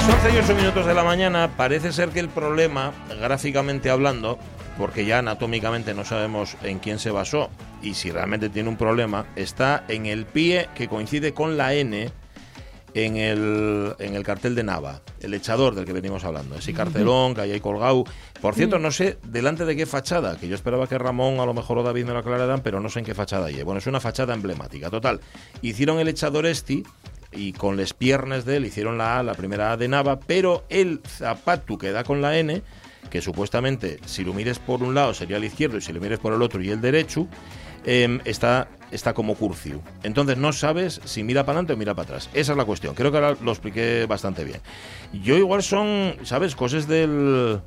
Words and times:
Las 0.00 0.24
11 0.24 0.34
y 0.34 0.38
8 0.38 0.54
minutos 0.54 0.86
de 0.86 0.94
la 0.94 1.04
mañana 1.04 1.50
parece 1.58 1.92
ser 1.92 2.08
que 2.08 2.20
el 2.20 2.30
problema, 2.30 2.94
gráficamente 3.20 3.90
hablando, 3.90 4.38
porque 4.78 5.04
ya 5.04 5.18
anatómicamente 5.18 5.92
no 5.92 6.06
sabemos 6.06 6.56
en 6.62 6.78
quién 6.78 6.98
se 6.98 7.10
basó 7.10 7.50
y 7.82 7.92
si 7.92 8.10
realmente 8.10 8.48
tiene 8.48 8.70
un 8.70 8.78
problema, 8.78 9.26
está 9.36 9.84
en 9.88 10.06
el 10.06 10.24
pie 10.24 10.70
que 10.74 10.88
coincide 10.88 11.34
con 11.34 11.58
la 11.58 11.74
N 11.74 12.10
en 12.94 13.16
el, 13.18 13.94
en 13.98 14.14
el 14.14 14.22
cartel 14.22 14.54
de 14.54 14.64
Nava, 14.64 15.02
el 15.20 15.34
echador 15.34 15.74
del 15.74 15.84
que 15.84 15.92
venimos 15.92 16.24
hablando, 16.24 16.56
ese 16.56 16.72
cartelón 16.72 17.34
que 17.34 17.42
hay 17.42 17.52
ahí 17.52 17.60
colgado. 17.60 18.04
Por 18.40 18.54
cierto, 18.54 18.78
no 18.78 18.90
sé 18.90 19.18
delante 19.22 19.66
de 19.66 19.76
qué 19.76 19.84
fachada, 19.84 20.38
que 20.38 20.48
yo 20.48 20.54
esperaba 20.54 20.86
que 20.86 20.96
Ramón 20.96 21.40
a 21.40 21.46
lo 21.46 21.52
mejor 21.52 21.76
o 21.76 21.82
David 21.82 22.06
me 22.06 22.14
lo 22.14 22.20
aclararan, 22.20 22.62
pero 22.62 22.80
no 22.80 22.88
sé 22.88 23.00
en 23.00 23.04
qué 23.04 23.14
fachada 23.14 23.48
hay. 23.48 23.62
Bueno, 23.64 23.80
es 23.80 23.86
una 23.86 24.00
fachada 24.00 24.32
emblemática. 24.32 24.88
Total, 24.88 25.20
hicieron 25.60 25.98
el 25.98 26.08
echador 26.08 26.46
este 26.46 26.84
y 27.32 27.52
con 27.52 27.76
las 27.76 27.92
piernas 27.92 28.44
de 28.44 28.56
él 28.56 28.66
hicieron 28.66 28.98
la 28.98 29.18
A, 29.18 29.22
la 29.22 29.34
primera 29.34 29.72
A 29.72 29.76
de 29.76 29.88
Nava, 29.88 30.20
pero 30.20 30.64
el 30.68 31.00
zapato 31.06 31.78
que 31.78 31.92
da 31.92 32.04
con 32.04 32.20
la 32.20 32.38
N, 32.38 32.62
que 33.10 33.20
supuestamente 33.20 33.98
si 34.04 34.24
lo 34.24 34.34
mires 34.34 34.58
por 34.58 34.82
un 34.82 34.94
lado 34.94 35.14
sería 35.14 35.36
el 35.36 35.44
izquierdo 35.44 35.78
y 35.78 35.80
si 35.80 35.92
lo 35.92 36.00
mires 36.00 36.18
por 36.18 36.32
el 36.32 36.42
otro 36.42 36.62
y 36.62 36.70
el 36.70 36.80
derecho, 36.80 37.28
em, 37.84 38.20
está, 38.24 38.68
está 38.90 39.14
como 39.14 39.34
curcio. 39.34 39.80
Entonces 40.02 40.36
no 40.36 40.52
sabes 40.52 41.00
si 41.04 41.22
mira 41.22 41.44
para 41.44 41.58
adelante 41.58 41.72
o 41.74 41.76
mira 41.76 41.94
para 41.94 42.04
atrás. 42.04 42.30
Esa 42.34 42.52
es 42.52 42.58
la 42.58 42.64
cuestión. 42.64 42.94
Creo 42.94 43.10
que 43.10 43.18
ahora 43.18 43.36
lo 43.42 43.52
expliqué 43.52 44.06
bastante 44.06 44.44
bien. 44.44 44.60
Yo 45.12 45.36
igual 45.36 45.62
son, 45.62 46.16
¿sabes? 46.24 46.54
Cosas 46.54 46.88
del, 46.88 47.60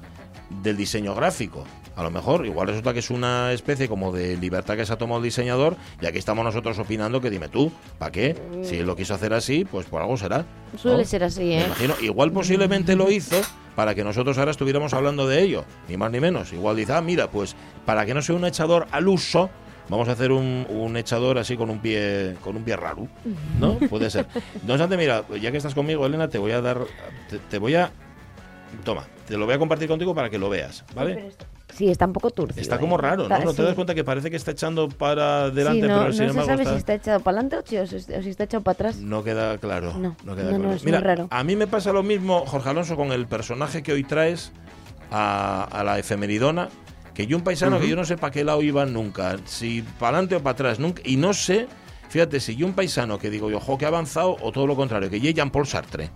del 0.61 0.77
diseño 0.77 1.16
gráfico. 1.16 1.66
A 1.95 2.02
lo 2.02 2.09
mejor, 2.09 2.45
igual 2.45 2.67
resulta 2.67 2.91
que 2.91 2.99
es 2.99 3.11
una 3.11 3.52
especie 3.52 3.88
como 3.88 4.11
de 4.11 4.36
libertad 4.38 4.75
que 4.75 4.86
se 4.86 4.91
ha 4.94 4.97
tomado 4.97 5.19
el 5.19 5.23
diseñador 5.23 5.75
y 6.02 6.08
aquí 6.08 6.17
estamos 6.17 6.44
nosotros 6.44 6.80
opinando 6.80 7.22
que 7.22 7.30
dime 7.30 7.49
tú, 7.49 7.72
¿para 7.99 8.11
qué? 8.11 8.36
Si 8.63 8.77
él 8.77 8.88
lo 8.88 8.95
quiso 8.95 9.13
hacer 9.13 9.31
así, 9.33 9.63
pues 9.63 9.86
por 9.86 10.02
algo 10.02 10.17
será. 10.17 10.39
¿no? 10.71 10.80
Suele 10.80 11.05
ser 11.05 11.23
así, 11.23 11.41
Me 11.44 11.61
¿eh? 11.61 11.66
imagino, 11.66 11.94
igual 12.02 12.31
posiblemente 12.31 12.95
lo 12.95 13.11
hizo 13.11 13.39
para 13.75 13.94
que 13.94 14.03
nosotros 14.03 14.38
ahora 14.39 14.49
estuviéramos 14.52 14.94
hablando 14.94 15.27
de 15.27 15.44
ello, 15.44 15.66
ni 15.88 15.95
más 15.97 16.11
ni 16.11 16.19
menos. 16.19 16.52
Igual 16.52 16.75
dice, 16.77 16.94
ah, 16.94 17.02
mira, 17.02 17.30
pues 17.30 17.55
para 17.86 18.05
que 18.08 18.16
no 18.16 18.23
sea 18.23 18.36
un 18.36 18.45
echador 18.45 18.88
al 18.91 19.08
uso, 19.08 19.52
vamos 19.88 20.09
a 20.09 20.14
hacer 20.14 20.31
un, 20.31 20.66
un 20.69 20.97
echador 20.97 21.38
así 21.38 21.55
con 21.58 21.69
un 21.69 21.80
pie 21.80 22.36
con 22.41 22.55
un 22.55 22.64
pie 22.64 22.75
raro, 22.75 23.08
¿no? 23.59 23.75
Puede 23.89 24.09
ser. 24.09 24.25
No 24.66 24.73
obstante, 24.73 24.97
mira, 24.97 25.25
ya 25.39 25.52
que 25.52 25.58
estás 25.58 25.75
conmigo, 25.75 26.05
Elena, 26.08 26.27
te 26.27 26.39
voy 26.39 26.53
a 26.53 26.61
dar, 26.61 26.80
te, 27.30 27.38
te 27.38 27.59
voy 27.59 27.75
a, 27.75 27.91
toma, 28.83 29.05
te 29.27 29.38
lo 29.38 29.45
voy 29.45 29.53
a 29.53 29.59
compartir 29.59 29.88
contigo 29.88 30.16
para 30.16 30.31
que 30.31 30.39
lo 30.39 30.49
veas, 30.49 30.83
¿vale? 30.95 31.30
Sí, 31.30 31.45
está 31.82 32.06
un 32.06 32.14
poco 32.14 32.30
turcio. 32.32 32.62
Está 32.62 32.76
¿eh? 32.76 32.80
como 32.80 32.98
raro, 32.98 33.28
¿no? 33.28 33.36
Está- 33.36 33.46
¿No 33.46 33.52
te 33.52 33.58
sí. 33.58 33.64
das 33.64 33.76
cuenta 33.76 33.94
que 33.96 34.04
parece 34.04 34.30
que 34.30 34.36
está 34.38 34.52
echando 34.52 34.88
para 34.90 35.46
adelante, 35.46 35.82
sí, 35.82 35.88
no, 35.88 35.96
pero 35.96 36.08
no 36.08 36.14
sin 36.14 36.28
se 36.30 36.34
sabe 36.46 36.62
está- 36.64 36.72
si 36.74 36.78
está 36.78 36.94
echado 36.94 37.20
para 37.22 37.40
adelante 37.40 37.80
o 37.80 37.88
si, 37.88 37.96
está 38.30 38.44
echado 38.44 38.64
para 38.64 38.74
atrás. 38.74 38.98
No 38.98 39.24
queda 39.24 39.58
claro. 39.58 39.94
No, 39.98 40.16
queda 40.36 40.52
no, 40.52 40.58
claro. 40.60 40.74
es 40.74 40.84
muy 40.84 40.92
Mira, 40.92 41.00
raro. 41.02 41.28
a 41.30 41.44
mí 41.44 41.56
me 41.56 41.68
pasa 41.68 41.92
lo 41.94 42.04
mismo, 42.04 42.46
Jorge 42.46 42.70
Alonso, 42.70 42.96
con 42.96 43.12
el 43.12 43.28
personaje 43.28 43.84
que 43.84 43.94
hoy 43.94 44.04
traes 44.04 44.52
a, 45.12 45.64
a 45.72 45.84
la 45.84 46.00
efemeridona, 46.00 46.70
que 47.14 47.28
yo 47.28 47.38
un 47.38 47.44
paisano 47.44 47.80
que 47.80 47.88
yo 47.88 47.96
no 47.96 48.06
sé 48.06 48.18
para 48.18 48.32
qué 48.32 48.44
lado 48.44 48.62
iba 48.64 48.86
nunca, 48.86 49.38
si 49.46 49.84
para 50.00 50.18
adelante 50.18 50.36
o 50.36 50.40
para 50.44 50.54
atrás, 50.54 50.80
nunca, 50.80 51.02
y 51.06 51.18
no 51.18 51.34
sé, 51.34 51.68
fíjate, 52.10 52.39
si 52.39 52.56
yo 52.56 52.66
un 52.66 52.73
paisano 52.73 53.20
que 53.20 53.30
digo 53.30 53.52
yo, 53.52 53.58
ojo, 53.58 53.78
que 53.78 53.86
ha 53.86 53.89
avanzado, 53.89 54.36
o 54.42 54.52
todo 54.52 54.66
lo 54.66 54.76
contrario, 54.76 55.10
que 55.12 55.20
ye 55.20 55.33
Jean-Paul 55.33 55.67
Sartre. 55.67 56.10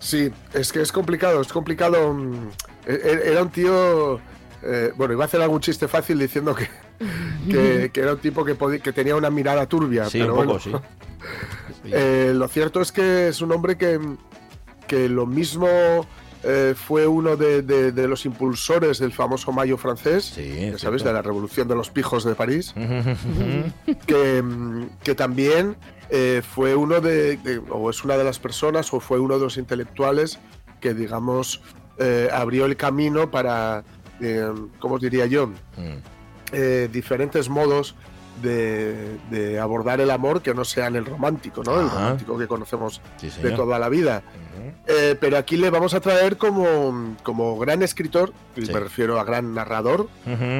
Sí, 0.00 0.30
es 0.54 0.72
que 0.72 0.80
es 0.80 0.92
complicado, 0.92 1.40
es 1.40 1.52
complicado. 1.52 2.12
mm, 2.14 2.48
e- 2.86 2.92
e- 2.92 3.30
Era 3.32 3.42
un 3.42 3.50
tío. 3.50 4.20
eh, 4.62 4.92
bueno, 4.96 5.14
iba 5.14 5.24
a 5.24 5.26
hacer 5.26 5.40
algún 5.40 5.60
chiste 5.60 5.86
fácil 5.88 6.18
diciendo 6.18 6.54
que, 6.54 6.68
que, 7.50 7.90
que 7.92 8.00
era 8.00 8.12
un 8.14 8.18
tipo 8.18 8.44
que, 8.44 8.54
podía- 8.56 8.80
que 8.80 8.92
tenía 8.92 9.14
una 9.16 9.30
mirada 9.30 9.66
turbia. 9.66 10.06
Sí, 10.06 10.18
pero 10.20 10.34
un 10.34 10.46
poco, 10.46 10.58
bueno. 10.64 10.82
sí. 10.82 11.90
Eh, 11.90 12.32
lo 12.34 12.48
cierto 12.48 12.80
es 12.80 12.90
que 12.92 13.28
es 13.28 13.40
un 13.40 13.52
hombre 13.52 13.76
que, 13.78 13.98
que 14.86 15.08
lo 15.08 15.26
mismo 15.26 15.68
eh, 16.50 16.74
fue 16.74 17.06
uno 17.06 17.36
de, 17.36 17.60
de- 17.62 17.92
de 17.92 18.08
los 18.08 18.24
impulsores 18.24 18.98
del 18.98 19.12
famoso 19.12 19.52
Mayo 19.52 19.76
francés, 19.76 20.32
Sí, 20.34 20.72
sabes, 20.78 21.04
de 21.04 21.12
la 21.12 21.20
revolución 21.20 21.68
de 21.68 21.74
los 21.74 21.90
pijos 21.90 22.24
de 22.24 22.34
París, 22.34 22.72
que, 24.06 24.42
que 25.04 25.14
también 25.14 25.76
eh, 26.10 26.40
fue 26.54 26.74
uno 26.74 27.00
de, 27.00 27.36
de- 27.36 27.58
o 27.70 27.90
es 27.90 28.02
una 28.04 28.16
de 28.16 28.24
las 28.24 28.38
personas, 28.38 28.92
o 28.94 29.00
fue 29.00 29.18
uno 29.20 29.34
de 29.38 29.44
los 29.44 29.56
intelectuales 29.58 30.38
que, 30.80 30.94
digamos, 30.94 31.60
eh, 31.98 32.28
abrió 32.32 32.64
el 32.64 32.76
camino 32.76 33.30
para, 33.30 33.84
¿cómo 34.78 34.98
diría 34.98 35.26
yo? 35.26 35.48
Mm. 35.76 36.90
diferentes 36.92 37.48
modos 37.50 37.94
de, 38.42 39.18
de 39.30 39.58
abordar 39.60 40.00
el 40.00 40.10
amor 40.10 40.42
que 40.42 40.54
no 40.54 40.64
sean 40.64 40.96
el 40.96 41.04
romántico, 41.06 41.62
¿no? 41.64 41.80
El 41.80 41.90
romántico 41.90 42.38
que 42.38 42.46
conocemos 42.46 43.00
Sí, 43.16 43.30
de 43.42 43.50
toda 43.52 43.78
la 43.78 43.88
vida. 43.88 44.22
Eh, 44.86 45.16
pero 45.20 45.36
aquí 45.38 45.56
le 45.56 45.70
vamos 45.70 45.94
a 45.94 46.00
traer 46.00 46.36
como, 46.36 47.16
como 47.22 47.58
gran 47.58 47.82
escritor, 47.82 48.32
Sí. 48.56 48.72
me 48.72 48.80
refiero 48.80 49.18
a 49.20 49.24
gran 49.24 49.54
narrador, 49.54 50.08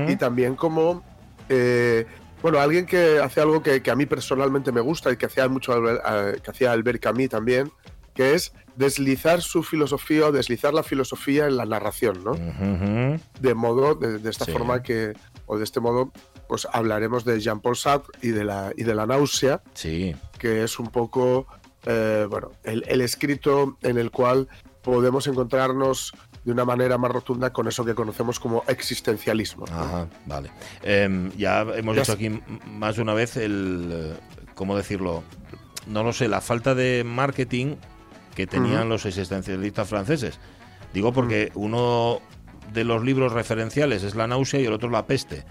y 0.08 0.16
también 0.16 0.54
como, 0.54 1.02
eh, 1.48 2.06
bueno, 2.42 2.58
alguien 2.60 2.86
que 2.86 3.18
hace 3.18 3.40
algo 3.40 3.62
que, 3.62 3.82
que 3.82 3.90
a 3.90 3.96
mí 3.96 4.06
personalmente 4.06 4.70
me 4.70 4.80
gusta 4.80 5.10
y 5.10 5.16
que 5.16 5.26
hacía 5.26 5.48
mucho 5.48 5.72
eh, 5.90 6.40
que 6.42 6.50
hacía 6.50 6.72
Albert 6.72 7.02
Camus 7.02 7.28
también, 7.30 7.72
que 8.14 8.34
es 8.34 8.52
deslizar 8.78 9.42
su 9.42 9.62
filosofía 9.64 10.26
o 10.26 10.32
deslizar 10.32 10.72
la 10.72 10.82
filosofía 10.84 11.46
en 11.46 11.56
la 11.56 11.66
narración, 11.66 12.22
¿no? 12.24 12.32
De 13.40 13.54
modo, 13.54 13.94
de, 13.96 14.18
de 14.18 14.30
esta 14.30 14.44
Sí. 14.44 14.52
forma 14.52 14.82
que, 14.82 15.14
o 15.46 15.58
de 15.58 15.64
este 15.64 15.80
modo, 15.80 16.12
pues 16.48 16.66
hablaremos 16.72 17.24
de 17.24 17.40
Jean-Paul 17.40 17.76
Sartre 17.76 18.12
y 18.22 18.28
de 18.28 18.44
la, 18.44 18.72
y 18.76 18.84
de 18.84 18.94
la 18.94 19.04
náusea, 19.06 19.62
Sí, 19.74 20.14
que 20.38 20.62
es 20.62 20.78
un 20.78 20.86
poco, 20.88 21.46
eh, 21.86 22.26
bueno, 22.30 22.52
el, 22.62 22.84
el 22.88 23.00
escrito 23.00 23.76
en 23.82 23.98
el 23.98 24.10
cual 24.12 24.48
podemos 24.82 25.26
encontrarnos 25.26 26.12
de 26.44 26.52
una 26.52 26.64
manera 26.64 26.96
más 26.98 27.10
rotunda 27.10 27.52
con 27.52 27.66
eso 27.66 27.84
que 27.84 27.94
conocemos 27.96 28.38
como 28.38 28.62
existencialismo. 28.68 29.66
¿no? 29.66 29.74
Ajá, 29.78 30.08
vale. 30.24 30.50
Em, 30.82 31.30
ya 31.36 31.62
hemos 31.62 31.96
Ya 31.96 32.02
dicho 32.02 32.12
aquí 32.12 32.30
más 32.70 32.94
de 32.96 33.02
una 33.02 33.12
vez 33.12 33.36
el, 33.36 33.90
eh, 33.92 34.14
¿cómo 34.54 34.76
decirlo? 34.76 35.24
No 35.88 36.04
lo 36.04 36.12
sé, 36.12 36.28
la 36.28 36.40
falta 36.40 36.74
de 36.76 37.02
marketing 37.04 37.74
que 38.38 38.46
tenían 38.46 38.88
los 38.88 39.04
existencialistas 39.04 39.88
franceses. 39.88 40.38
Digo 40.94 41.12
porque 41.12 41.50
uno 41.56 42.20
de 42.72 42.84
los 42.84 43.02
libros 43.02 43.32
referenciales 43.32 44.04
es 44.04 44.14
La 44.14 44.28
náusea 44.28 44.60
y 44.60 44.64
el 44.66 44.72
otro 44.72 44.88
La 44.90 45.06
peste. 45.06 45.42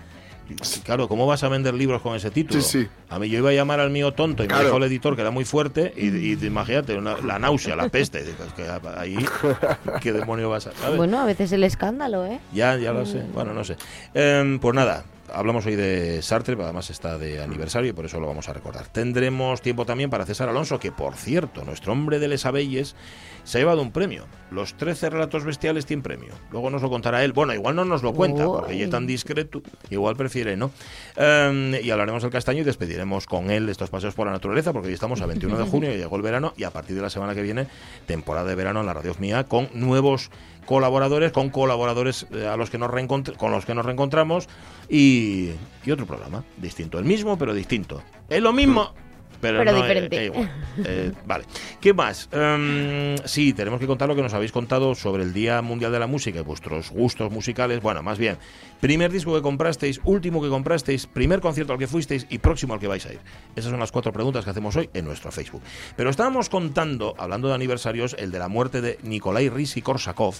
Claro, 0.85 1.09
¿cómo 1.09 1.27
vas 1.27 1.43
a 1.43 1.49
vender 1.49 1.73
libros 1.73 2.01
con 2.01 2.15
ese 2.15 2.31
título? 2.31 2.61
Sí, 2.61 2.83
sí. 2.83 2.87
A 3.09 3.19
mí 3.19 3.27
yo 3.27 3.39
iba 3.39 3.49
a 3.49 3.53
llamar 3.53 3.81
al 3.81 3.89
mío 3.89 4.13
tonto 4.13 4.43
y 4.43 4.47
me 4.47 4.53
Claro. 4.53 4.63
dijo 4.67 4.77
el 4.77 4.83
editor 4.83 5.15
que 5.15 5.21
era 5.21 5.31
muy 5.31 5.43
fuerte 5.43 5.93
y, 5.97 6.07
y 6.07 6.37
imagínate, 6.45 6.97
una- 6.97 7.17
la 7.17 7.37
náusea, 7.39 7.75
la 7.75 7.89
peste. 7.89 8.23
Que 8.55 8.63
ahí, 8.97 9.17
¿qué 10.01 10.13
demonio 10.13 10.49
vas 10.49 10.67
a...? 10.67 10.71
¿sabes? 10.71 10.95
Bueno, 10.95 11.19
a 11.19 11.25
veces 11.25 11.51
el 11.51 11.65
escándalo, 11.65 12.25
¿eh? 12.25 12.39
Ya, 12.53 12.77
ya 12.77 12.93
lo 12.93 13.05
sé. 13.05 13.21
Bueno, 13.33 13.53
no 13.53 13.65
sé. 13.65 13.75
Em, 14.13 14.59
pues 14.59 14.73
nada, 14.73 15.03
hablamos 15.33 15.65
hoy 15.65 15.75
de 15.75 16.21
Sartre, 16.21 16.55
pero 16.55 16.65
además 16.65 16.89
está 16.89 17.17
de 17.17 17.41
aniversario 17.41 17.89
y 17.89 17.93
por 17.93 18.05
eso 18.05 18.19
lo 18.19 18.27
vamos 18.27 18.49
a 18.49 18.53
recordar. 18.53 18.87
Tendremos 18.87 19.61
tiempo 19.61 19.85
también 19.85 20.09
para 20.09 20.25
César 20.25 20.49
Alonso, 20.49 20.79
que 20.79 20.91
por 20.91 21.15
cierto, 21.15 21.63
nuestro 21.63 21.93
hombre 21.93 22.19
de 22.19 22.27
Les 22.27 22.45
Abelles 22.45 22.95
se 23.43 23.57
ha 23.57 23.61
llevado 23.61 23.81
un 23.81 23.91
premio. 23.91 24.25
Los 24.51 24.75
13 24.75 25.09
relatos 25.09 25.45
bestiales 25.45 25.85
tienen 25.85 26.03
premio. 26.03 26.33
Luego 26.51 26.69
nos 26.69 26.81
lo 26.81 26.89
contará 26.89 27.23
él. 27.23 27.31
Bueno, 27.31 27.53
igual 27.53 27.75
no 27.75 27.85
nos 27.85 28.03
lo 28.03 28.13
cuenta, 28.13 28.45
porque 28.45 28.73
ella 28.73 28.85
es 28.85 28.89
tan 28.89 29.07
discreto, 29.07 29.61
igual 29.89 30.15
prefiere, 30.17 30.57
¿no? 30.57 30.71
Em, 31.15 31.73
y 31.75 31.89
hablaremos 31.89 32.23
del 32.23 32.31
castaño 32.31 32.61
y 32.61 32.63
despediremos 32.65 33.25
con 33.25 33.49
él 33.49 33.69
estos 33.69 33.89
paseos 33.89 34.15
por 34.15 34.27
la 34.27 34.33
naturaleza, 34.33 34.73
porque 34.73 34.89
hoy 34.89 34.93
estamos 34.93 35.21
a 35.21 35.25
21 35.25 35.57
de 35.57 35.63
junio, 35.63 35.93
y 35.93 35.97
llegó 35.97 36.17
el 36.17 36.21
verano, 36.21 36.53
y 36.57 36.65
a 36.65 36.71
partir 36.71 36.95
de 36.95 37.01
la 37.01 37.09
semana 37.09 37.33
que 37.35 37.41
viene, 37.41 37.67
temporada 38.05 38.49
de 38.49 38.55
verano 38.55 38.81
en 38.81 38.85
la 38.85 38.93
radio 38.93 39.15
mía, 39.19 39.45
con 39.45 39.69
nuevos 39.73 40.29
colaboradores, 40.67 41.31
con 41.31 41.49
colaboradores 41.49 42.27
eh, 42.31 42.45
a 42.45 42.55
los 42.57 42.69
que 42.69 42.77
nos 42.77 42.91
con 43.37 43.51
los 43.51 43.65
que 43.65 43.73
nos 43.73 43.85
reencontramos 43.85 44.47
y, 44.87 45.49
y 45.83 45.91
otro 45.91 46.05
programa 46.05 46.43
distinto, 46.57 46.99
el 46.99 47.05
mismo 47.05 47.39
pero 47.39 47.55
distinto, 47.55 48.03
es 48.29 48.41
lo 48.41 48.53
mismo 48.53 48.93
pero, 49.39 49.59
Pero 49.59 49.71
no, 49.71 49.77
eh, 49.77 49.81
diferente. 49.81 50.17
eh, 50.17 50.25
igual. 50.25 50.51
Eh, 50.85 51.11
vale, 51.25 51.45
¿qué 51.79 51.93
más? 51.93 52.29
Em, 52.31 53.17
sí, 53.25 53.53
tenemos 53.53 53.79
que 53.79 53.87
contar 53.87 54.07
lo 54.07 54.15
que 54.15 54.21
nos 54.21 54.33
habéis 54.33 54.51
contado 54.51 54.95
sobre 54.95 55.23
el 55.23 55.33
Día 55.33 55.61
Mundial 55.61 55.91
de 55.91 55.99
la 55.99 56.07
Música 56.07 56.39
y 56.39 56.43
vuestros 56.43 56.91
gustos 56.91 57.31
musicales. 57.31 57.81
Bueno, 57.81 58.03
más 58.03 58.17
bien, 58.17 58.37
primer 58.79 59.11
disco 59.11 59.33
que 59.33 59.41
comprasteis, 59.41 59.99
último 60.03 60.41
que 60.41 60.49
comprasteis, 60.49 61.07
primer 61.07 61.41
concierto 61.41 61.73
al 61.73 61.79
que 61.79 61.87
fuisteis 61.87 62.25
y 62.29 62.37
próximo 62.39 62.73
al 62.73 62.79
que 62.79 62.87
vais 62.87 63.05
a 63.05 63.13
ir. 63.13 63.19
Esas 63.55 63.71
son 63.71 63.79
las 63.79 63.91
cuatro 63.91 64.11
preguntas 64.11 64.43
que 64.43 64.51
hacemos 64.51 64.75
hoy 64.75 64.89
en 64.93 65.05
nuestro 65.05 65.31
Facebook. 65.31 65.61
Pero 65.95 66.09
estábamos 66.09 66.49
contando, 66.49 67.15
hablando 67.17 67.47
de 67.47 67.55
aniversarios, 67.55 68.15
el 68.19 68.31
de 68.31 68.39
la 68.39 68.47
muerte 68.47 68.81
de 68.81 68.99
Nikolai 69.03 69.49
Risi-Korsakov, 69.49 70.35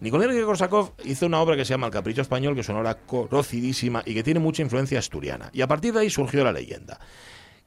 Nikolai 0.00 0.28
Rimsky-Korsakov 0.28 0.92
hizo 1.04 1.26
una 1.26 1.40
obra 1.40 1.56
que 1.56 1.64
se 1.66 1.74
llama 1.74 1.86
El 1.86 1.92
Capricho 1.92 2.22
Español, 2.22 2.54
que 2.54 2.62
es 2.62 2.68
una 2.70 2.80
obra 2.80 2.94
conocidísima 2.94 4.02
y 4.06 4.14
que 4.14 4.22
tiene 4.22 4.40
mucha 4.40 4.62
influencia 4.62 4.98
asturiana. 4.98 5.50
Y 5.52 5.60
a 5.60 5.68
partir 5.68 5.92
de 5.92 6.00
ahí 6.00 6.10
surgió 6.10 6.42
la 6.42 6.52
leyenda 6.52 6.98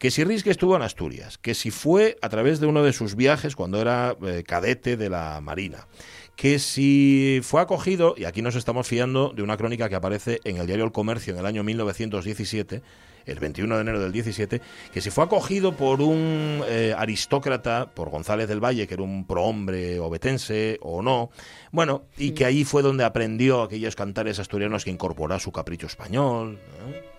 que 0.04 0.12
si 0.12 0.22
Rimsky 0.26 0.50
estuvo 0.50 0.76
en 0.76 0.82
Asturias, 0.82 1.38
que 1.38 1.54
si 1.54 1.72
fue 1.72 2.18
a 2.22 2.28
través 2.28 2.60
de 2.60 2.68
uno 2.68 2.84
de 2.84 2.92
sus 2.92 3.16
viajes 3.16 3.56
cuando 3.56 3.80
era 3.80 4.18
eh, 4.22 4.44
cadete 4.46 4.98
de 4.98 5.10
la 5.10 5.40
Marina, 5.40 5.88
que 6.36 6.60
si 6.60 7.40
fue 7.42 7.62
acogido, 7.62 8.14
y 8.18 8.26
aquí 8.26 8.42
nos 8.42 8.56
estamos 8.56 8.86
fiando 8.86 9.32
de 9.34 9.44
una 9.44 9.56
crónica 9.56 9.88
que 9.88 9.96
aparece 9.96 10.42
en 10.44 10.58
el 10.58 10.68
diario 10.68 10.84
El 10.84 10.92
Comercio 10.92 11.32
en 11.32 11.40
el 11.40 11.46
año 11.46 11.64
1917, 11.64 12.82
el 13.26 13.40
21 13.40 13.76
de 13.76 13.82
enero 13.82 14.02
del 14.02 14.12
17, 14.12 14.60
que 14.92 15.00
si 15.00 15.10
fue 15.10 15.24
acogido 15.24 15.78
por 15.78 16.02
un 16.02 16.62
eh, 16.68 16.94
aristócrata, 16.98 17.90
por 17.94 18.10
González 18.10 18.50
del 18.50 18.62
Valle, 18.62 18.88
que 18.88 18.96
era 18.96 19.04
un 19.04 19.26
prohombre 19.26 20.02
obetense 20.02 20.80
o 20.82 21.02
no, 21.02 21.30
bueno, 21.72 22.04
y 22.18 22.32
que 22.32 22.44
ahí 22.44 22.66
fue 22.66 22.82
donde 22.82 23.06
aprendió 23.06 23.62
aquellos 23.62 23.96
cantares 23.96 24.38
asturianos 24.38 24.84
que 24.84 24.92
incorporó 24.92 25.34
a 25.34 25.40
su 25.40 25.54
capricho 25.54 25.88
español. 25.88 26.60
¿eh? 26.90 27.13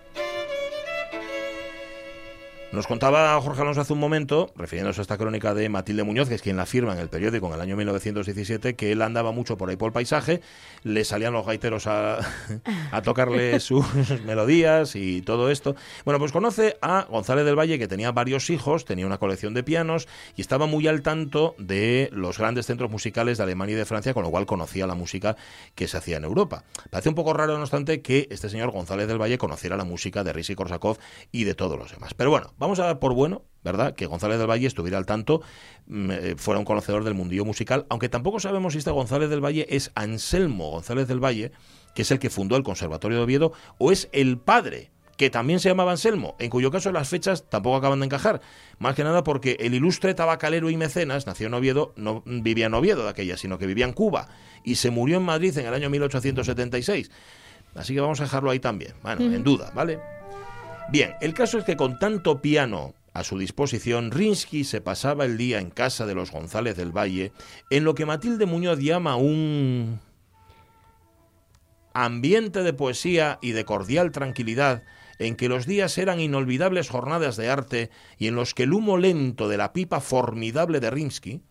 Nos 2.71 2.87
contaba 2.87 3.39
Jorge 3.39 3.61
Alonso 3.61 3.81
hace 3.81 3.93
un 3.93 3.99
momento, 3.99 4.51
refiriéndose 4.57 4.99
a 4.99 5.03
esta 5.03 5.17
crónica 5.17 5.53
de 5.53 5.69
Matilde 5.69 6.03
Muñoz, 6.03 6.27
que 6.27 6.35
es 6.35 6.41
quien 6.41 6.57
la 6.57 6.65
firma 6.65 6.91
en 6.93 6.99
el 6.99 7.07
periódico 7.07 7.47
en 7.47 7.53
el 7.53 7.61
año 7.61 7.77
1917, 7.77 8.75
que 8.75 8.91
él 8.91 9.01
andaba 9.01 9.31
mucho 9.31 9.55
por 9.55 9.69
ahí 9.69 9.77
por 9.77 9.87
el 9.87 9.93
paisaje, 9.93 10.41
le 10.83 11.05
salían 11.05 11.31
los 11.31 11.45
gaiteros 11.45 11.87
a, 11.87 12.19
a 12.91 13.01
tocarle 13.01 13.59
sus 13.61 13.85
melodías 14.25 14.95
y 14.95 15.21
todo 15.21 15.49
esto. 15.51 15.75
Bueno, 16.03 16.19
pues 16.19 16.33
conoce 16.33 16.77
a 16.81 17.03
González 17.03 17.45
del 17.45 17.57
Valle, 17.57 17.79
que 17.79 17.87
tenía 17.87 18.11
varios 18.11 18.49
hijos, 18.49 18.83
tenía 18.83 19.05
una 19.05 19.19
colección 19.19 19.53
de 19.53 19.63
pianos 19.63 20.07
y 20.35 20.41
estaba 20.41 20.65
muy 20.65 20.87
al 20.87 21.01
tanto 21.01 21.55
de 21.57 22.09
los 22.11 22.39
grandes 22.39 22.65
centros 22.65 22.91
musicales 22.91 23.37
de 23.37 23.43
Alemania 23.43 23.75
y 23.75 23.77
de 23.77 23.85
Francia, 23.85 24.13
con 24.13 24.23
lo 24.23 24.31
cual 24.31 24.45
conocía 24.45 24.85
la 24.85 24.95
música 24.95 25.37
que 25.75 25.87
se 25.87 25.97
hacía 25.97 26.17
en 26.17 26.25
Europa. 26.25 26.65
Parece 26.89 27.09
un 27.09 27.15
poco 27.15 27.31
raro, 27.31 27.55
no 27.55 27.61
obstante, 27.61 28.01
que 28.01 28.27
este 28.31 28.49
señor 28.49 28.71
González 28.71 29.07
del 29.07 29.21
Valle 29.21 29.37
conociera 29.37 29.77
la 29.77 29.85
música 29.85 30.23
de 30.23 30.33
Risi 30.33 30.55
Korsakov 30.55 30.97
y 31.31 31.45
de 31.45 31.53
todos 31.53 31.77
los 31.77 31.91
demás. 31.91 32.13
Pero 32.15 32.31
bueno, 32.31 32.53
vamos 32.57 32.79
a 32.79 32.85
dar 32.85 32.99
por 32.99 33.13
bueno, 33.13 33.43
¿verdad?, 33.63 33.95
que 33.95 34.05
González 34.05 34.37
del 34.37 34.49
Valle 34.49 34.67
estuviera 34.67 34.97
al 34.97 35.05
tanto, 35.05 35.41
mm, 35.87 36.11
eh, 36.11 36.35
fuera 36.37 36.59
un 36.59 36.65
conocedor 36.65 37.03
del 37.03 37.15
mundillo 37.15 37.45
musical, 37.45 37.85
aunque 37.89 38.09
tampoco 38.09 38.39
sabemos 38.39 38.73
si 38.73 38.79
este 38.79 38.91
González 38.91 39.29
del 39.29 39.43
Valle 39.43 39.65
es 39.69 39.91
Anselmo 39.95 40.71
González 40.71 41.07
del 41.07 41.23
Valle, 41.23 41.51
que 41.95 42.03
es 42.03 42.11
el 42.11 42.19
que 42.19 42.29
fundó 42.29 42.57
el 42.57 42.63
Conservatorio 42.63 43.17
de 43.17 43.23
Oviedo, 43.23 43.53
o 43.77 43.91
es 43.91 44.09
el 44.11 44.37
padre 44.37 44.91
que 45.17 45.29
también 45.29 45.59
se 45.59 45.69
llamaba 45.69 45.91
Anselmo, 45.91 46.35
en 46.39 46.49
cuyo 46.49 46.71
caso 46.71 46.91
las 46.91 47.07
fechas 47.07 47.49
tampoco 47.49 47.77
acaban 47.77 47.99
de 47.99 48.05
encajar. 48.05 48.41
Más 48.79 48.95
que 48.95 49.03
nada 49.03 49.23
porque 49.23 49.57
el 49.59 49.73
ilustre 49.73 50.13
tabacalero 50.13 50.69
y 50.69 50.77
mecenas 50.77 51.25
nació 51.25 51.47
en 51.47 51.53
Oviedo, 51.53 51.93
no 51.95 52.21
vivía 52.25 52.65
en 52.65 52.73
Oviedo 52.73 53.03
de 53.03 53.09
aquella, 53.09 53.37
sino 53.37 53.57
que 53.57 53.65
vivía 53.65 53.85
en 53.85 53.93
Cuba 53.93 54.27
y 54.63 54.75
se 54.75 54.91
murió 54.91 55.17
en 55.17 55.23
Madrid 55.23 55.57
en 55.57 55.67
el 55.67 55.73
año 55.73 55.89
1876. 55.89 57.11
Así 57.75 57.93
que 57.93 58.01
vamos 58.01 58.19
a 58.21 58.23
dejarlo 58.23 58.51
ahí 58.51 58.59
también, 58.59 58.93
bueno, 59.03 59.21
en 59.21 59.43
duda, 59.43 59.71
¿vale? 59.75 59.99
Bien, 60.91 61.15
el 61.19 61.33
caso 61.33 61.57
es 61.57 61.65
que 61.65 61.75
con 61.75 61.99
tanto 61.99 62.41
piano 62.41 62.93
a 63.13 63.23
su 63.23 63.37
disposición, 63.37 64.11
Rinsky 64.11 64.63
se 64.63 64.81
pasaba 64.81 65.25
el 65.25 65.37
día 65.37 65.59
en 65.59 65.69
casa 65.69 66.05
de 66.05 66.15
los 66.15 66.31
González 66.31 66.75
del 66.75 66.95
Valle 66.95 67.31
en 67.69 67.83
lo 67.83 67.95
que 67.95 68.05
Matilde 68.05 68.45
Muñoz 68.45 68.79
llama 68.79 69.15
un 69.15 69.99
ambiente 71.93 72.61
de 72.61 72.73
poesía 72.73 73.39
y 73.41 73.53
de 73.53 73.65
cordial 73.65 74.11
tranquilidad 74.11 74.83
en 75.17 75.35
que 75.35 75.47
los 75.47 75.65
días 75.65 75.97
eran 75.97 76.19
inolvidables 76.19 76.89
jornadas 76.89 77.37
de 77.37 77.49
arte 77.49 77.89
y 78.17 78.27
en 78.27 78.35
los 78.35 78.53
que 78.53 78.63
el 78.63 78.73
humo 78.73 78.97
lento 78.97 79.47
de 79.47 79.57
la 79.57 79.71
pipa 79.71 80.01
formidable 80.01 80.81
de 80.81 80.91
Rinsky, 80.91 81.41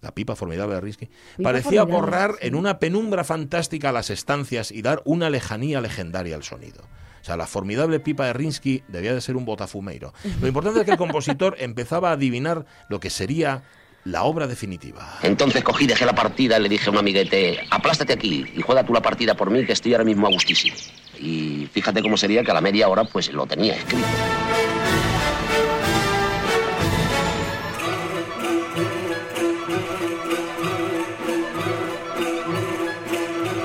la 0.00 0.14
pipa 0.14 0.34
formidable 0.34 0.76
de 0.76 0.80
Rinsky, 0.80 1.10
parecía 1.42 1.82
borrar 1.82 2.36
en 2.40 2.54
una 2.54 2.78
penumbra 2.78 3.22
fantástica 3.22 3.92
las 3.92 4.08
estancias 4.08 4.72
y 4.72 4.80
dar 4.80 5.02
una 5.04 5.28
lejanía 5.28 5.82
legendaria 5.82 6.36
al 6.36 6.42
sonido. 6.42 6.82
O 7.20 7.24
sea, 7.24 7.36
la 7.36 7.46
formidable 7.46 8.00
pipa 8.00 8.26
de 8.26 8.32
Rinsky 8.32 8.82
debía 8.88 9.14
de 9.14 9.20
ser 9.20 9.36
un 9.36 9.44
botafumeiro. 9.44 10.12
Lo 10.40 10.46
importante 10.46 10.80
es 10.80 10.84
que 10.84 10.92
el 10.92 10.98
compositor 10.98 11.56
empezaba 11.60 12.10
a 12.10 12.12
adivinar 12.12 12.64
lo 12.88 13.00
que 13.00 13.10
sería 13.10 13.62
la 14.04 14.22
obra 14.22 14.46
definitiva. 14.46 15.18
Entonces 15.22 15.62
cogí, 15.62 15.86
dejé 15.86 16.06
la 16.06 16.14
partida 16.14 16.58
y 16.58 16.62
le 16.62 16.68
dije 16.68 16.88
a 16.88 16.92
un 16.92 16.98
amiguete, 16.98 17.60
aplástate 17.70 18.14
aquí 18.14 18.46
y 18.54 18.62
juega 18.62 18.84
tú 18.84 18.94
la 18.94 19.02
partida 19.02 19.34
por 19.34 19.50
mí 19.50 19.64
que 19.66 19.72
estoy 19.72 19.92
ahora 19.92 20.04
mismo 20.04 20.26
a 20.26 20.30
gustísimo. 20.30 20.76
Y 21.18 21.68
fíjate 21.70 22.00
cómo 22.00 22.16
sería 22.16 22.42
que 22.42 22.50
a 22.50 22.54
la 22.54 22.62
media 22.62 22.88
hora 22.88 23.04
pues 23.04 23.30
lo 23.32 23.46
tenía 23.46 23.74
escrito. 23.74 24.06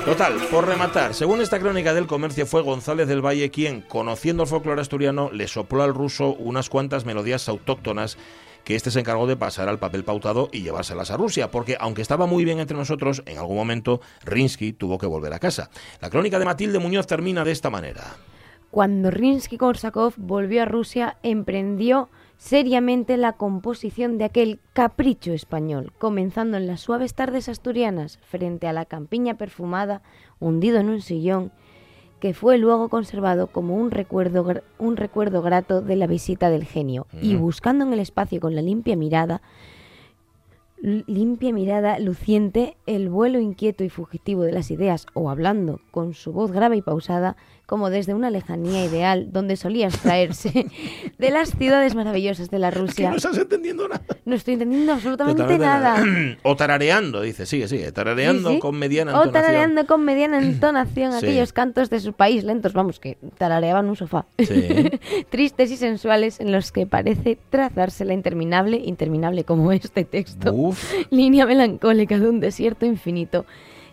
Total, 0.06 0.36
por 0.52 0.68
rematar, 0.68 1.16
según 1.16 1.42
esta 1.42 1.60
crónica 1.60 1.96
del 1.96 2.06
comercio, 2.06 2.46
fue 2.46 2.62
González 2.62 3.08
del 3.08 3.26
Valle 3.26 3.50
quien, 3.50 3.82
conociendo 3.82 4.44
el 4.44 4.50
folclore 4.50 4.80
asturiano, 4.80 5.32
le 5.34 5.48
sopló 5.48 5.82
al 5.82 5.96
ruso 5.96 6.36
unas 6.36 6.70
cuantas 6.70 7.06
melodías 7.06 7.50
autóctonas 7.50 8.16
que 8.64 8.76
este 8.76 8.92
se 8.92 9.00
encargó 9.00 9.26
de 9.26 9.36
pasar 9.36 9.68
al 9.68 9.80
papel 9.80 10.04
pautado 10.04 10.50
y 10.52 10.62
llevárselas 10.62 11.10
a 11.10 11.18
Rusia, 11.18 11.50
porque 11.50 11.76
aunque 11.80 12.04
estaba 12.04 12.28
muy 12.28 12.46
bien 12.46 12.60
entre 12.60 12.78
nosotros, 12.78 13.24
en 13.26 13.40
algún 13.40 13.58
momento 13.58 14.00
Rinsky 14.24 14.74
tuvo 14.74 15.00
que 15.00 15.08
volver 15.08 15.34
a 15.34 15.40
casa. 15.40 15.72
La 16.02 16.12
crónica 16.12 16.38
de 16.38 16.46
Matilde 16.46 16.78
Muñoz 16.78 17.08
termina 17.08 17.44
de 17.44 17.52
esta 17.52 17.72
manera. 17.72 18.16
Cuando 18.70 19.10
Rinsky-Korsakov 19.10 20.14
volvió 20.18 20.62
a 20.62 20.66
Rusia, 20.66 21.18
emprendió 21.24 22.10
seriamente 22.38 23.18
la 23.18 23.34
composición 23.34 24.18
de 24.18 24.26
aquel 24.26 24.60
capricho 24.74 25.34
español, 25.34 25.92
comenzando 25.98 26.58
en 26.58 26.68
las 26.68 26.82
suaves 26.82 27.14
tardes 27.14 27.50
asturianas, 27.50 28.20
frente 28.24 28.68
a 28.68 28.74
la 28.74 28.86
campiña 28.86 29.36
perfumada, 29.36 30.02
hundido 30.40 30.80
en 30.80 30.90
un 30.90 31.02
sillón, 31.02 31.52
que 32.20 32.34
fue 32.34 32.58
luego 32.58 32.90
conservado 32.90 33.48
como 33.48 33.76
un 33.76 33.92
recuerdo, 33.92 34.46
un 34.80 34.98
recuerdo 34.98 35.42
grato 35.42 35.82
de 35.82 35.96
la 35.96 36.08
visita 36.08 36.50
del 36.50 36.66
genio, 36.66 37.08
y 37.22 37.36
Mm. 37.36 37.40
buscando 37.42 37.86
en 37.86 37.94
el 37.94 38.00
espacio 38.00 38.40
con 38.40 38.56
la 38.56 38.62
limpia 38.62 38.96
mirada, 38.96 39.42
limpia 40.86 41.52
mirada 41.54 42.00
luciente, 42.00 42.78
el 42.86 43.10
vuelo 43.10 43.40
inquieto 43.40 43.84
y 43.84 43.90
fugitivo 43.90 44.44
de 44.44 44.52
las 44.52 44.72
ideas, 44.72 45.06
o 45.14 45.30
hablando 45.30 45.82
con 45.92 46.14
su 46.14 46.32
voz 46.32 46.52
grave 46.52 46.78
y 46.78 46.82
pausada, 46.82 47.36
como 47.66 47.90
desde 47.90 48.14
una 48.14 48.30
lejanía 48.30 48.86
ideal 48.86 49.30
donde 49.32 49.56
solía 49.56 49.88
extraerse 49.88 50.68
de 51.18 51.30
las 51.32 51.50
ciudades 51.58 51.96
maravillosas 51.96 52.52
de 52.52 52.60
la 52.60 52.72
Que 52.72 52.78
Rusia. 52.80 53.10
no 53.10 53.16
estás 53.16 53.38
entendiendo 53.40 53.88
nada. 53.88 54.04
No 54.24 54.36
estoy 54.36 54.54
entendiendo 54.54 54.94
absolutamente 54.94 55.58
nada. 55.58 56.04
o 56.44 56.56
tarareando, 56.56 57.22
dice, 57.22 57.48
sigue, 57.48 57.68
sigue, 57.68 57.92
tarareando 57.92 58.50
Sí, 58.50 58.56
sí. 58.56 58.60
con 58.62 58.78
mediana 58.78 59.14
O 59.14 59.24
entonación. 59.24 59.34
tarareando 59.34 59.88
con 59.88 60.06
mediana 60.06 60.38
entonación 60.44 61.12
Sí. 61.14 61.18
aquellos 61.26 61.54
cantos 61.54 61.90
de 61.90 62.00
su 62.00 62.14
país 62.14 62.44
lentos, 62.44 62.74
vamos, 62.74 63.00
que 63.00 63.18
tarareaban 63.40 63.90
un 63.90 63.96
sofá. 63.96 64.28
Sí. 64.38 64.92
Tristes 65.30 65.72
y 65.72 65.78
sensuales 65.78 66.40
en 66.40 66.52
los 66.52 66.72
que 66.72 66.86
parece 66.86 67.40
trazarse 67.50 68.06
la 68.06 68.14
interminable, 68.14 68.78
interminable 68.78 69.44
como 69.44 69.72
este 69.72 70.06
texto, 70.06 70.54
Uf. 70.54 70.75
Línea 71.10 71.46
melancólica 71.46 72.20
de 72.20 72.30
un 72.30 72.40
desierto 72.40 72.86
infinito 72.86 73.46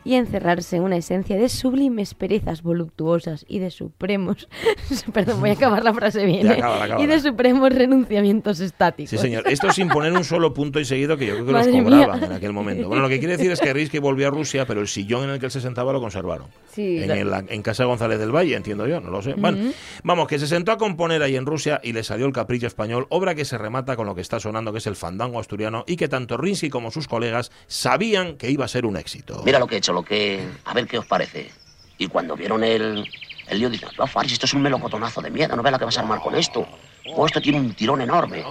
y 0.04 0.14
encerrarse 0.14 0.76
en 0.76 0.82
una 0.82 0.96
esencia 0.96 1.36
de 1.36 1.48
sublimes 1.48 2.14
perezas 2.14 2.62
voluptuosas 2.62 3.44
y 3.48 3.58
de 3.58 3.70
supremos, 3.70 4.48
perdón, 5.12 5.40
voy 5.40 5.50
a 5.50 5.52
acabar 5.54 5.84
la 5.84 5.92
frase 5.94 6.24
bien, 6.26 6.42
Ya, 6.46 6.86
¿eh? 6.86 6.94
y 7.02 7.06
de 7.06 7.20
supremos 7.20 7.72
renunciamientos 7.72 8.60
estáticos. 8.60 9.10
Sí, 9.10 9.18
señor. 9.18 9.44
Esto 9.48 9.70
sin 9.72 9.88
poner 9.88 10.12
un 10.12 10.24
solo 10.24 10.52
punto 10.52 10.80
y 10.80 10.84
seguido 10.84 11.16
que 11.16 11.26
yo 11.26 11.34
creo 11.34 11.46
que 11.46 11.52
Madre 11.52 11.72
los 11.72 11.82
cobraban 11.84 12.18
mía. 12.20 12.26
en 12.28 12.32
aquel 12.32 12.52
momento. 12.52 12.88
Bueno, 12.88 13.02
lo 13.02 13.08
que 13.08 13.18
quiere 13.18 13.36
decir 13.36 13.50
es 13.52 13.60
que 13.60 13.72
Risky 13.72 13.98
volvió 13.98 14.28
a 14.28 14.30
Rusia, 14.30 14.66
pero 14.66 14.80
el 14.80 14.88
sillón 14.88 15.24
en 15.24 15.30
el 15.30 15.38
que 15.38 15.46
él 15.46 15.52
se 15.52 15.60
sentaba 15.60 15.92
lo 15.92 16.00
conservaron. 16.00 16.48
Sí, 16.72 16.98
en, 16.98 17.04
claro. 17.04 17.38
el- 17.40 17.50
en 17.52 17.62
casa 17.62 17.82
de 17.82 17.88
González 17.88 18.18
del 18.18 18.34
Valle, 18.34 18.56
entiendo 18.56 18.86
yo, 18.86 19.00
no 19.00 19.10
lo 19.10 19.22
sé. 19.22 19.34
Bueno, 19.34 19.72
vamos, 20.02 20.26
que 20.26 20.38
se 20.38 20.46
sentó 20.46 20.72
a 20.72 20.78
componer 20.78 21.22
ahí 21.22 21.36
en 21.36 21.46
Rusia 21.46 21.80
y 21.82 21.92
le 21.92 22.02
salió 22.02 22.26
el 22.26 22.32
capricho 22.32 22.66
español, 22.66 23.06
obra 23.10 23.34
que 23.34 23.44
se 23.44 23.58
remata 23.58 23.96
con 23.96 24.06
lo 24.06 24.14
que 24.14 24.20
está 24.20 24.40
sonando, 24.40 24.72
que 24.72 24.78
es 24.78 24.86
el 24.86 24.96
fandango 24.96 25.38
asturiano, 25.38 25.84
y 25.86 25.96
que 25.96 26.08
tanto 26.08 26.36
Rinsky 26.36 26.70
como 26.70 26.90
sus 26.90 27.08
colegas 27.08 27.50
sabían 27.66 28.36
que 28.36 28.50
iba 28.50 28.64
a 28.64 28.68
ser 28.68 28.86
un 28.86 28.96
éxito. 28.96 29.42
Mira 29.44 29.58
lo 29.58 29.66
que 29.66 29.74
he 29.74 29.78
hecho, 29.78 29.91
lo 29.92 30.02
que... 30.02 30.46
A 30.64 30.74
ver 30.74 30.86
qué 30.86 30.98
os 30.98 31.06
parece. 31.06 31.50
Y 31.98 32.06
cuando 32.08 32.36
vieron 32.36 32.64
el... 32.64 33.08
El 33.48 33.58
lío, 33.58 33.68
dicen, 33.68 33.88
no, 33.98 34.06
Faris, 34.06 34.32
esto 34.32 34.46
es 34.46 34.54
un 34.54 34.62
melocotonazo 34.62 35.20
de 35.20 35.30
miedo, 35.30 35.54
no 35.56 35.62
ve 35.62 35.70
la 35.70 35.78
que 35.78 35.84
vas 35.84 35.98
a 35.98 36.00
armar 36.00 36.20
con 36.20 36.34
esto. 36.34 36.66
O 37.14 37.26
esto 37.26 37.40
tiene 37.40 37.58
un 37.58 37.74
tirón 37.74 38.00
enorme. 38.00 38.44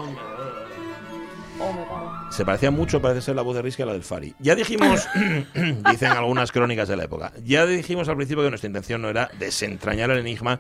Se 2.30 2.46
parecía 2.46 2.72
mucho, 2.72 3.02
parece 3.02 3.22
ser 3.22 3.36
la 3.36 3.42
voz 3.42 3.56
de 3.56 3.62
Risky 3.62 3.84
a 3.84 3.86
la 3.86 3.94
del 3.94 4.04
Fari. 4.04 4.36
Ya 4.40 4.56
dijimos, 4.56 5.08
dicen 5.92 6.12
algunas 6.12 6.52
crónicas 6.52 6.88
de 6.88 6.98
la 6.98 7.06
época, 7.06 7.34
ya 7.44 7.66
dijimos 7.66 8.10
al 8.10 8.16
principio 8.16 8.44
que 8.44 8.50
nuestra 8.50 8.68
intención 8.68 9.02
no 9.02 9.10
era 9.10 9.30
desentrañar 9.40 10.12
el 10.12 10.20
enigma 10.20 10.60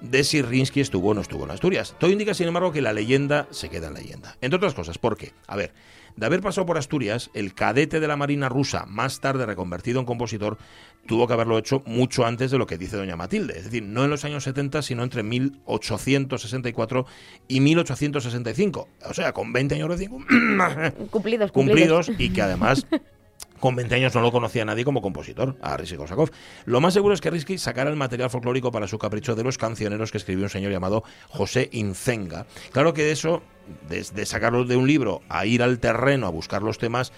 de 0.00 0.22
si 0.22 0.42
Rinsky 0.42 0.80
estuvo 0.80 1.10
o 1.10 1.14
no 1.14 1.20
estuvo 1.20 1.44
en 1.44 1.50
Asturias. 1.50 1.94
Todo 1.98 2.10
indica, 2.10 2.34
sin 2.34 2.48
embargo, 2.48 2.72
que 2.72 2.80
la 2.80 2.92
leyenda 2.92 3.48
se 3.50 3.68
queda 3.68 3.88
en 3.88 3.94
leyenda. 3.94 4.36
Entre 4.40 4.56
otras 4.56 4.74
cosas, 4.74 4.98
¿por 4.98 5.16
qué? 5.16 5.32
A 5.46 5.56
ver, 5.56 5.72
de 6.18 6.26
haber 6.26 6.40
pasado 6.40 6.66
por 6.66 6.78
Asturias, 6.78 7.30
el 7.32 7.54
cadete 7.54 8.00
de 8.00 8.08
la 8.08 8.16
Marina 8.16 8.48
rusa, 8.48 8.86
más 8.86 9.20
tarde 9.20 9.46
reconvertido 9.46 10.00
en 10.00 10.06
compositor, 10.06 10.58
tuvo 11.06 11.28
que 11.28 11.32
haberlo 11.32 11.56
hecho 11.58 11.80
mucho 11.86 12.26
antes 12.26 12.50
de 12.50 12.58
lo 12.58 12.66
que 12.66 12.76
dice 12.76 12.96
doña 12.96 13.14
Matilde. 13.14 13.56
Es 13.56 13.64
decir, 13.66 13.84
no 13.84 14.02
en 14.02 14.10
los 14.10 14.24
años 14.24 14.42
70, 14.42 14.82
sino 14.82 15.04
entre 15.04 15.22
1864 15.22 17.06
y 17.46 17.60
1865. 17.60 18.88
O 19.08 19.14
sea, 19.14 19.32
con 19.32 19.52
20 19.52 19.76
años 19.76 19.88
recién 19.88 20.10
Cumplidos, 21.10 21.52
cumplidos. 21.52 21.52
cumplidos 21.52 22.10
y 22.18 22.30
que 22.30 22.42
además 22.42 22.84
con 23.58 23.76
20 23.76 23.94
años 23.94 24.14
no 24.14 24.20
lo 24.20 24.32
conocía 24.32 24.64
nadie 24.64 24.84
como 24.84 25.02
compositor, 25.02 25.56
a 25.60 25.76
Rizzi-Korsakov. 25.76 26.30
Lo 26.64 26.80
más 26.80 26.94
seguro 26.94 27.14
es 27.14 27.20
que 27.20 27.30
Rizzi 27.30 27.58
sacara 27.58 27.90
el 27.90 27.96
material 27.96 28.30
folclórico 28.30 28.72
para 28.72 28.86
su 28.86 28.98
capricho 28.98 29.34
de 29.34 29.44
los 29.44 29.58
cancioneros 29.58 30.10
que 30.10 30.18
escribió 30.18 30.44
un 30.44 30.50
señor 30.50 30.72
llamado 30.72 31.04
José 31.28 31.68
Incenga. 31.72 32.46
Claro 32.72 32.94
que 32.94 33.10
eso, 33.10 33.42
de, 33.88 34.26
sacarlo 34.26 34.64
de 34.64 34.76
un 34.76 34.86
libro 34.86 35.22
a 35.28 35.46
ir 35.46 35.62
al 35.62 35.78
terreno 35.78 36.26
a 36.26 36.30
buscar 36.30 36.62
los 36.62 36.78
temas, 36.78 37.12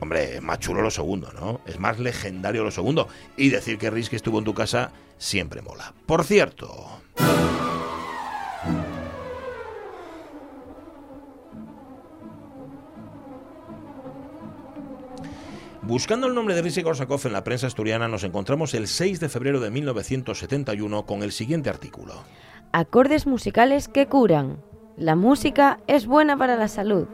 Hombre, 0.00 0.36
es 0.36 0.42
más 0.42 0.58
chulo 0.58 0.82
lo 0.82 0.90
segundo, 0.90 1.32
¿no? 1.32 1.60
Es 1.66 1.78
más 1.78 2.00
legendario 2.00 2.64
lo 2.64 2.72
segundo. 2.72 3.08
Y 3.36 3.50
decir 3.50 3.78
que 3.78 3.90
Rizzi 3.90 4.16
estuvo 4.16 4.40
en 4.40 4.44
tu 4.44 4.52
casa 4.52 4.90
siempre 5.18 5.62
mola. 5.62 5.94
Por 6.04 6.24
cierto... 6.24 7.00
Buscando 15.86 16.26
el 16.26 16.34
nombre 16.34 16.54
de 16.54 16.62
Rizzi 16.62 16.82
Korsakov 16.82 17.20
en 17.26 17.34
la 17.34 17.44
prensa 17.44 17.66
asturiana, 17.66 18.08
nos 18.08 18.24
encontramos 18.24 18.72
el 18.72 18.88
6 18.88 19.20
de 19.20 19.28
febrero 19.28 19.60
de 19.60 19.70
1971 19.70 21.04
con 21.04 21.22
el 21.22 21.30
siguiente 21.30 21.68
artículo. 21.68 22.14
Acordes 22.72 23.26
musicales 23.26 23.88
que 23.88 24.06
curan. 24.06 24.62
La 24.96 25.14
música 25.14 25.80
es 25.86 26.06
buena 26.06 26.38
para 26.38 26.56
la 26.56 26.68
salud. 26.68 27.06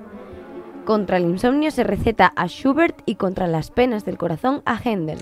Contra 0.85 1.17
el 1.17 1.25
insomnio 1.25 1.73
se 1.73 1.83
receta 1.83 2.33
a 2.37 2.47
Schubert 2.47 3.03
y 3.07 3.17
contra 3.17 3.49
las 3.49 3.73
penas 3.73 4.05
del 4.05 4.19
corazón 4.19 4.62
a 4.65 4.79
Händel. 4.79 5.19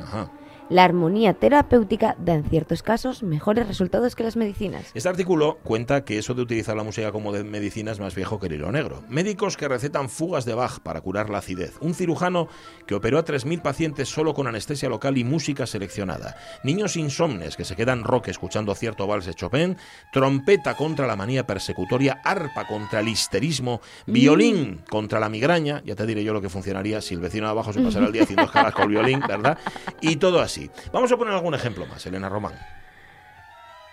La 0.71 0.85
armonía 0.85 1.33
terapéutica 1.33 2.15
da 2.19 2.35
en 2.35 2.45
ciertos 2.45 2.83
casos 2.83 3.23
mejores 3.23 3.67
resultados 3.67 4.15
que 4.15 4.23
las 4.23 4.37
medicinas. 4.37 4.91
Este 4.93 5.09
artículo 5.09 5.57
cuenta 5.65 6.05
que 6.05 6.19
eso 6.19 6.35
de 6.35 6.43
utilizar 6.43 6.77
la 6.77 6.83
música 6.83 7.11
como 7.11 7.33
de 7.33 7.43
medicina 7.43 7.91
es 7.91 8.01
más 8.01 8.15
viejo 8.15 8.39
que 8.39 8.49
el 8.49 8.55
hilo 8.55 8.71
negro. 8.71 9.03
Médicos 9.09 9.57
que 9.57 9.67
recetan 9.67 10.11
fugas 10.11 10.45
de 10.45 10.53
Bach 10.53 10.81
para 10.81 11.01
curar 11.01 11.31
la 11.31 11.39
acidez. 11.39 11.79
Un 11.81 11.95
cirujano 11.95 12.49
que 12.87 12.95
operó 12.95 13.19
a 13.19 13.25
3.000 13.25 13.63
pacientes 13.63 14.11
solo 14.11 14.35
con 14.35 14.47
anestesia 14.47 14.91
local 14.91 15.17
y 15.17 15.25
música 15.25 15.67
seleccionada. 15.67 16.37
Niños 16.65 16.99
insomnes 16.99 17.57
que 17.57 17.65
se 17.65 17.75
quedan 17.75 18.05
rock 18.05 18.29
escuchando 18.29 18.75
cierto 18.75 19.07
vals 19.07 19.25
de 19.25 19.33
Chopin. 19.33 19.79
Trompeta 20.13 20.77
contra 20.77 21.07
la 21.07 21.17
manía 21.17 21.47
persecutoria. 21.47 22.21
Arpa 22.23 22.67
contra 22.67 23.01
el 23.01 23.09
histerismo. 23.09 23.81
Violín 24.07 24.83
contra 24.91 25.19
la 25.19 25.31
migraña. 25.31 25.83
Ya 25.87 25.95
te 25.95 26.05
diré 26.05 26.23
yo 26.23 26.35
lo 26.35 26.43
que 26.43 26.51
funcionaría 26.51 27.01
si 27.01 27.15
el 27.15 27.21
vecino 27.21 27.47
de 27.47 27.53
abajo 27.53 27.73
se 27.73 27.81
pasara 27.81 28.05
el 28.05 28.13
día 28.13 28.25
haciendo 28.25 28.43
escalas 28.45 28.75
con 28.75 28.85
el 28.85 28.91
violín, 28.91 29.21
¿verdad? 29.27 29.57
Y 30.03 30.17
todo 30.17 30.43
así. 30.43 30.58
Vamos 30.93 31.13
a 31.13 31.17
poner 31.17 31.35
algún 31.35 31.55
ejemplo 31.55 31.87
más, 31.87 32.05
Elena 32.07 32.29
Román. 32.29 32.55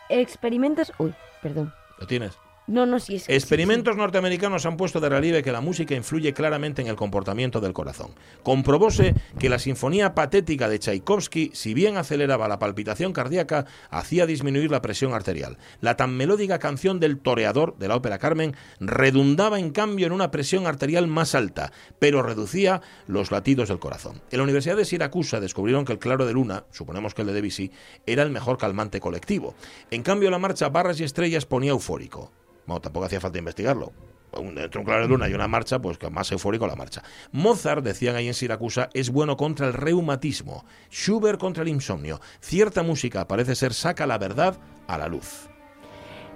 Experimentos. 0.10 0.92
Uy, 0.98 1.14
perdón. 1.42 1.74
¿Lo 2.00 2.08
tienes? 2.08 2.38
No, 2.68 2.88
no, 2.88 3.00
sí 3.00 3.16
es. 3.16 3.30
Experimentos 3.30 3.96
norteamericanos 3.96 4.66
han 4.66 4.76
puesto 4.76 5.00
de 5.00 5.10
relieve 5.10 5.44
que 5.44 5.52
la 5.52 5.62
música 5.62 5.94
influye 5.94 6.34
claramente 6.34 6.82
en 6.82 6.88
el 6.88 6.96
comportamiento 6.96 7.62
del 7.62 7.74
corazón. 7.74 8.12
Comprobóse 8.42 9.14
que 9.38 9.50
la 9.50 9.60
sinfonía 9.60 10.16
patética 10.16 10.68
de 10.68 10.80
Tchaikovsky, 10.80 11.52
si 11.54 11.76
bien 11.76 11.98
aceleraba 11.98 12.48
la 12.48 12.58
palpitación 12.58 13.14
cardíaca, 13.14 13.66
hacía 13.92 14.26
disminuir 14.26 14.72
la 14.72 14.82
presión 14.82 15.14
arterial. 15.14 15.58
La 15.80 15.96
tan 15.96 16.18
melódica 16.18 16.58
canción 16.58 17.00
del 17.00 17.20
toreador 17.20 17.78
de 17.78 17.88
la 17.88 17.98
ópera 17.98 18.18
Carmen 18.18 18.56
redundaba 18.80 19.60
en 19.60 19.70
cambio 19.70 20.08
en 20.08 20.14
una 20.14 20.32
presión 20.32 20.66
arterial 20.66 21.08
más 21.08 21.36
alta, 21.36 21.72
pero 22.00 22.24
reducía 22.24 22.82
los 23.06 23.30
latidos 23.30 23.70
del 23.70 23.80
corazón. 23.80 24.22
En 24.32 24.40
la 24.40 24.44
Universidad 24.44 24.76
de 24.76 24.86
Siracusa 24.86 25.40
descubrieron 25.40 25.86
que 25.86 25.94
el 25.94 26.00
claro 26.00 26.26
de 26.26 26.34
luna, 26.34 26.66
suponemos 26.72 27.14
que 27.14 27.22
el 27.22 27.28
de 27.28 27.34
Debussy, 27.34 27.72
era 28.08 28.24
el 28.24 28.32
mejor 28.32 28.58
calmante 28.58 29.00
colectivo. 29.00 29.54
En 29.92 30.02
cambio, 30.02 30.32
la 30.32 30.40
marcha 30.40 30.70
Barras 30.70 31.00
y 31.00 31.04
Estrellas 31.04 31.46
ponía 31.46 31.72
eufórico. 31.72 32.32
Bueno, 32.66 32.82
tampoco 32.82 33.06
hacía 33.06 33.22
falta 33.22 33.38
investigarlo. 33.38 33.92
Entre 34.34 34.80
un 34.80 34.86
claro 34.86 35.04
de 35.04 35.08
luna 35.08 35.30
y 35.30 35.34
una 35.34 35.48
marcha, 35.48 35.80
pues 35.80 35.98
más 36.12 36.32
eufórico 36.32 36.68
la 36.68 36.76
marcha. 36.76 37.04
Mozart, 37.32 37.84
decían 37.84 38.16
ahí 38.16 38.28
en 38.28 38.34
Siracusa, 38.34 38.90
es 38.94 39.10
bueno 39.10 39.38
contra 39.38 39.68
el 39.68 39.74
reumatismo. 39.74 40.66
Schubert 40.92 41.40
contra 41.40 41.64
el 41.64 41.70
insomnio. 41.70 42.20
Cierta 42.42 42.84
música 42.84 43.28
parece 43.28 43.56
ser 43.56 43.74
saca 43.74 44.06
la 44.06 44.18
verdad 44.18 44.58
a 44.88 44.98
la 44.98 45.08
luz. 45.08 45.50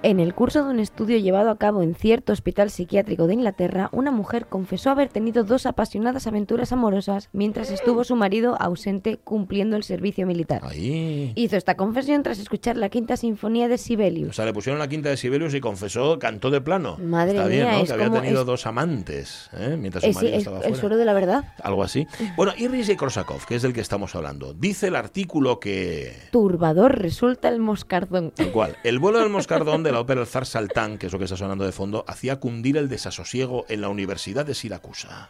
En 0.02 0.22
el 0.22 0.34
curso 0.34 0.64
de 0.64 0.70
un 0.70 0.80
estudio 0.80 1.18
llevado 1.18 1.50
a 1.50 1.58
cabo 1.58 1.84
en 1.84 1.94
cierto 1.94 2.32
hospital 2.32 2.70
psiquiátrico 2.70 3.28
de 3.28 3.34
Inglaterra, 3.34 3.90
una 3.92 4.12
mujer 4.12 4.46
confesó 4.46 4.92
haber 4.92 5.10
tenido 5.10 5.44
dos 5.44 5.66
apasionadas 5.66 6.26
aventuras 6.26 6.72
amorosas 6.72 7.28
mientras 7.34 7.70
estuvo 7.70 8.06
su 8.06 8.16
marido 8.16 8.56
ausente 8.62 9.18
cumpliendo 9.18 9.76
el 9.76 9.84
servicio 9.84 10.26
militar. 10.26 10.62
Hizo 10.74 11.58
esta 11.58 11.76
confesión 11.76 12.24
tras 12.24 12.40
escuchar 12.40 12.78
la 12.78 12.88
quinta 12.88 13.18
sinfonía 13.18 13.68
de 13.68 13.78
Sibelius. 13.78 14.30
O 14.30 14.34
sea, 14.34 14.46
le 14.46 14.54
pusieron 14.54 14.80
la 14.80 14.88
quinta 14.88 15.10
de 15.10 15.18
Sibelius 15.18 15.54
y 15.54 15.60
confesó, 15.60 16.18
cantó 16.18 16.50
de 16.50 16.62
plano. 16.62 16.98
Madre 16.98 17.32
Está 17.36 17.48
bien, 17.48 17.68
¿no? 17.70 17.84
que 17.84 17.92
había 17.92 18.10
tenido 18.10 18.46
dos 18.46 18.66
amantes 18.68 19.50
¿eh? 19.52 19.76
mientras 19.78 20.06
su 20.06 20.14
marido 20.14 20.38
estaba 20.38 20.58
fuera. 20.60 20.70
El 20.70 20.80
suelo 20.80 20.96
de 20.96 21.04
la 21.04 21.14
verdad. 21.14 21.54
Algo 21.62 21.84
así. 21.84 22.08
Bueno, 22.38 22.54
y 22.58 22.70
Rishi 22.70 22.96
Korsakov, 22.96 23.46
que 23.46 23.56
es 23.56 23.64
del 23.64 23.74
que 23.74 23.82
estamos 23.82 24.16
hablando, 24.16 24.54
dice 24.54 24.88
el 24.88 24.96
artículo 24.96 25.60
que... 25.60 26.16
Turbador 26.32 26.98
resulta 27.00 27.50
el 27.50 27.60
moscardón. 27.60 28.32
¿Cuál? 28.54 28.78
El 28.86 29.00
vuelo 29.00 29.20
del 29.20 29.30
moscardón 29.30 29.84
la 29.92 30.00
ópera 30.00 30.22
El 30.22 30.28
zar 30.28 30.46
Saltán, 30.46 30.98
que 30.98 31.08
es 31.08 31.14
lo 31.14 31.20
que 31.20 31.26
está 31.26 31.38
sonando 31.38 31.66
de 31.66 31.72
fondo, 31.72 32.06
hacía 32.08 32.40
cundir 32.40 32.78
el 32.78 32.90
desasosiego 32.90 33.66
en 33.70 33.82
la 33.82 33.90
Universidad 33.90 34.46
de 34.46 34.54
Siracusa. 34.54 35.30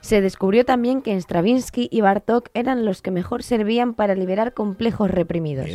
Se 0.00 0.20
descubrió 0.20 0.64
también 0.64 1.02
que 1.02 1.16
Stravinsky 1.20 1.88
y 1.90 2.00
Bartók 2.00 2.50
eran 2.54 2.84
los 2.84 3.02
que 3.02 3.10
mejor 3.10 3.42
servían 3.42 3.94
para 3.94 4.14
liberar 4.14 4.54
complejos 4.54 5.10
reprimidos. 5.10 5.68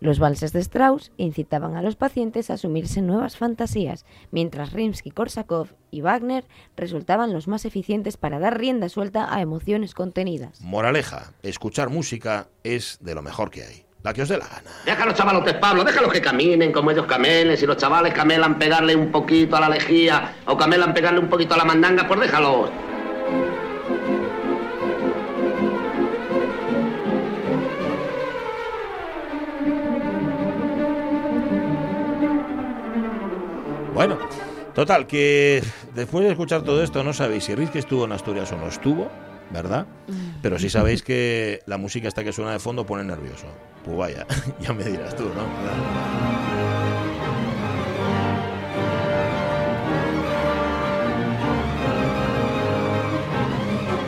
Los 0.00 0.18
valses 0.18 0.52
de 0.52 0.60
Strauss 0.60 1.12
incitaban 1.16 1.76
a 1.76 1.82
los 1.82 1.96
pacientes 1.96 2.50
a 2.50 2.54
asumirse 2.54 3.02
nuevas 3.02 3.36
fantasías, 3.36 4.04
mientras 4.30 4.72
Rimsky-Korsakov 4.72 5.68
y 5.90 6.00
Wagner 6.00 6.44
resultaban 6.76 7.32
los 7.32 7.48
más 7.48 7.64
eficientes 7.64 8.16
para 8.16 8.38
dar 8.38 8.58
rienda 8.58 8.88
suelta 8.88 9.34
a 9.34 9.40
emociones 9.40 9.94
contenidas. 9.94 10.60
Moraleja, 10.60 11.32
escuchar 11.42 11.90
música 11.90 12.48
es 12.64 12.98
de 13.00 13.14
lo 13.14 13.22
mejor 13.22 13.50
que 13.50 13.64
hay 13.64 13.89
la 14.02 14.12
que 14.12 14.22
os 14.22 14.28
dé 14.28 14.38
la 14.38 14.46
gana. 14.46 14.70
Deja 14.84 15.02
a 15.02 15.06
los 15.06 15.14
chavalotes, 15.14 15.54
Pablo, 15.54 15.84
déjalos 15.84 16.12
que 16.12 16.20
caminen 16.20 16.72
como 16.72 16.90
ellos 16.90 17.06
camelen. 17.06 17.56
Si 17.56 17.66
los 17.66 17.76
chavales 17.76 18.14
camelan 18.14 18.58
pegarle 18.58 18.96
un 18.96 19.12
poquito 19.12 19.56
a 19.56 19.60
la 19.60 19.68
lejía 19.68 20.36
o 20.46 20.56
camelan 20.56 20.94
pegarle 20.94 21.20
un 21.20 21.28
poquito 21.28 21.54
a 21.54 21.58
la 21.58 21.64
mandanga, 21.64 22.06
pues 22.08 22.20
déjalos. 22.20 22.70
Bueno, 33.92 34.16
total, 34.74 35.06
que 35.06 35.62
después 35.94 36.24
de 36.24 36.30
escuchar 36.30 36.62
todo 36.62 36.82
esto 36.82 37.04
no 37.04 37.12
sabéis 37.12 37.44
si 37.44 37.54
Rizky 37.54 37.80
estuvo 37.80 38.06
en 38.06 38.12
Asturias 38.12 38.50
o 38.50 38.56
no 38.56 38.68
estuvo, 38.68 39.10
¿verdad? 39.50 39.86
Pero 40.40 40.58
sí 40.58 40.70
sabéis 40.70 41.02
que 41.02 41.60
la 41.66 41.76
música 41.76 42.08
esta 42.08 42.24
que 42.24 42.32
suena 42.32 42.52
de 42.52 42.60
fondo 42.60 42.86
pone 42.86 43.04
nervioso. 43.04 43.46
Pues 43.84 43.96
vaya, 43.96 44.26
ya 44.60 44.72
me 44.72 44.84
dirás 44.84 45.16
tú, 45.16 45.24
¿no? 45.24 46.50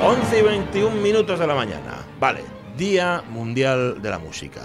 11 0.05 0.38
y 0.38 0.43
21 0.43 0.97
minutos 0.97 1.38
de 1.38 1.47
la 1.47 1.55
mañana. 1.55 2.05
Vale, 2.19 2.41
Día 2.76 3.23
Mundial 3.31 4.02
de 4.02 4.11
la 4.11 4.19
Música. 4.19 4.62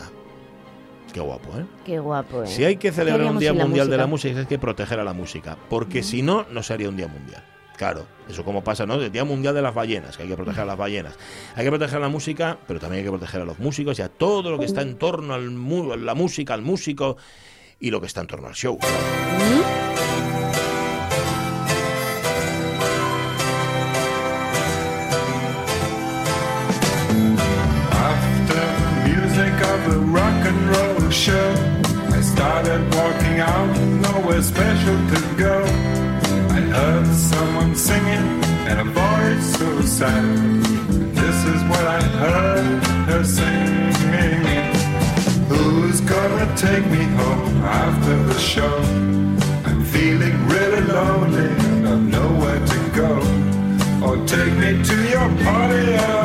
Qué 1.13 1.19
guapo, 1.19 1.57
¿eh? 1.59 1.65
Qué 1.85 1.99
guapo, 1.99 2.43
¿eh? 2.43 2.47
Si 2.47 2.65
hay 2.65 2.77
que 2.77 2.91
celebrar 2.91 3.31
un 3.31 3.37
Día 3.37 3.53
Mundial 3.53 3.89
de 3.89 3.97
la 3.97 4.07
Música, 4.07 4.39
hay 4.39 4.45
que 4.47 4.57
proteger 4.57 4.99
a 4.99 5.03
la 5.03 5.13
música. 5.13 5.55
Porque 5.69 6.01
si 6.01 6.23
no, 6.23 6.45
no 6.51 6.63
sería 6.63 6.89
un 6.89 6.97
Día 6.97 7.07
Mundial. 7.07 7.43
Claro, 7.77 8.07
eso 8.27 8.43
como 8.43 8.63
pasa, 8.63 8.87
¿no? 8.87 8.95
El 8.95 9.11
Día 9.11 9.23
Mundial 9.23 9.53
de 9.53 9.61
las 9.61 9.73
Ballenas, 9.73 10.17
que 10.17 10.23
hay 10.23 10.29
que 10.29 10.35
proteger 10.35 10.63
a 10.63 10.65
las 10.65 10.77
ballenas. 10.77 11.13
Hay 11.55 11.63
que 11.63 11.69
proteger 11.69 11.97
a 11.97 11.99
la 11.99 12.09
música, 12.09 12.57
pero 12.67 12.79
también 12.79 12.99
hay 12.99 13.05
que 13.05 13.11
proteger 13.11 13.41
a 13.41 13.45
los 13.45 13.59
músicos 13.59 13.99
y 13.99 14.01
a 14.01 14.09
todo 14.09 14.49
lo 14.49 14.57
que 14.57 14.65
está 14.65 14.81
en 14.81 14.97
torno 14.97 15.35
a 15.35 15.37
la 15.39 16.13
música, 16.15 16.55
al 16.55 16.63
músico 16.63 17.17
y 17.79 17.91
lo 17.91 18.01
que 18.01 18.07
está 18.07 18.21
en 18.21 18.27
torno 18.27 18.47
al 18.47 18.55
show. 18.55 18.79
Heard 36.77 37.07
someone 37.07 37.75
singing 37.75 38.27
and 38.69 38.77
a 38.85 38.87
voice 39.01 39.45
so 39.57 39.69
sad. 39.81 40.25
This 41.21 41.37
is 41.53 41.59
what 41.71 41.85
I 41.99 42.01
heard 42.21 42.83
her 43.09 43.23
singing. 43.23 44.43
Who's 45.49 45.99
gonna 46.01 46.47
take 46.55 46.85
me 46.95 47.03
home 47.21 47.55
after 47.63 48.15
the 48.29 48.39
show? 48.53 48.77
I'm 49.67 49.83
feeling 49.95 50.35
really 50.53 50.83
lonely 50.97 51.49
and 51.67 51.87
I've 51.93 52.05
nowhere 52.19 52.61
to 52.73 52.79
go. 53.01 53.11
Or 54.05 54.15
take 54.35 54.53
me 54.63 54.71
to 54.89 54.97
your 55.13 55.29
party, 55.45 56.16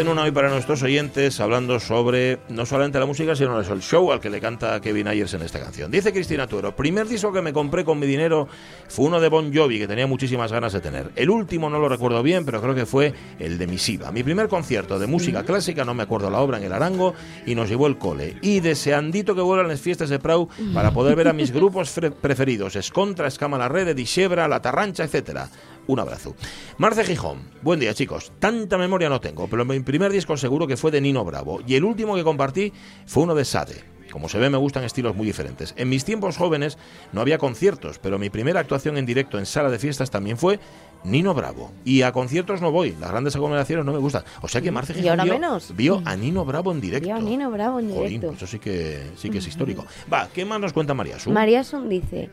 en 0.00 0.08
una 0.08 0.22
hoy 0.22 0.30
para 0.30 0.48
nuestros 0.48 0.82
oyentes, 0.82 1.40
hablando 1.40 1.78
sobre 1.78 2.38
no 2.48 2.64
solamente 2.64 2.98
la 2.98 3.04
música, 3.04 3.36
sino 3.36 3.60
el 3.60 3.82
show 3.82 4.10
al 4.12 4.18
que 4.18 4.30
le 4.30 4.40
canta 4.40 4.80
Kevin 4.80 5.08
Ayers 5.08 5.34
en 5.34 5.42
esta 5.42 5.60
canción. 5.60 5.90
Dice 5.90 6.10
Cristina 6.10 6.46
Tuero, 6.46 6.74
primer 6.74 7.06
disco 7.06 7.30
que 7.32 7.42
me 7.42 7.52
compré 7.52 7.84
con 7.84 7.98
mi 7.98 8.06
dinero 8.06 8.48
fue 8.88 9.04
uno 9.04 9.20
de 9.20 9.28
Bon 9.28 9.54
Jovi, 9.54 9.78
que 9.78 9.86
tenía 9.86 10.06
muchísimas 10.06 10.52
ganas 10.52 10.72
de 10.72 10.80
tener. 10.80 11.10
El 11.16 11.28
último 11.28 11.68
no 11.68 11.78
lo 11.78 11.88
recuerdo 11.88 12.22
bien, 12.22 12.46
pero 12.46 12.62
creo 12.62 12.74
que 12.74 12.86
fue 12.86 13.12
el 13.38 13.58
de 13.58 13.66
Misiva. 13.66 14.10
Mi 14.10 14.22
primer 14.22 14.48
concierto 14.48 14.98
de 14.98 15.06
música 15.06 15.44
clásica, 15.44 15.84
no 15.84 15.92
me 15.92 16.02
acuerdo 16.02 16.30
la 16.30 16.40
obra, 16.40 16.56
en 16.56 16.64
el 16.64 16.72
Arango, 16.72 17.12
y 17.44 17.54
nos 17.54 17.68
llevó 17.68 17.86
el 17.86 17.98
cole. 17.98 18.36
Y 18.40 18.60
deseandito 18.60 19.34
que 19.34 19.42
vuelvan 19.42 19.68
las 19.68 19.82
fiestas 19.82 20.08
de 20.08 20.18
Prau 20.18 20.48
para 20.72 20.92
poder 20.92 21.14
ver 21.14 21.28
a 21.28 21.34
mis 21.34 21.52
grupos 21.52 21.94
preferidos, 22.22 22.74
Escontra, 22.74 23.28
Escama 23.28 23.58
la 23.58 23.68
Red, 23.68 23.94
Dixebra, 23.94 24.48
La 24.48 24.62
Tarrancha, 24.62 25.04
etcétera. 25.04 25.50
Un 25.90 25.98
abrazo. 25.98 26.36
Marce 26.78 27.02
Gijón. 27.02 27.38
Buen 27.62 27.80
día, 27.80 27.92
chicos. 27.94 28.30
Tanta 28.38 28.78
memoria 28.78 29.08
no 29.08 29.20
tengo, 29.20 29.48
pero 29.48 29.64
mi 29.64 29.80
primer 29.80 30.12
disco 30.12 30.36
seguro 30.36 30.68
que 30.68 30.76
fue 30.76 30.92
de 30.92 31.00
Nino 31.00 31.24
Bravo. 31.24 31.58
Y 31.66 31.74
el 31.74 31.82
último 31.82 32.14
que 32.14 32.22
compartí 32.22 32.72
fue 33.06 33.24
uno 33.24 33.34
de 33.34 33.44
Sade. 33.44 33.82
Como 34.12 34.28
se 34.28 34.38
ve, 34.38 34.50
me 34.50 34.56
gustan 34.56 34.84
estilos 34.84 35.16
muy 35.16 35.26
diferentes. 35.26 35.74
En 35.76 35.88
mis 35.88 36.04
tiempos 36.04 36.36
jóvenes 36.36 36.78
no 37.12 37.20
había 37.20 37.38
conciertos, 37.38 37.98
pero 37.98 38.20
mi 38.20 38.30
primera 38.30 38.60
actuación 38.60 38.98
en 38.98 39.06
directo 39.06 39.36
en 39.36 39.46
sala 39.46 39.68
de 39.68 39.80
fiestas 39.80 40.12
también 40.12 40.36
fue 40.38 40.60
Nino 41.02 41.34
Bravo. 41.34 41.72
Y 41.84 42.02
a 42.02 42.12
conciertos 42.12 42.60
no 42.60 42.70
voy, 42.70 42.94
las 43.00 43.10
grandes 43.10 43.34
aglomeraciones 43.34 43.84
no 43.84 43.92
me 43.92 43.98
gustan. 43.98 44.22
O 44.42 44.48
sea 44.48 44.60
que 44.60 44.70
Marce 44.70 44.94
Gijón 44.94 45.18
vio, 45.24 45.32
menos? 45.32 45.74
vio 45.76 46.02
a 46.04 46.14
Nino 46.14 46.44
Bravo 46.44 46.70
en 46.70 46.80
directo. 46.80 47.08
Vio 47.08 47.16
a 47.16 47.20
Nino 47.20 47.50
Bravo 47.50 47.80
en 47.80 47.88
directo. 47.88 48.30
eso 48.30 48.46
sí 48.46 48.60
que, 48.60 49.10
sí 49.16 49.28
que 49.28 49.38
es 49.38 49.46
histórico. 49.48 49.84
Va, 50.12 50.28
¿qué 50.32 50.44
más 50.44 50.60
nos 50.60 50.72
cuenta 50.72 50.94
María 50.94 51.18
Sun? 51.18 51.34
María 51.34 51.64
Sun 51.64 51.88
dice, 51.88 52.30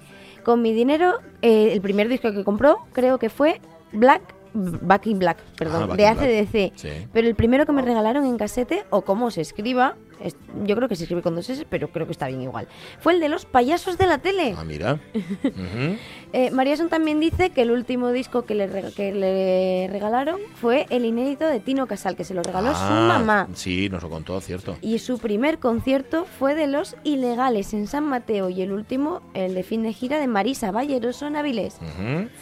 con 0.48 0.62
mi 0.62 0.72
dinero, 0.72 1.20
eh, 1.42 1.74
el 1.74 1.82
primer 1.82 2.08
disco 2.08 2.32
que 2.32 2.46
compró 2.46 2.77
creo 2.94 3.20
que 3.20 3.30
fue 3.30 3.60
Black 3.92 4.34
Back 4.54 5.06
in 5.08 5.20
Black, 5.20 5.39
perdón, 5.58 5.89
Ah, 5.92 5.96
de 5.98 6.04
Back. 6.04 6.18
ACDC. 6.20 6.72
Sí. 6.75 6.89
Pero 7.12 7.27
el 7.27 7.36
primero 7.36 7.66
que 7.66 7.74
me 7.74 7.82
regalaron 7.82 8.25
en 8.25 8.38
casete, 8.38 8.86
o 8.89 9.01
como 9.01 9.30
se 9.30 9.42
escriba, 9.42 9.98
es- 10.21 10.36
yo 10.65 10.75
creo 10.75 10.88
que 10.89 10.95
se 10.95 11.03
escribe 11.03 11.21
con 11.21 11.36
dos 11.36 11.50
S, 11.50 11.65
pero 11.69 11.89
creo 11.89 12.05
que 12.05 12.12
está 12.12 12.27
bien 12.27 12.41
igual. 12.41 12.67
Fue 13.00 13.13
el 13.13 13.19
de 13.19 13.29
los 13.29 13.45
payasos 13.45 13.97
de 13.97 14.07
la 14.07 14.17
tele. 14.19 14.55
Ah, 14.57 14.63
mira. 14.63 15.00
Eh, 16.33 16.51
María 16.51 16.75
Son 16.75 16.89
también 16.89 17.19
dice 17.21 17.51
que 17.51 17.62
el 17.62 17.71
último 17.71 18.12
disco 18.12 18.43
que 18.43 18.53
le, 18.53 18.67
que 18.93 19.13
le 19.13 19.88
regalaron 19.89 20.38
fue 20.55 20.86
el 20.89 21.05
inédito 21.05 21.45
de 21.47 21.59
Tino 21.62 21.88
Casal, 21.88 22.15
que 22.17 22.25
se 22.25 22.33
lo 22.33 22.43
regaló 22.43 22.71
su 22.74 22.81
Ah, 22.83 23.05
mamá. 23.17 23.47
Sí, 23.53 23.88
nos 23.89 24.03
lo 24.03 24.09
contó, 24.09 24.39
cierto. 24.41 24.77
Y 24.81 25.00
su 25.00 25.19
primer 25.19 25.57
concierto 25.59 26.25
fue 26.25 26.53
de 26.53 26.67
los 26.67 26.95
ilegales 27.05 27.74
en 27.74 27.88
San 27.88 28.05
Mateo 28.05 28.50
y 28.50 28.62
el 28.62 28.74
último, 28.74 29.21
el 29.33 29.53
de 29.55 29.63
fin 29.63 29.83
de 29.83 29.93
gira 29.93 30.19
de 30.19 30.27
Marisa 30.27 30.71
Valleroso 30.71 31.27
en 31.27 31.38
Avilés. 31.38 31.77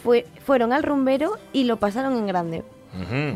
Fue, 0.02 0.26
fueron 0.44 0.72
al 0.72 0.82
rumbero 0.82 1.38
y 1.52 1.64
lo 1.64 1.76
pasaron 1.78 2.16
en 2.18 2.26
grande. 2.26 2.64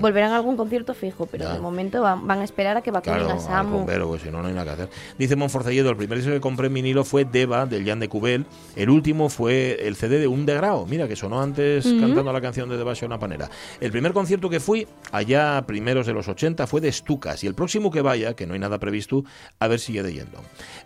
Volverán 0.01 0.33
a 0.33 0.37
algún 0.37 0.57
concierto 0.57 0.95
fijo, 0.95 1.27
pero 1.27 1.45
Ya. 1.45 1.55
de 1.55 1.61
momento 1.61 2.03
van, 2.03 2.27
van 2.27 2.41
a 2.41 2.45
esperar 2.45 2.77
a 2.77 2.83
que 2.83 2.91
vacunen 2.91 3.21
Claro, 3.21 3.35
a 3.35 3.41
Samu. 3.41 3.79
bombero, 3.79 4.09
pues 4.09 4.23
si 4.23 4.31
no, 4.31 4.41
no 4.43 4.49
hay 4.49 4.55
nada 4.55 4.65
que 4.77 4.83
hacer. 4.83 4.89
Dice 5.19 5.37
Monforcelledo, 5.37 5.91
el 5.91 5.97
primer 5.97 6.19
disco 6.19 6.33
que 6.33 6.41
compré 6.41 6.67
en 6.69 6.75
vinilo 6.75 7.05
fue 7.05 7.25
Deva, 7.25 7.67
del 7.67 7.85
Jan 7.87 8.01
de 8.01 8.09
Cubel. 8.09 8.47
El 8.77 8.91
último 8.91 9.29
fue 9.29 9.87
el 9.87 9.97
CD 9.97 10.19
de 10.19 10.27
Un 10.27 10.47
Degrao, 10.47 10.87
mira, 10.87 11.07
que 11.07 11.17
sonó 11.17 11.41
antes 11.41 11.85
cantando 11.85 12.33
la 12.33 12.41
canción 12.41 12.69
de 12.69 12.77
Deva 12.77 12.95
una 13.03 13.19
panera. 13.19 13.49
El 13.81 13.93
primer 13.93 14.13
concierto 14.13 14.51
que 14.51 14.61
fui, 14.61 14.87
allá 15.13 15.57
a 15.59 15.67
primeros 15.67 16.07
de 16.07 16.13
los 16.13 16.29
80, 16.29 16.67
fue 16.67 16.81
de 16.81 16.89
Estucas. 16.89 17.43
Y 17.45 17.47
el 17.47 17.55
próximo 17.55 17.91
que 17.91 18.03
vaya, 18.03 18.35
que 18.35 18.47
no 18.47 18.55
hay 18.55 18.61
nada 18.61 18.79
previsto, 18.79 19.25
a 19.59 19.69
ver 19.69 19.79
si 19.79 19.93
de 20.03 20.13
yendo. 20.13 20.41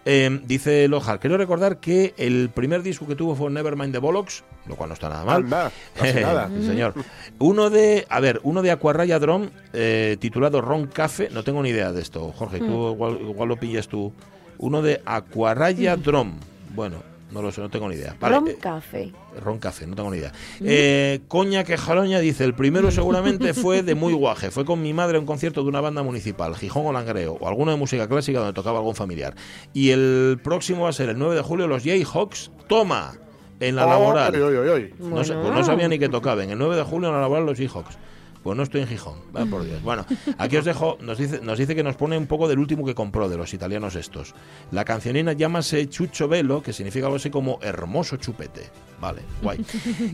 Eh, 0.05 0.41
dice 0.45 0.89
Lojar, 0.89 1.21
quiero 1.21 1.37
recordar 1.37 1.79
que 1.79 2.15
el 2.17 2.51
primer 2.51 2.83
disco 2.83 3.07
que 3.07 3.15
tuvo 3.15 3.35
fue 3.35 3.51
Nevermind 3.51 3.93
the 3.93 3.99
Bollocks, 3.99 4.45
lo 4.67 4.77
cual 4.77 4.89
no 4.89 4.95
está 4.95 5.09
nada 5.09 5.25
mal. 5.25 5.43
Anda, 5.43 5.73
casi 5.95 6.15
nada. 6.21 6.49
Sí, 6.49 6.67
señor. 6.67 6.95
Uno 7.39 7.71
de, 7.71 8.07
a 8.09 8.21
ver, 8.21 8.41
uno 8.43 8.63
de 8.63 8.71
Aquarraya 8.71 9.19
Drum, 9.19 9.51
eh, 9.73 10.17
titulado 10.21 10.61
Ron 10.61 10.87
Cafe. 10.87 11.29
No 11.31 11.45
tengo 11.45 11.63
ni 11.63 11.71
idea 11.71 11.93
de 11.93 12.01
esto, 12.03 12.33
Jorge. 12.37 12.59
Tú 12.59 12.93
igual, 12.93 13.19
igual 13.21 13.49
lo 13.49 13.57
pillas 13.57 13.89
tú. 13.89 14.13
Uno 14.59 14.83
de 14.83 15.03
Aquarraya 15.05 15.97
Drum. 15.97 16.39
Bueno, 16.75 17.03
no 17.35 17.43
lo 17.43 17.51
sé, 17.51 17.61
no 17.61 17.69
tengo 17.69 17.89
ni 17.89 17.97
idea. 17.97 18.17
Vale, 18.21 18.37
Rom 18.37 18.49
eh, 18.49 18.57
Café. 18.61 19.13
Ron 19.43 19.59
Café, 19.59 19.87
no 19.89 19.97
tengo 19.97 20.11
ni 20.11 20.19
idea. 20.19 20.33
Eh, 20.61 21.21
Coña 21.27 21.65
que 21.65 21.77
jaloña 21.77 22.21
dice, 22.21 22.45
el 22.45 22.55
primero 22.55 22.93
seguramente 22.93 23.55
fue 23.55 23.83
de 23.83 23.97
muy 23.97 24.13
guaje. 24.13 24.53
Fue 24.53 24.65
con 24.65 24.81
mi 24.81 24.93
madre 24.93 25.17
a 25.17 25.21
un 25.21 25.27
concierto 25.27 25.63
de 25.63 25.69
una 25.69 25.81
banda 25.81 26.05
municipal, 26.05 26.55
Gijón 26.55 26.87
o 26.87 26.93
Langreo, 26.93 27.37
o 27.41 27.49
alguno 27.49 27.73
de 27.73 27.77
música 27.77 28.07
clásica 28.07 28.39
donde 28.39 28.53
tocaba 28.53 28.79
algún 28.79 28.95
familiar. 28.95 29.35
Y 29.73 29.91
el 29.91 30.39
próximo 30.45 30.85
va 30.85 30.91
a 30.91 30.93
ser 30.93 31.09
el 31.09 31.19
9 31.19 31.35
de 31.35 31.43
julio, 31.43 31.67
los 31.67 31.83
Jayhawks. 31.83 32.53
Toma, 32.69 33.15
en 33.61 33.77
la 33.77 33.87
laboral. 33.87 34.35
Oy, 34.35 34.43
oy, 34.43 34.57
oy, 34.57 34.69
oy. 34.69 34.95
No, 34.99 35.17
pues 35.17 35.31
no 35.31 35.65
sabía 35.65 35.89
ni 35.89 35.99
que 35.99 36.09
tocaban. 36.09 36.51
El 36.51 36.59
9 36.59 36.77
de 36.77 36.83
julio 36.83 37.09
en 37.09 37.15
la 37.15 37.21
laboral 37.21 37.47
los 37.47 37.59
Seahawks. 37.59 37.99
Pues 38.45 38.59
no 38.59 38.63
estoy 38.63 38.83
en 38.83 38.89
Gijón, 38.89 39.15
vaya 39.33 39.51
por 39.51 39.65
Dios. 39.65 39.83
Bueno, 39.83 40.05
aquí 40.37 40.59
os 40.59 40.67
dejo, 40.67 40.99
nos 41.01 41.17
dice, 41.17 41.41
nos 41.41 41.59
dice 41.59 41.75
que 41.75 41.83
nos 41.83 41.97
pone 41.97 42.19
un 42.19 42.27
poco 42.27 42.47
del 42.47 42.59
último 42.59 42.85
que 42.85 42.95
compró, 42.95 43.31
de 43.31 43.39
los 43.39 43.55
italianos 43.55 43.97
estos. 43.97 44.35
La 44.71 44.85
cancionina 44.85 45.33
llámase 45.33 45.89
Chucho 45.89 46.29
Velo, 46.29 46.63
que 46.63 46.75
significa 46.75 47.07
algo 47.07 47.17
así 47.17 47.31
como 47.31 47.59
hermoso 47.63 48.19
chupete. 48.19 48.69
Vale, 49.01 49.23
guay. 49.43 49.65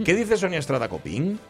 ¿Qué 0.05 0.15
dice 0.15 0.37
Sonia 0.37 0.61
Estrada 0.61 0.89
Copín? 0.89 1.41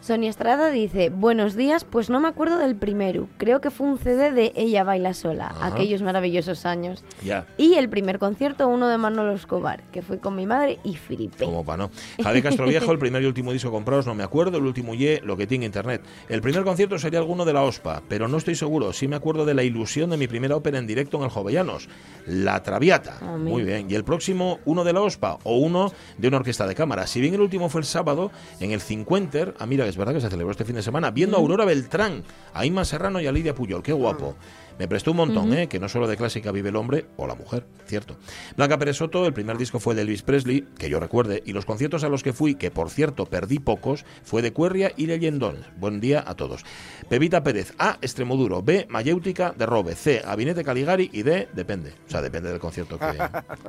Sonia 0.00 0.30
Estrada 0.30 0.70
dice, 0.70 1.10
buenos 1.10 1.54
días, 1.56 1.84
pues 1.84 2.08
no 2.08 2.20
me 2.20 2.28
acuerdo 2.28 2.56
del 2.56 2.74
primero. 2.74 3.28
Creo 3.36 3.60
que 3.60 3.70
fue 3.70 3.86
un 3.86 3.98
CD 3.98 4.32
de 4.32 4.50
Ella 4.56 4.82
Baila 4.82 5.12
Sola, 5.12 5.48
Ajá. 5.48 5.66
aquellos 5.66 6.00
maravillosos 6.00 6.64
años. 6.64 7.04
Ya, 7.22 7.46
Y 7.58 7.74
el 7.74 7.90
primer 7.90 8.18
concierto, 8.18 8.66
uno 8.66 8.88
de 8.88 8.96
Manolo 8.96 9.34
Escobar, 9.34 9.82
que 9.92 10.00
fue 10.00 10.18
con 10.18 10.36
mi 10.36 10.46
madre 10.46 10.78
y 10.84 10.96
Felipe. 10.96 11.44
como 11.44 11.66
para 11.66 11.84
no. 11.84 11.90
Javier 12.22 12.42
Castroviejo, 12.44 12.90
el 12.92 12.98
primer 12.98 13.22
y 13.22 13.26
último 13.26 13.52
disco 13.52 13.70
comprados, 13.70 14.06
no 14.06 14.14
me 14.14 14.22
acuerdo. 14.24 14.56
El 14.56 14.64
último 14.64 14.94
ye, 14.94 15.20
lo 15.22 15.36
que 15.36 15.46
tiene 15.46 15.66
internet. 15.66 16.00
El 16.30 16.40
primer 16.40 16.64
concierto 16.64 16.98
sería 16.98 17.18
alguno 17.18 17.44
de 17.44 17.52
la 17.52 17.62
OSPA, 17.62 18.02
pero 18.08 18.26
no 18.26 18.38
estoy 18.38 18.54
seguro. 18.54 18.94
Sí 18.94 19.06
me 19.06 19.16
acuerdo 19.16 19.44
de 19.44 19.52
la 19.52 19.64
ilusión 19.64 20.08
de 20.08 20.16
mi 20.16 20.26
primera 20.26 20.56
ópera 20.56 20.78
en 20.78 20.86
directo 20.86 21.18
en 21.18 21.24
el 21.24 21.28
Jovellanos, 21.30 21.90
La 22.26 22.62
Traviata. 22.62 23.18
Ah, 23.20 23.36
Muy 23.36 23.64
bien. 23.64 23.90
Y 23.90 23.94
el 23.96 24.04
próximo, 24.04 24.60
uno 24.64 24.82
de 24.82 24.94
la 24.94 25.02
OSPA 25.02 25.36
o 25.44 25.58
uno 25.58 25.92
de 26.16 26.28
una 26.28 26.38
orquesta 26.38 26.66
de 26.66 26.74
cámara. 26.74 27.06
Si 27.06 27.20
bien 27.20 27.34
el 27.34 27.42
último 27.42 27.68
fue 27.68 27.82
el 27.82 27.86
sábado, 27.86 28.32
en 28.60 28.70
el 28.70 28.80
Cincuenter, 28.80 29.54
ah, 29.58 29.66
mira, 29.66 29.89
es 29.90 29.96
verdad 29.96 30.14
que 30.14 30.20
se 30.20 30.30
celebró 30.30 30.52
este 30.52 30.64
fin 30.64 30.76
de 30.76 30.82
semana, 30.82 31.10
viendo 31.10 31.36
a 31.36 31.40
Aurora 31.40 31.64
Beltrán, 31.64 32.22
a 32.54 32.64
Inma 32.64 32.84
Serrano 32.84 33.20
y 33.20 33.26
a 33.26 33.32
Lidia 33.32 33.54
Puyol. 33.54 33.82
Qué 33.82 33.92
guapo. 33.92 34.36
Me 34.78 34.88
prestó 34.88 35.10
un 35.10 35.18
montón, 35.18 35.52
¿eh? 35.52 35.68
que 35.68 35.78
no 35.78 35.90
solo 35.90 36.08
de 36.08 36.16
clásica 36.16 36.52
vive 36.52 36.70
el 36.70 36.76
hombre 36.76 37.04
o 37.18 37.26
la 37.26 37.34
mujer, 37.34 37.66
cierto. 37.84 38.16
Blanca 38.56 38.78
Pérez 38.78 38.96
Soto, 38.96 39.26
el 39.26 39.34
primer 39.34 39.58
disco 39.58 39.78
fue 39.78 39.94
de 39.94 40.00
Elvis 40.00 40.22
Presley, 40.22 40.66
que 40.78 40.88
yo 40.88 40.98
recuerde, 40.98 41.42
y 41.44 41.52
los 41.52 41.66
conciertos 41.66 42.02
a 42.02 42.08
los 42.08 42.22
que 42.22 42.32
fui, 42.32 42.54
que 42.54 42.70
por 42.70 42.88
cierto 42.88 43.26
perdí 43.26 43.58
pocos, 43.58 44.06
fue 44.24 44.40
de 44.40 44.54
Cuerria 44.54 44.92
y 44.96 45.04
Leyendón. 45.04 45.58
Buen 45.76 46.00
día 46.00 46.24
a 46.26 46.34
todos. 46.34 46.64
Pepita 47.10 47.42
Pérez, 47.42 47.74
A, 47.78 47.98
Extremoduro, 48.00 48.62
B, 48.62 48.86
Mayéutica 48.88 49.52
de 49.54 49.66
Robe, 49.66 49.94
C, 49.96 50.22
Abinete 50.24 50.64
Caligari 50.64 51.10
y 51.12 51.24
D, 51.24 51.48
depende. 51.52 51.92
O 52.06 52.10
sea, 52.10 52.22
depende 52.22 52.48
del 52.48 52.58
concierto 52.58 52.98
que, 52.98 53.18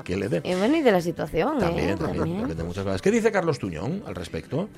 que 0.06 0.16
le 0.16 0.30
dé. 0.30 0.42
Y 0.46 0.56
bueno, 0.56 0.78
y 0.78 0.82
de 0.82 0.94
la 0.94 1.02
situación, 1.02 1.60
También, 1.60 1.90
¿eh? 1.90 1.96
también, 1.98 2.36
depende 2.38 2.56
de 2.56 2.64
muchas 2.64 2.86
cosas. 2.86 3.02
¿Qué 3.02 3.12
dice 3.12 3.34
Carlos 3.34 3.60
Tuñón 3.60 4.02
al 4.08 4.16
respecto? 4.16 4.70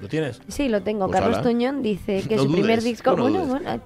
¿Lo 0.00 0.08
tienes? 0.08 0.40
Sí, 0.48 0.68
lo 0.68 0.82
tengo. 0.82 1.06
Pues 1.06 1.20
Carlos 1.20 1.38
ala. 1.38 1.48
Tuñón 1.50 1.82
dice 1.82 2.22
que 2.28 2.36
No 2.36 2.44
su 2.44 2.52
primer 2.52 2.82
disco. 2.82 3.10
no 3.16 3.22
bueno, 3.22 3.38
dudes. 3.44 3.62
bueno, 3.64 3.80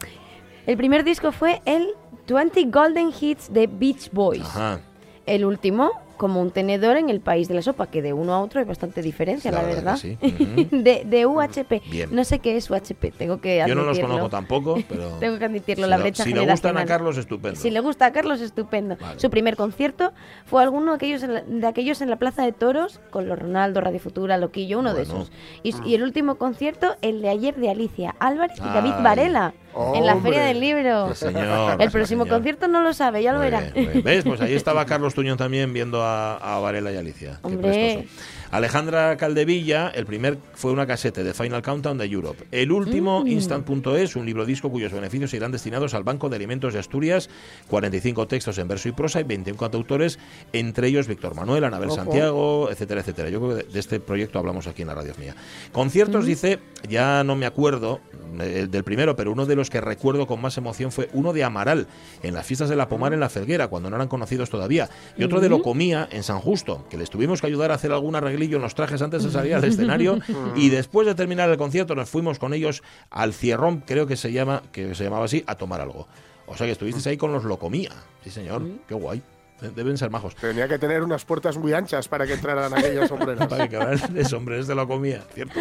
el 0.67 0.77
primer 0.77 1.05
disco 1.05 1.33
fue 1.33 1.61
el 1.65 1.89
20 2.29 2.65
Golden 2.67 3.11
Hits 3.19 3.53
de 3.53 3.67
Beach 3.67 4.11
Boys. 4.13 4.43
Ajá. 4.43 4.81
El 5.27 5.45
último, 5.45 5.91
como 6.17 6.41
un 6.41 6.51
tenedor 6.51 6.97
en 6.97 7.11
el 7.11 7.21
país 7.21 7.49
de 7.49 7.55
la 7.55 7.63
sopa, 7.63 7.87
que 7.89 8.03
de 8.03 8.13
uno 8.13 8.35
a 8.35 8.41
otro 8.41 8.61
hay 8.61 8.67
bastante 8.67 9.03
diferencia, 9.03 9.51
La 9.51 9.63
la, 9.63 9.69
verdad 9.69 9.99
de, 10.71 11.03
de 11.05 11.27
UHP. 11.27 11.83
Bien. 11.91 12.09
No 12.15 12.25
sé 12.25 12.39
qué 12.39 12.57
es 12.57 12.71
UHP, 12.71 13.13
tengo 13.17 13.41
que 13.41 13.57
Yo 13.57 13.63
admitirlo. 13.65 13.83
no 13.83 13.89
los 13.89 13.99
conozco 13.99 14.29
tampoco, 14.29 14.79
pero... 14.89 15.09
Tengo 15.21 15.39
que 15.39 15.45
admitirlo, 15.45 15.85
si 15.87 15.91
la 15.91 15.97
brecha 15.99 16.25
Si 16.25 16.33
le 16.33 16.47
gustan 16.51 16.79
a. 16.79 16.85
Carlos, 16.85 17.17
estupendo. 17.19 17.59
Si 17.61 17.71
le 17.71 17.81
gusta 17.81 18.07
a 18.07 18.13
Carlos, 18.13 18.41
estupendo. 18.41 18.97
Vale. 19.01 19.19
Su 19.21 19.31
primer 19.31 19.57
concierto 19.57 20.13
fue 20.47 20.63
alguno 20.63 20.93
de 20.93 20.97
aquellos, 20.97 21.23
en 21.23 21.35
la, 21.35 21.43
de 21.43 21.67
aquellos 21.67 22.01
en 22.01 22.11
la 22.11 22.17
Plaza 22.17 22.45
de 22.45 22.53
Toros, 22.53 23.01
con 23.11 23.29
los 23.29 23.39
Ronaldo, 23.39 23.81
Radio 23.81 24.01
Futura, 24.01 24.37
Loquillo, 24.39 24.79
uno 24.79 24.95
de 24.95 25.03
esos. 25.03 25.33
Y, 25.63 25.75
y 25.85 25.95
el 25.95 26.03
último 26.03 26.37
concierto, 26.37 26.97
el 27.03 27.23
de 27.23 27.29
ayer 27.29 27.55
de 27.57 27.71
Alicia 27.71 28.15
Álvarez 28.19 28.59
y 28.59 28.65
David 28.65 28.93
Ay. 28.97 29.03
Varela, 29.03 29.55
en 29.95 30.07
la. 30.07 30.17
Feria 30.17 30.45
del 30.45 30.61
Libro. 30.61 31.15
Señor, 31.15 31.77
el 31.83 31.91
próximo 31.91 32.25
señor. 32.25 32.37
concierto 32.39 32.69
no 32.69 32.83
lo 32.83 32.93
sabe, 32.95 33.23
ya 33.23 33.33
lo 33.33 33.39
Muy 33.39 33.47
verá. 33.51 33.61
bien. 33.61 34.03
¿Ves? 34.03 34.25
Pues 34.25 34.41
ahí 34.41 34.55
estaba 34.55 34.85
Carlos 34.87 35.15
Tuñón 35.15 35.37
también 35.37 35.73
viendo 35.73 36.03
a, 36.03 36.37
a 36.37 36.59
Varela 36.61 36.93
y 36.93 36.97
Alicia. 36.97 37.41
Qué. 37.63 38.07
Alejandra 38.51 39.17
Caldevilla, 39.17 39.89
el 39.89 40.07
primer 40.07 40.39
fue 40.55 40.71
una 40.71 40.87
casete 40.87 41.25
de 41.25 41.35
Final 41.35 41.61
Countdown 41.63 41.99
de 41.99 42.05
Europe. 42.05 42.45
El 42.53 42.71
último, 42.71 43.23
Mm. 43.25 43.27
Instant.es, 43.29 44.15
un 44.17 44.25
libro 44.27 44.45
disco 44.47 44.71
cuyos 44.71 44.93
beneficios 44.93 45.35
irán 45.35 45.51
destinados 45.51 45.93
al 45.95 46.05
Banco 46.05 46.29
de 46.29 46.37
Alimentos 46.37 46.73
de 46.73 46.79
Asturias. 46.79 47.29
45 47.69 48.29
textos 48.29 48.59
en 48.59 48.69
verso 48.69 48.89
y 48.89 48.93
prosa 48.93 49.21
y 49.21 49.25
21 49.25 49.59
cantautores, 49.59 50.19
entre 50.53 50.87
ellos 50.89 51.09
Víctor 51.09 51.35
Manuel, 51.35 51.65
Anabel 51.65 51.89
Ojo. 51.91 51.97
Santiago, 51.97 52.69
etcétera, 52.71 53.01
etcétera. 53.01 53.29
Yo 53.29 53.41
creo 53.41 53.57
que 53.57 53.65
de, 53.65 53.73
de 53.73 53.81
este 53.81 53.99
proyecto 53.99 54.39
hablamos 54.39 54.67
aquí 54.69 54.83
en 54.83 54.89
la 54.89 54.95
radio 54.95 55.13
mía. 55.19 55.35
Conciertos, 55.73 56.25
dice, 56.25 56.61
ya 56.89 57.25
no 57.25 57.35
me 57.35 57.47
acuerdo 57.47 58.01
eh, 58.41 58.67
del 58.71 58.85
primero, 58.85 59.17
pero 59.17 59.33
uno 59.33 59.47
de 59.47 59.57
los 59.57 59.71
que 59.71 59.81
recuerdo 59.81 60.27
con 60.27 60.41
más 60.41 60.57
emoción 60.59 60.93
fue 60.93 61.09
uno 61.13 61.33
de 61.33 61.45
Amaral, 61.45 61.87
en 62.23 62.35
las 62.35 62.47
fiestas 62.47 62.69
de 62.69 62.77
la 62.77 62.89
Pomar 62.89 63.15
en 63.15 63.21
la 63.21 63.31
Felguera, 63.31 63.69
cuando 63.69 63.91
no 63.91 63.97
eran 63.97 64.09
conocidos 64.09 64.51
todavía. 64.51 64.91
Y 65.17 65.25
otro 65.25 65.41
de 65.41 65.49
Lo 65.49 65.63
Comía, 65.63 66.09
en 66.11 66.23
San 66.23 66.41
Justo, 66.41 66.87
que 66.91 66.99
les 66.99 67.11
tuvimos 67.11 67.41
que 67.41 67.47
ayudar 67.47 67.71
a 67.71 67.75
hacer 67.75 67.91
algún 67.93 68.15
arreglito 68.15 68.35
pelillo 68.35 68.57
en 68.57 68.63
los 68.63 68.75
trajes 68.75 69.01
antes 69.01 69.23
de 69.25 69.31
salir 69.31 69.55
al 69.55 69.65
escenario 69.65 70.19
y 70.57 70.69
después 70.69 71.07
de 71.07 71.15
terminar 71.15 71.49
el 71.51 71.57
concierto 71.57 71.95
nos 71.95 72.11
fuimos 72.11 72.39
con 72.39 72.53
ellos 72.53 72.83
al 73.11 73.33
Cierrón, 73.33 73.83
creo 73.87 74.07
que 74.07 74.17
se 74.17 74.33
llama, 74.33 74.63
que 74.73 74.95
se 74.95 75.05
llamaba 75.05 75.25
así, 75.25 75.45
a 75.47 75.55
tomar 75.55 75.81
algo. 75.81 76.07
O 76.47 76.57
sea 76.57 76.67
que 76.67 76.73
estuvisteis 76.73 77.07
ahí 77.07 77.17
con 77.17 77.33
los 77.33 77.45
Locomía. 77.45 77.93
Sí, 78.23 78.31
señor. 78.31 78.63
Qué 78.87 78.95
guay. 78.95 79.23
Deben 79.61 79.97
ser 79.97 80.11
majos. 80.11 80.35
Tenía 80.35 80.69
que 80.69 80.79
tener 80.79 81.03
unas 81.03 81.25
puertas 81.25 81.57
muy 81.57 81.73
anchas 81.73 82.09
para 82.09 82.27
que 82.27 82.35
entraran 82.35 82.73
aquellas 82.75 83.09
sombreras. 83.09 83.47
para 83.47 83.69
que 83.69 83.77
hablaran 83.77 84.13
de 84.13 84.25
sombreros 84.25 84.67
de 84.67 84.75
Locomía, 84.75 85.23
¿cierto? 85.33 85.61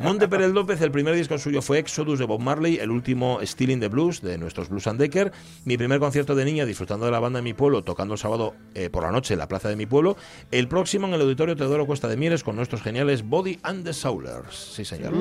Monte 0.00 0.28
Pérez 0.28 0.52
López, 0.52 0.80
el 0.80 0.90
primer 0.90 1.14
disco 1.14 1.38
suyo 1.38 1.62
fue 1.62 1.78
Exodus 1.78 2.18
de 2.18 2.24
Bob 2.24 2.40
Marley, 2.40 2.78
el 2.78 2.90
último 2.90 3.38
Stealing 3.42 3.80
the 3.80 3.88
Blues 3.88 4.22
de 4.22 4.38
nuestros 4.38 4.68
Blues 4.68 4.86
and 4.86 4.98
Decker. 4.98 5.32
Mi 5.64 5.76
primer 5.76 6.00
concierto 6.00 6.34
de 6.34 6.44
niña 6.44 6.64
disfrutando 6.64 7.06
de 7.06 7.12
la 7.12 7.20
banda 7.20 7.38
de 7.38 7.42
mi 7.42 7.54
pueblo, 7.54 7.84
tocando 7.84 8.14
el 8.14 8.18
sábado 8.18 8.54
eh, 8.74 8.90
por 8.90 9.04
la 9.04 9.12
noche 9.12 9.34
en 9.34 9.38
la 9.38 9.48
plaza 9.48 9.68
de 9.68 9.76
mi 9.76 9.86
pueblo. 9.86 10.16
El 10.50 10.66
próximo 10.66 11.06
en 11.06 11.14
el 11.14 11.20
auditorio 11.20 11.54
Teodoro 11.54 11.86
Cuesta 11.86 12.08
de 12.08 12.16
Mieres 12.16 12.42
con 12.42 12.56
nuestros 12.56 12.82
geniales 12.82 13.28
Body 13.28 13.58
and 13.62 13.84
the 13.84 13.92
Soulers. 13.92 14.54
Sí, 14.54 14.84
señor. 14.84 15.12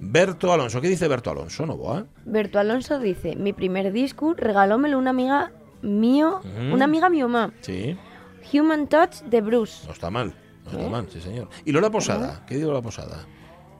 Berto 0.00 0.52
Alonso. 0.52 0.80
¿Qué 0.80 0.88
dice 0.88 1.08
Berto 1.08 1.30
Alonso, 1.30 1.66
Novoa? 1.66 2.06
Berto 2.24 2.58
Alonso 2.58 2.98
dice, 2.98 3.36
mi 3.36 3.52
primer 3.52 3.92
disco 3.92 4.34
regalómelo 4.34 4.98
una 4.98 5.10
amiga 5.10 5.52
mío, 5.82 6.40
Ujú. 6.44 6.74
una 6.74 6.84
amiga 6.84 7.08
mi 7.08 7.20
mamá, 7.22 7.52
Sí, 7.60 7.96
Human 8.52 8.86
Touch 8.88 9.22
de 9.22 9.40
Bruce. 9.40 9.86
no 9.86 9.92
está 9.92 10.10
mal. 10.10 10.34
No 10.64 10.70
está 10.72 10.82
¿Eh? 10.86 10.90
mal, 10.90 11.06
sí, 11.10 11.20
señor. 11.20 11.48
¿Y 11.64 11.72
Lola 11.72 11.90
Posada? 11.90 12.44
¿Qué 12.46 12.56
digo 12.56 12.68
Lola 12.70 12.82
Posada? 12.82 13.26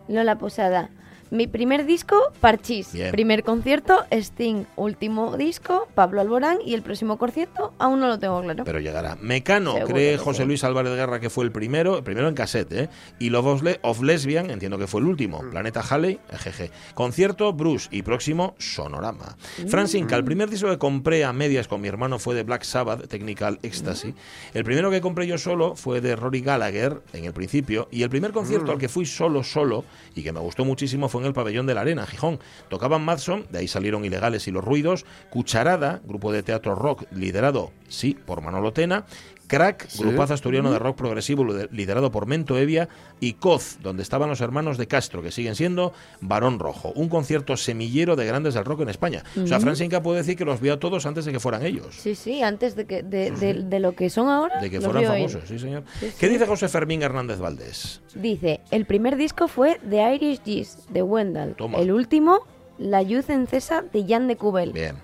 Lola 0.08 0.38
Posada. 0.38 0.90
Mi 1.30 1.46
primer 1.46 1.84
disco, 1.86 2.16
Parchís. 2.40 2.92
Bien. 2.92 3.10
Primer 3.10 3.42
concierto, 3.44 4.04
Sting. 4.10 4.64
Último 4.76 5.36
disco, 5.36 5.88
Pablo 5.94 6.20
Alborán. 6.20 6.58
Y 6.64 6.74
el 6.74 6.82
próximo 6.82 7.18
concierto, 7.18 7.74
aún 7.78 8.00
no 8.00 8.08
lo 8.08 8.18
tengo 8.18 8.40
claro. 8.42 8.64
Pero 8.64 8.80
llegará. 8.80 9.16
Mecano, 9.20 9.72
Seguro 9.74 9.94
cree 9.94 10.16
José. 10.18 10.44
Luis 10.46 10.64
Álvarez 10.64 10.90
de 10.92 10.96
Guerra 10.96 11.20
que 11.20 11.28
fue 11.30 11.44
el 11.44 11.52
primero, 11.52 11.98
el 11.98 12.02
primero 12.04 12.28
en 12.28 12.34
cassette, 12.34 12.72
¿eh? 12.72 12.88
Y 13.18 13.30
Love 13.30 13.46
of, 13.46 13.62
Le- 13.62 13.78
of 13.82 14.00
Lesbian, 14.02 14.50
entiendo 14.50 14.78
que 14.78 14.86
fue 14.86 15.00
el 15.00 15.06
último. 15.06 15.40
Planeta 15.50 15.80
Halley, 15.88 16.18
jeje. 16.38 16.70
Concierto, 16.94 17.52
Bruce. 17.52 17.88
Y 17.90 18.02
próximo, 18.02 18.54
Sonorama. 18.58 19.36
Fran 19.68 19.88
Sinca, 19.88 20.16
el 20.16 20.24
primer 20.24 20.48
disco 20.48 20.68
que 20.68 20.78
compré 20.78 21.24
a 21.24 21.32
medias 21.32 21.68
con 21.68 21.80
mi 21.80 21.88
hermano 21.88 22.18
fue 22.18 22.34
de 22.34 22.42
Black 22.42 22.62
Sabbath, 22.62 23.06
Technical 23.08 23.58
Ecstasy. 23.62 24.14
El 24.54 24.64
primero 24.64 24.90
que 24.90 25.00
compré 25.00 25.26
yo 25.26 25.36
solo 25.38 25.76
fue 25.76 26.00
de 26.00 26.16
Rory 26.16 26.40
Gallagher, 26.40 27.02
en 27.12 27.24
el 27.24 27.32
principio. 27.32 27.88
Y 27.90 28.02
el 28.02 28.10
primer 28.10 28.32
concierto 28.32 28.72
al 28.72 28.78
que 28.78 28.88
fui 28.88 29.04
solo, 29.06 29.42
solo, 29.44 29.84
y 30.14 30.22
que 30.22 30.32
me 30.32 30.40
gustó 30.40 30.64
muchísimo, 30.64 31.08
fue 31.08 31.17
en 31.20 31.26
el 31.26 31.32
Pabellón 31.32 31.66
de 31.66 31.74
la 31.74 31.82
Arena, 31.82 32.02
en 32.02 32.08
Gijón. 32.08 32.40
Tocaban 32.68 33.04
Madson, 33.04 33.46
de 33.50 33.58
ahí 33.60 33.68
salieron 33.68 34.04
Ilegales 34.04 34.48
y 34.48 34.50
Los 34.50 34.64
Ruidos. 34.64 35.04
Cucharada, 35.30 36.00
grupo 36.04 36.32
de 36.32 36.42
teatro 36.42 36.74
rock 36.74 37.04
liderado, 37.12 37.72
sí, 37.88 38.14
por 38.14 38.40
Manolo 38.40 38.72
Tena. 38.72 39.06
Crack, 39.48 39.88
Sí. 39.88 40.02
grupazo 40.04 40.34
asturiano 40.34 40.70
de 40.70 40.78
rock 40.78 40.96
progresivo 40.96 41.42
lider- 41.42 41.68
liderado 41.72 42.12
por 42.12 42.26
Mento 42.26 42.56
Evia, 42.56 42.88
y 43.18 43.32
Coz, 43.32 43.78
donde 43.82 44.02
estaban 44.04 44.28
los 44.28 44.40
hermanos 44.40 44.78
de 44.78 44.86
Castro, 44.86 45.22
que 45.22 45.32
siguen 45.32 45.56
siendo 45.56 45.92
Barón 46.20 46.58
Rojo. 46.60 46.92
Un 46.94 47.08
concierto 47.08 47.56
semillero 47.56 48.14
de 48.14 48.26
grandes 48.26 48.54
del 48.54 48.64
rock 48.64 48.82
en 48.82 48.90
España. 48.90 49.24
O 49.42 49.46
sea, 49.46 49.58
Fran 49.58 49.74
Sinca 49.74 50.02
puede 50.02 50.18
decir 50.18 50.36
que 50.36 50.44
los 50.44 50.60
vio 50.60 50.74
a 50.74 50.78
todos 50.78 51.06
antes 51.06 51.24
de 51.24 51.32
que 51.32 51.40
fueran 51.40 51.64
ellos. 51.66 51.96
Sí, 51.98 52.14
sí, 52.14 52.42
antes 52.42 52.76
de, 52.76 52.84
que, 52.86 53.02
de, 53.02 53.30
de- 53.32 53.54
de 53.64 53.80
lo 53.80 53.92
que 53.96 54.10
son 54.10 54.28
ahora. 54.28 54.60
De 54.60 54.70
que 54.70 54.80
fueran 54.80 55.02
él. 55.02 55.08
famosos, 55.08 55.48
sí, 55.48 55.58
señor. 55.58 55.82
Sí, 55.98 56.12
¿Qué 56.20 56.26
sí. 56.26 56.32
dice 56.32 56.46
José 56.46 56.68
Fermín 56.68 57.02
Hernández 57.02 57.38
Valdés? 57.40 58.02
Dice, 58.14 58.60
el 58.70 58.84
primer 58.84 59.16
disco 59.16 59.48
fue 59.48 59.80
The 59.88 60.14
Irish 60.14 60.42
Gist 60.44 60.88
de 60.90 61.02
Wendell. 61.02 61.54
Toma. 61.54 61.78
El 61.78 61.90
último, 61.92 62.40
La 62.76 63.02
Luz 63.02 63.30
Encesa 63.30 63.82
de 63.92 64.04
Jan 64.06 64.28
de 64.28 64.36
Cubel. 64.36 64.72
Bien. 64.72 64.96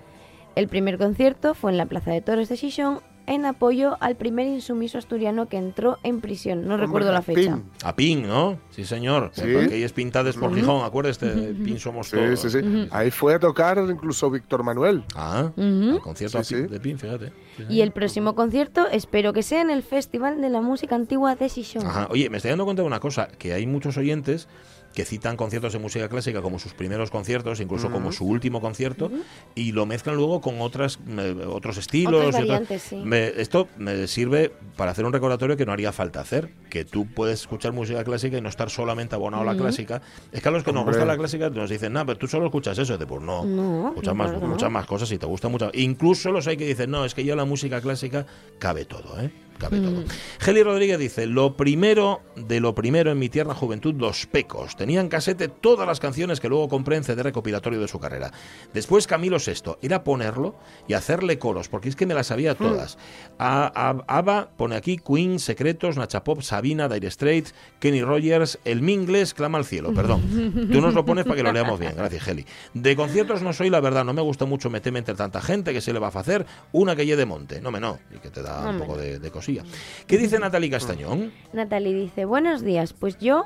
El 0.55 0.67
primer 0.69 0.97
concierto 0.97 1.55
fue 1.55 1.71
en 1.71 1.77
la 1.77 1.87
Plaza 1.87 2.11
de 2.11 2.21
Toros 2.21 2.47
de 2.47 2.55
Xixón 2.55 3.01
en 3.27 3.45
apoyo 3.45 3.97
al 3.99 4.15
primer 4.15 4.47
insumiso 4.47 4.97
asturiano 4.97 5.47
que 5.47 5.57
entró 5.57 5.97
en 6.03 6.21
prisión. 6.21 6.67
No 6.67 6.77
recuerdo 6.77 7.11
la 7.11 7.21
fecha. 7.21 7.55
Pin. 7.55 7.63
A 7.83 7.95
Pin, 7.95 8.27
¿no? 8.27 8.59
Sí, 8.69 8.85
señor. 8.85 9.31
Sí. 9.33 9.41
Porque 9.41 9.73
ahí 9.75 9.83
es 9.83 9.93
pintades 9.93 10.35
por 10.35 10.53
Gijón, 10.55 10.83
acuérdate, 10.85 11.27
Pin 11.53 11.79
somos 11.79 12.09
Sí, 12.09 12.17
todos. 12.17 12.39
sí, 12.39 12.49
sí. 12.49 12.87
Ahí 12.91 13.11
fue 13.11 13.33
a 13.35 13.39
tocar 13.39 13.77
incluso 13.89 14.29
Víctor 14.29 14.63
Manuel. 14.63 15.03
Ah, 15.15 15.51
el 15.57 15.99
concierto 16.01 16.43
Sí, 16.43 16.55
sí. 16.55 16.61
de 16.63 16.79
Pin, 16.79 16.97
fíjate. 16.99 17.31
Sí, 17.57 17.63
Y 17.69 17.81
el 17.81 17.91
próximo 17.91 18.35
concierto 18.35 18.87
espero 18.91 19.31
que 19.33 19.43
sea 19.43 19.61
en 19.61 19.69
el 19.69 19.81
Festival 19.83 20.41
de 20.41 20.49
la 20.49 20.61
Música 20.61 20.95
Antigua 20.95 21.35
de 21.35 21.47
Xixón. 21.49 21.85
Ajá. 21.85 22.07
Oye, 22.11 22.29
me 22.29 22.37
estoy 22.37 22.49
dando 22.49 22.65
cuenta 22.65 22.81
de 22.81 22.87
una 22.87 22.99
cosa, 22.99 23.27
que 23.37 23.53
hay 23.53 23.65
muchos 23.65 23.97
oyentes 23.97 24.47
que 24.95 25.03
citan 25.05 25.35
conciertos 25.35 25.73
de 25.73 25.79
música 25.79 26.07
clásica 26.07 26.41
como 26.41 26.57
sus 26.57 26.73
primeros 26.73 27.11
conciertos, 27.11 27.59
incluso 27.59 27.91
como 27.91 28.11
su 28.13 28.25
último 28.25 28.61
concierto, 28.61 29.11
y 29.53 29.73
lo 29.73 29.85
mezclan 29.85 30.15
luego 30.15 30.39
con 30.39 30.61
otras 30.61 30.99
eh, 31.07 31.35
otros 31.47 31.77
estilos. 31.77 32.13
Otras 32.27 32.33
variantes, 32.35 32.81
sí. 32.81 32.95
Me- 33.03 33.27
esto 33.27 33.67
me 33.77 34.07
sirve 34.07 34.53
para 34.77 34.91
hacer 34.91 35.05
un 35.05 35.11
recordatorio 35.11 35.57
que 35.57 35.65
no 35.65 35.73
haría 35.73 35.91
falta 35.91 36.21
hacer, 36.21 36.49
que 36.69 36.85
tú 36.85 37.05
puedes 37.07 37.41
escuchar 37.41 37.73
música 37.73 38.03
clásica 38.05 38.37
y 38.37 38.41
no 38.41 38.47
estar 38.49 38.69
solamente 38.69 39.15
abonado 39.15 39.43
a 39.43 39.45
la 39.45 39.57
clásica. 39.57 40.01
Es 40.31 40.41
que 40.41 40.47
a 40.47 40.51
los 40.51 40.63
que 40.63 40.71
nos 40.71 40.81
Hombre. 40.81 40.95
gusta 40.95 41.05
la 41.05 41.17
clásica 41.17 41.49
nos 41.49 41.69
dicen, 41.69 41.91
no, 41.91 42.05
pero 42.05 42.17
tú 42.17 42.27
solo 42.27 42.45
escuchas 42.45 42.77
eso. 42.77 42.93
Dice, 42.93 43.05
pues 43.05 43.21
no, 43.21 43.43
No, 43.43 43.89
escuchas 43.89 44.15
no, 44.15 44.23
más, 44.23 44.41
muchas 44.41 44.71
más 44.71 44.85
cosas 44.85 45.11
y 45.11 45.17
te 45.17 45.25
gusta 45.25 45.49
mucho. 45.49 45.69
Incluso 45.73 46.31
los 46.31 46.47
hay 46.47 46.55
que 46.55 46.65
dicen, 46.65 46.89
no, 46.89 47.03
es 47.03 47.13
que 47.13 47.25
ya 47.25 47.35
la 47.35 47.43
música 47.45 47.81
clásica 47.81 48.25
cabe 48.59 48.85
todo, 48.85 49.19
¿eh? 49.19 49.29
Cabe 49.57 49.79
todo. 49.79 50.03
Geli 50.39 50.63
Rodríguez 50.63 50.99
dice, 50.99 51.25
lo 51.27 51.55
primero 51.55 52.21
de 52.35 52.59
lo 52.59 52.75
primero 52.75 53.11
en 53.11 53.19
mi 53.19 53.29
tierna 53.29 53.53
juventud, 53.55 53.95
los 53.95 54.25
pecos. 54.25 54.75
Tenían 54.75 55.07
casete 55.07 55.47
todas 55.47 55.87
las 55.87 55.99
canciones 55.99 56.39
que 56.39 56.49
luego 56.49 56.67
compré 56.67 56.97
en 56.97 57.03
CD 57.03 57.23
recopilatorio 57.23 57.79
de 57.79 57.87
su 57.87 57.99
carrera. 57.99 58.31
Después 58.73 59.07
Camilo 59.07 59.37
VI, 59.37 59.77
era 59.81 60.03
ponerlo 60.03 60.55
y 60.87 60.93
hacerle 60.93 61.39
coros, 61.39 61.69
porque 61.69 61.89
es 61.89 61.95
que 61.95 62.05
me 62.05 62.13
las 62.13 62.27
sabía 62.27 62.55
todas. 62.55 62.97
A, 63.39 63.71
a- 64.07 64.17
Ava 64.17 64.49
pone 64.57 64.75
aquí 64.75 64.97
Queen, 64.97 65.39
Secretos, 65.39 65.97
Nacha 65.97 66.23
Pop, 66.23 66.41
Sabina, 66.41 66.89
Dire 66.89 67.09
Straits, 67.09 67.53
Kenny 67.79 68.01
Rogers, 68.03 68.59
El 68.65 68.81
Mingles, 68.81 69.33
Clama 69.33 69.57
al 69.57 69.65
Cielo, 69.65 69.93
perdón. 69.93 70.69
Tú 70.71 70.81
nos 70.81 70.93
lo 70.93 71.05
pones 71.05 71.23
para 71.23 71.37
que 71.37 71.43
lo 71.43 71.51
leamos 71.53 71.79
bien, 71.79 71.93
gracias 71.95 72.23
Geli. 72.23 72.45
De 72.73 72.95
conciertos 72.95 73.41
no 73.41 73.53
soy, 73.53 73.69
la 73.69 73.79
verdad, 73.79 74.03
no 74.03 74.13
me 74.13 74.21
gusta 74.21 74.45
mucho 74.45 74.69
meterme 74.69 74.99
entre 74.99 75.15
tanta 75.15 75.41
gente 75.41 75.71
que 75.73 75.81
se 75.81 75.93
le 75.93 75.99
va 75.99 76.07
a 76.07 76.19
hacer 76.19 76.45
una 76.73 76.95
que 76.95 77.05
lleve 77.05 77.15
de 77.19 77.25
monte. 77.25 77.61
No 77.61 77.71
me 77.71 77.79
no, 77.79 77.99
y 78.13 78.19
que 78.19 78.29
te 78.29 78.41
da 78.41 78.69
un 78.69 78.79
poco 78.79 78.97
de, 78.97 79.19
de 79.19 79.31
cosilla. 79.45 79.63
¿Qué 80.07 80.17
dice 80.17 80.39
Natalie 80.39 80.69
Castañón? 80.69 81.31
Natalie 81.53 81.93
dice, 81.93 82.25
buenos 82.25 82.63
días, 82.63 82.93
pues 82.93 83.17
yo... 83.19 83.45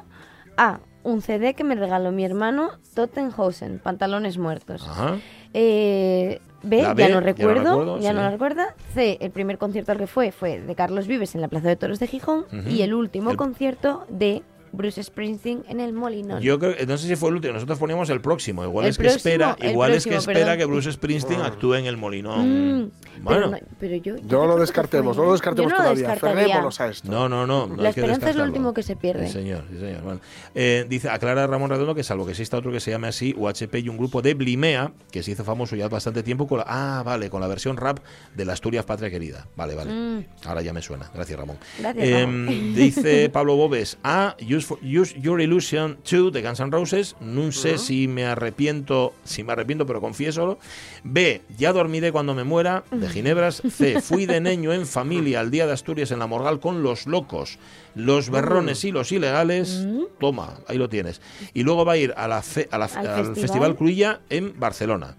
A, 0.58 0.82
un 1.04 1.22
CD 1.22 1.54
que 1.54 1.64
me 1.64 1.76
regaló 1.76 2.12
mi 2.12 2.26
hermano 2.26 2.72
Tottenhausen, 2.94 3.80
Pantalones 3.80 4.38
Muertos. 4.38 4.86
Ajá. 4.86 5.18
Eh, 5.54 6.42
B, 6.64 6.82
ya 6.82 6.94
B, 6.94 7.04
no 7.04 7.08
ya 7.08 7.16
no 7.16 7.22
recuerdo, 7.22 7.62
recuerdo, 7.80 8.00
ya 8.00 8.12
no 8.12 8.22
la 8.22 8.30
recuerda. 8.32 8.76
C, 8.94 9.18
el 9.22 9.32
primer 9.32 9.58
concierto 9.58 9.94
al 9.94 9.98
que 10.00 10.08
fue 10.08 10.34
fue 10.34 10.60
de 10.60 10.76
Carlos 10.76 11.08
Vives 11.08 11.34
en 11.36 11.40
la 11.42 11.48
Plaza 11.48 11.70
de 11.70 11.78
Toros 11.78 12.00
de 12.00 12.08
Gijón. 12.08 12.46
Y 12.68 12.82
el 12.82 12.94
último 12.94 13.32
El- 13.32 13.38
concierto 13.38 14.06
de 14.10 14.44
Bruce 14.72 15.02
Springsteen 15.04 15.64
en 15.68 15.80
el 15.80 15.94
Molinón. 15.94 16.42
Yo 16.42 16.60
creo, 16.60 16.74
no 16.88 16.98
sé 16.98 17.08
si 17.08 17.16
fue 17.16 17.30
el 17.30 17.36
último, 17.36 17.54
nosotros 17.54 17.78
poníamos 17.80 18.10
el 18.10 18.22
próximo. 18.22 18.64
Igual 18.64 18.86
El 18.86 18.92
es 18.92 18.98
que 18.98 19.04
próximo, 19.04 19.18
espera, 19.18 19.58
el 19.60 19.72
igual 19.72 19.92
es 19.94 20.04
que 20.04 20.10
próximo, 20.12 20.32
espera 20.32 20.46
perdón. 20.52 20.58
que 20.60 20.66
Bruce 20.66 20.92
Springsteen 20.92 21.42
actúe 21.42 21.74
en 21.76 21.86
el 21.86 21.98
Molinón. 21.98 22.40
Mm, 22.84 22.92
bueno, 23.22 23.48
pero, 23.48 23.48
no- 23.52 23.58
pero 23.80 23.96
yo, 23.98 24.16
yo 24.18 24.24
No 24.40 24.48
lo 24.48 24.56
que 24.56 24.62
descartemos, 24.62 25.18
no 25.18 25.24
lo 25.26 25.32
descartemos 25.34 25.72
yo 25.72 25.78
no 25.78 25.84
todavía. 25.84 26.08
descartaría. 26.10 26.44
Aferrémonos 26.46 26.82
a 26.82 26.88
esto. 26.90 27.12
no, 27.12 27.30
no, 27.30 27.46
no. 27.48 27.68
no 27.68 27.76
La 27.76 27.92
que 27.94 28.00
esperanza 28.02 28.30
es 28.30 28.36
lo 28.36 28.44
último 28.44 28.74
que 28.74 28.84
se 28.84 28.96
pierde. 28.96 29.28
Sí, 29.28 29.34
señor, 29.34 29.64
sí, 29.72 29.80
señor. 29.80 30.02
Bueno, 30.02 30.20
eh, 30.56 30.86
dice, 30.90 31.10
aclara 31.10 31.46
Ramón 31.48 31.70
Redondo 31.70 31.96
que 31.96 32.04
salvo 32.04 32.26
que 32.26 32.32
exista 32.32 32.58
otro 32.58 32.72
que 32.72 32.80
se 32.80 32.92
llame 32.92 33.08
así, 33.08 33.34
UHP 33.38 33.76
y 33.80 33.90
un 33.90 33.98
grupo 33.98 34.22
de 34.22 34.34
Blimea, 34.34 34.92
que 35.12 35.24
se 35.24 35.32
hizo 35.32 35.44
famoso 35.44 35.76
ya 35.76 35.86
hace 35.86 35.94
bastante 35.94 36.24
tiempo 36.24 36.48
con 36.48 36.60
la, 36.60 36.66
ah, 36.68 37.04
vale, 37.06 37.30
con 37.30 37.42
la 37.42 37.48
versión 37.48 37.78
rap 37.78 38.00
de 38.36 38.46
la 38.46 38.54
Asturias 38.54 38.86
Patria 38.86 39.10
Querida. 39.10 39.48
Vale, 39.56 39.76
vale. 39.76 39.92
Mm. 39.92 40.26
Ahora 40.46 40.62
ya 40.62 40.74
me 40.74 40.82
suena. 40.82 41.10
Gracias, 41.14 41.38
Ramón. 41.40 41.58
Gracias, 41.80 42.06
Em, 42.08 42.46
Ramón. 42.48 42.76
dice 42.76 43.30
Pablo 43.30 43.56
Bobes, 43.56 43.98
A, 44.04 44.36
use, 44.60 44.68
for- 44.68 44.80
Use 44.84 45.20
Your 45.20 45.42
Illusion 45.42 45.98
2 46.10 46.32
de 46.32 46.42
Guns 46.42 46.60
N' 46.60 46.72
Roses. 46.72 47.16
No 47.20 47.52
sé 47.52 47.78
si 47.78 48.08
me 48.08 48.26
arrepiento, 48.26 49.14
si 49.24 49.44
me 49.44 49.54
arrepiento, 49.54 49.86
pero 49.86 50.02
confiésolo. 50.02 50.60
B, 51.04 51.42
Ya 51.58 51.74
dormiré 51.74 52.12
cuando 52.12 52.34
me 52.36 52.44
muera, 52.44 52.84
de 52.92 53.10
Ginebras. 53.10 53.62
C, 53.70 54.02
Fui 54.02 54.26
de 54.26 54.40
niño 54.42 54.72
en 54.74 54.86
familia 54.86 55.40
al 55.40 55.52
día 55.52 55.66
de 55.68 55.74
Asturias 55.74 56.12
en 56.12 56.20
la 56.20 56.28
Morgal 56.28 56.60
con 56.60 56.84
los 56.84 57.08
locos, 57.08 57.58
los 57.96 58.30
berrones 58.30 58.84
y 58.86 58.92
los 58.92 59.12
ilegales. 59.12 59.86
Toma, 60.20 60.56
ahí 60.68 60.78
lo 60.78 60.90
tienes. 60.90 61.22
Y 61.54 61.64
luego 61.64 61.86
va 61.86 61.94
a 61.94 61.98
ir 61.98 62.14
a 62.18 62.28
la 62.28 62.42
fe- 62.42 62.68
a 62.72 62.78
la- 62.78 62.86
Al 62.86 63.08
al, 63.08 63.16
festival. 63.26 63.36
Festival 63.36 63.76
Cruilla 63.76 64.22
en 64.30 64.60
Barcelona. 64.60 65.16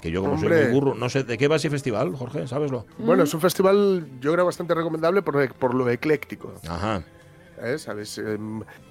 Que 0.00 0.10
yo 0.10 0.22
como 0.22 0.38
soy 0.40 0.48
muy 0.48 0.72
burro, 0.72 0.94
no 0.94 1.10
sé 1.10 1.24
de 1.24 1.36
qué 1.36 1.46
va 1.46 1.56
ese 1.56 1.68
festival, 1.68 2.14
Jorge, 2.16 2.48
¿sabeslo? 2.48 2.86
Bueno, 2.96 3.24
es 3.24 3.34
un 3.34 3.40
festival, 3.42 4.06
yo 4.22 4.32
creo, 4.32 4.46
bastante 4.46 4.72
recomendable 4.74 5.20
por, 5.20 5.52
por 5.56 5.74
lo 5.74 5.90
ecléctico. 5.90 6.54
Ajá. 6.66 7.02
¿Eh? 7.62 7.78
¿Sabes? 7.78 8.18
Eh, 8.18 8.38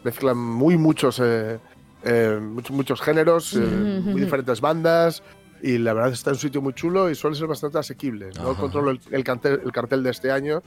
mezclan 0.03 0.37
muy 0.37 0.77
muchos, 0.77 1.19
eh, 1.23 1.59
eh, 2.03 2.39
muchos, 2.41 2.75
muchos 2.75 3.01
géneros, 3.01 3.53
eh, 3.55 4.01
muy 4.03 4.21
diferentes 4.21 4.61
bandas. 4.61 5.23
Y 5.61 5.77
la 5.77 5.93
verdad 5.93 6.13
está 6.13 6.29
en 6.29 6.35
un 6.35 6.39
sitio 6.39 6.61
muy 6.61 6.73
chulo 6.73 7.09
y 7.09 7.15
suele 7.15 7.35
ser 7.35 7.47
bastante 7.47 7.77
asequible. 7.77 8.29
No 8.35 8.51
Ajá. 8.51 8.61
controlo 8.61 8.91
el, 8.91 9.01
el 9.11 9.23
cartel, 9.23 9.59
el 9.63 9.71
cartel 9.71 10.03
de 10.03 10.11
este 10.11 10.31
año, 10.31 10.63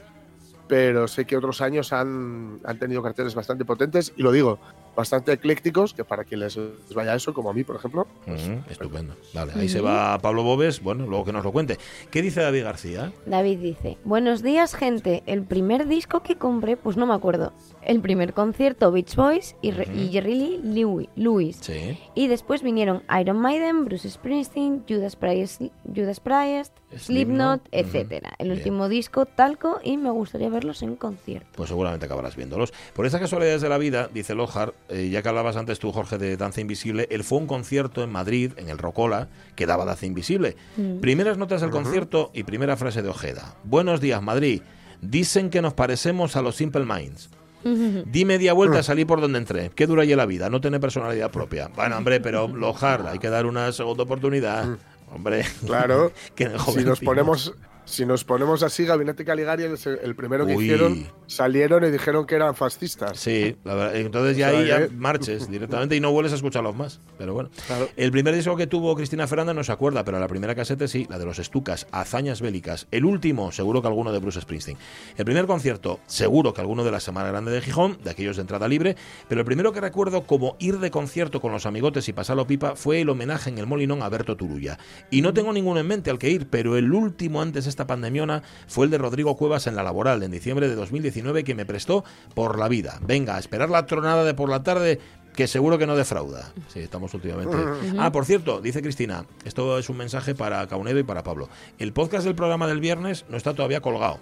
pero 0.69 1.09
sé 1.09 1.25
que 1.25 1.37
otros 1.37 1.63
años 1.63 1.93
han, 1.93 2.61
han 2.65 2.79
tenido 2.79 3.03
carteles 3.03 3.35
bastante 3.35 3.65
potentes. 3.65 4.13
Y 4.17 4.23
lo 4.23 4.33
digo, 4.33 4.59
bastante 4.97 5.33
eclécticos, 5.33 5.95
que 5.95 6.05
para 6.05 6.25
quien 6.25 6.41
les 6.41 6.59
vaya 6.95 7.15
eso, 7.15 7.33
como 7.35 7.51
a 7.51 7.55
mí, 7.55 7.65
por 7.65 7.77
ejemplo. 7.77 8.07
pues, 8.27 8.43
Ujú, 8.47 8.61
estupendo. 8.71 9.15
Vale, 9.35 9.53
ahí 9.57 9.69
se 9.69 9.81
va 9.81 10.19
Pablo 10.19 10.43
Bobes, 10.43 10.83
bueno, 10.83 11.07
luego 11.07 11.25
que 11.25 11.33
nos 11.33 11.45
lo 11.45 11.53
cuente. 11.53 11.79
¿Qué 12.11 12.21
dice 12.23 12.41
David 12.43 12.65
García? 12.65 13.13
David 13.27 13.59
dice, 13.59 13.97
buenos 14.05 14.43
días 14.43 14.75
gente, 14.75 15.23
el 15.27 15.43
primer 15.45 15.87
disco 15.89 16.23
que 16.23 16.37
compré, 16.37 16.77
pues 16.77 16.97
no 16.97 17.07
me 17.07 17.15
acuerdo, 17.15 17.53
el 17.83 18.01
primer 18.01 18.33
concierto 18.35 18.91
Beach 18.93 19.17
Boys 19.17 19.57
y, 19.63 19.71
Re- 19.71 19.89
y 19.95 20.09
Jerry 20.13 20.35
Lee 20.35 20.61
Lewi- 20.63 21.09
Lewis. 21.17 21.57
Sí. 21.61 21.99
Y 22.15 22.29
después 22.29 22.63
vinieron 22.63 23.03
Iron 23.21 23.39
Maiden, 23.41 23.85
Bruce 23.85 24.09
Springsteen, 24.11 24.85
Judas 24.89 25.17
Priest, 25.17 25.63
Judas 25.95 26.21
Priest 26.21 26.73
Slipknot, 26.97 27.63
etcétera. 27.73 28.33
El 28.39 28.49
Bien. 28.49 28.59
último 28.59 28.89
disco, 28.89 29.27
Talco, 29.27 29.81
y 29.83 29.97
me 29.97 30.11
gustaría 30.11 30.49
verlos 30.51 30.83
en 30.83 30.97
concierto. 30.97 31.49
Pues 31.57 31.69
seguramente 31.69 32.07
acabarás 32.07 32.37
viéndolos. 32.37 32.73
Por 32.95 33.07
estas 33.07 33.21
casualidades 33.21 33.63
de 33.63 33.69
la 33.69 33.79
vida, 33.79 34.09
dice 34.13 34.35
Lojar, 34.35 34.75
eh, 34.89 35.09
ya 35.11 35.23
que 35.23 35.29
hablabas 35.29 35.57
antes 35.57 35.79
tú, 35.79 35.93
Jorge, 35.93 36.19
de 36.19 36.37
Danza 36.37 36.61
Invisible, 36.61 37.07
él 37.11 37.25
fue 37.25 37.39
a 37.39 37.41
un 37.43 37.47
concierto 37.47 38.03
en 38.03 38.11
Madrid, 38.11 38.53
en 38.57 38.69
el 38.69 38.79
Rocola, 38.79 39.29
que 39.57 39.67
daba 39.67 39.85
Danza 39.85 40.07
Invisible. 40.07 40.57
Primeras 41.01 41.39
notas 41.39 41.61
del 41.61 41.71
concierto 41.71 42.31
y 42.35 42.43
primera 42.43 42.77
frase 42.77 43.03
de 43.03 43.09
Ojeda. 43.09 43.55
Buenos 43.65 44.01
días, 44.01 44.23
Madrid. 44.23 44.63
Dicen 45.01 45.51
que 45.51 45.63
nos 45.63 45.75
parecemos 45.75 46.37
a 46.37 46.43
los 46.43 46.57
Simple 46.57 46.85
Minds. 46.85 47.31
Di 48.07 48.25
media 48.25 48.53
vuelta 48.53 48.81
a 48.81 48.83
salir 48.83 49.07
por 49.07 49.21
donde 49.21 49.39
entré. 49.39 49.71
Qué 49.75 49.87
dura 49.87 50.05
ya 50.05 50.17
la 50.17 50.27
vida, 50.27 50.51
no 50.51 50.61
tener 50.61 50.81
personalidad 50.81 51.31
propia. 51.31 51.69
Bueno, 51.75 51.97
hombre, 51.97 52.21
pero 52.21 52.49
Lojar, 52.49 53.07
hay 53.07 53.19
que 53.19 53.29
dar 53.31 53.47
una 53.47 53.71
segunda 53.73 54.03
oportunidad. 54.03 54.79
Hombre, 55.13 55.45
Claro, 55.67 56.13
que 56.35 56.45
en 56.45 56.53
el 56.53 56.61
si 56.61 56.85
nos 56.85 57.01
ponemos 57.01 57.55
si 57.85 58.07
nos 58.07 58.25
ponemos 58.25 58.63
así, 58.63 58.85
Gabinete 58.85 59.25
Caligari, 59.25 59.65
el, 59.65 59.79
el 60.03 60.15
primero 60.15 60.47
que 60.47 60.55
Uy. 60.55 60.65
hicieron, 60.65 61.07
salieron 61.27 61.85
y 61.85 61.91
dijeron 61.91 62.27
que 62.27 62.35
eran 62.37 62.55
fascistas. 62.55 63.19
Sí, 63.19 63.57
la 63.65 63.75
verdad, 63.75 63.97
entonces 63.97 64.37
ya 64.37 64.49
O 64.49 64.51
sea 64.51 64.61
ahí 64.61 64.67
ya 64.69 64.89
marches 64.95 65.51
directamente 65.51 65.97
y 65.97 66.01
no 66.01 66.13
vuelves 66.13 66.33
a 66.33 66.37
escucharlos 66.37 66.75
más. 66.77 67.01
Pero 67.19 67.35
bueno. 67.35 67.51
Claro. 67.67 67.89
El 67.97 68.13
primer 68.13 68.35
disco 68.35 68.57
que 68.57 68.67
tuvo 68.67 68.95
Cristina 68.95 69.27
Fernández 69.27 69.55
no 69.55 69.65
se 69.65 69.73
acuerda, 69.73 70.05
pero 70.05 70.19
la 70.21 70.29
primera 70.29 70.55
casete 70.55 70.89
sí, 70.89 71.07
la 71.11 71.19
de 71.19 71.25
los 71.25 71.39
Estucas, 71.39 71.87
Hazañas 71.93 72.41
Bélicas. 72.41 72.87
El 72.91 73.05
último, 73.05 73.53
seguro 73.53 73.83
que 73.83 73.89
alguno 73.89 74.13
de 74.13 74.19
Bruce 74.19 74.41
Springsteen. 74.41 74.79
El 75.17 75.25
primer 75.25 75.47
concierto, 75.47 76.01
seguro 76.07 76.55
que 76.55 76.61
alguno 76.61 76.85
de 76.85 76.91
la 76.91 77.01
Semana 77.01 77.29
Grande 77.29 77.51
de 77.51 77.61
Gijón, 77.61 77.99
de 78.03 78.11
aquellos 78.11 78.37
de 78.37 78.43
entrada 78.43 78.69
libre. 78.69 78.97
Pero 79.29 79.41
el 79.41 79.45
primero 79.45 79.73
que 79.73 79.81
recuerdo 79.81 80.27
como 80.27 80.57
ir 80.59 80.79
de 80.79 80.91
concierto 80.91 81.41
con 81.41 81.53
los 81.53 81.67
amigotes 81.67 82.09
y 82.09 82.13
pasarlo 82.13 82.47
pipa 82.47 82.77
fue 82.77 83.01
el 83.01 83.09
homenaje 83.09 83.51
en 83.51 83.59
el 83.59 83.67
Molinón 83.67 84.03
a 84.03 84.09
Berto 84.09 84.37
Turulla. 84.37 84.79
Y 85.11 85.23
no 85.23 85.35
tengo 85.35 85.53
ninguno 85.53 85.81
en 85.81 85.87
mente 85.87 86.11
al 86.11 86.19
que 86.19 86.31
ir, 86.31 86.49
pero 86.49 86.77
el 86.77 86.93
último 86.93 87.43
antes 87.43 87.65
de 87.65 87.71
esta 87.83 87.89
pandemiona 87.89 88.45
fue 88.69 88.85
el 88.85 88.93
de 88.93 88.99
Rodrigo 88.99 89.37
Cuevas 89.37 89.67
en 89.67 89.75
La 89.75 89.83
Laboral, 89.83 90.23
en 90.23 90.31
diciembre 90.31 90.69
de 90.69 90.77
2019, 90.77 91.43
que 91.43 91.57
me 91.57 91.67
prestó 91.67 92.05
por 92.33 92.57
la 92.57 92.69
vida. 92.69 93.01
Venga, 93.03 93.35
a 93.35 93.39
esperar 93.41 93.71
la 93.71 93.87
tronada 93.87 94.23
de 94.23 94.35
por 94.35 94.49
la 94.49 94.63
tarde 94.63 95.01
que 95.35 95.49
seguro 95.49 95.79
que 95.79 95.87
no 95.87 95.97
defrauda. 95.97 96.53
Sí, 96.69 96.79
estamos 96.79 97.13
últimamente. 97.15 97.57
Ah, 97.99 98.13
por 98.13 98.25
cierto, 98.25 98.61
dice 98.61 98.83
Cristina, 98.83 99.25
esto 99.45 99.79
es 99.79 99.89
un 99.89 99.97
mensaje 99.97 100.37
para 100.37 100.65
Caunedo 100.69 101.01
y 101.01 101.03
para 101.03 101.25
Pablo. 101.25 101.49
El 101.81 101.93
podcast 101.93 102.25
del 102.25 102.37
programa 102.37 102.69
del 102.69 102.79
viernes 102.79 103.25
no 103.29 103.37
está 103.37 103.53
todavía 103.53 103.81
colgado. 103.81 104.21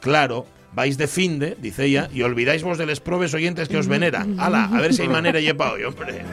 Claro, 0.00 0.46
vais 0.72 0.96
de 0.96 1.06
finde, 1.06 1.58
dice 1.60 1.84
ella, 1.84 2.08
y 2.14 2.22
olvidáis 2.22 2.62
vos 2.62 2.78
de 2.78 2.86
los 2.86 3.00
probes 3.00 3.34
oyentes 3.34 3.68
que 3.68 3.76
os 3.76 3.88
veneran. 3.88 4.40
Ala, 4.40 4.70
a 4.72 4.80
ver 4.80 4.94
si 4.94 5.02
hay 5.02 5.08
manera 5.08 5.38
y 5.38 5.50
hoy, 5.50 5.84
hombre. 5.84 6.24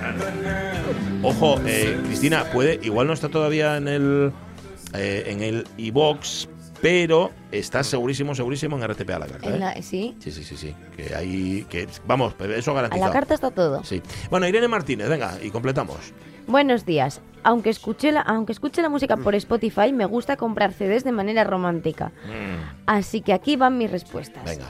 Ojo, 1.24 1.60
eh, 1.65 2.00
Cristina, 2.06 2.46
puede, 2.54 2.80
igual 2.84 3.08
no 3.08 3.13
está 3.13 3.28
todavía 3.28 3.76
en 3.76 3.89
el 3.89 4.32
eh, 4.94 5.26
en 5.28 5.44
el 5.44 5.68
iBox, 5.78 6.48
pero 6.82 7.32
está 7.52 7.84
segurísimo, 7.84 8.34
segurísimo 8.36 8.78
en 8.78 8.88
RTP 8.88 9.10
a 9.12 9.20
la 9.20 9.28
carta. 9.28 9.50
¿eh? 9.50 9.60
la- 9.60 9.82
sí, 9.82 10.15
Sí, 10.20 10.32
sí, 10.32 10.44
sí, 10.44 10.56
sí. 10.58 10.76
Que 10.96 11.15
hay. 11.15 11.65
Que, 11.70 11.88
vamos, 12.06 12.34
eso 12.56 12.72
a 12.72 12.74
garantizado. 12.76 13.08
la 13.08 13.13
carta 13.13 13.34
está 13.34 13.52
todo. 13.52 13.84
Sí. 13.84 14.02
Bueno, 14.30 14.48
Irene 14.48 14.68
Martínez, 14.68 15.10
venga, 15.10 15.38
y 15.42 15.50
completamos. 15.52 15.98
Buenos 16.48 16.86
días. 16.86 17.22
Aunque 17.44 17.70
escuche, 17.70 18.12
la, 18.12 18.22
aunque 18.22 18.52
escuche 18.52 18.82
la 18.82 18.89
música 18.89 19.15
por 19.18 19.34
Spotify, 19.36 19.94
me 19.94 20.06
gusta 20.06 20.36
comprar 20.36 20.74
CDs 20.74 21.04
de 21.04 21.12
manera 21.12 21.44
romántica. 21.44 22.12
Mm, 22.26 22.80
Así 22.88 23.22
que 23.22 23.34
aquí 23.34 23.56
van 23.56 23.78
mis 23.78 23.89
respuestas. 23.92 24.44
venga. 24.44 24.65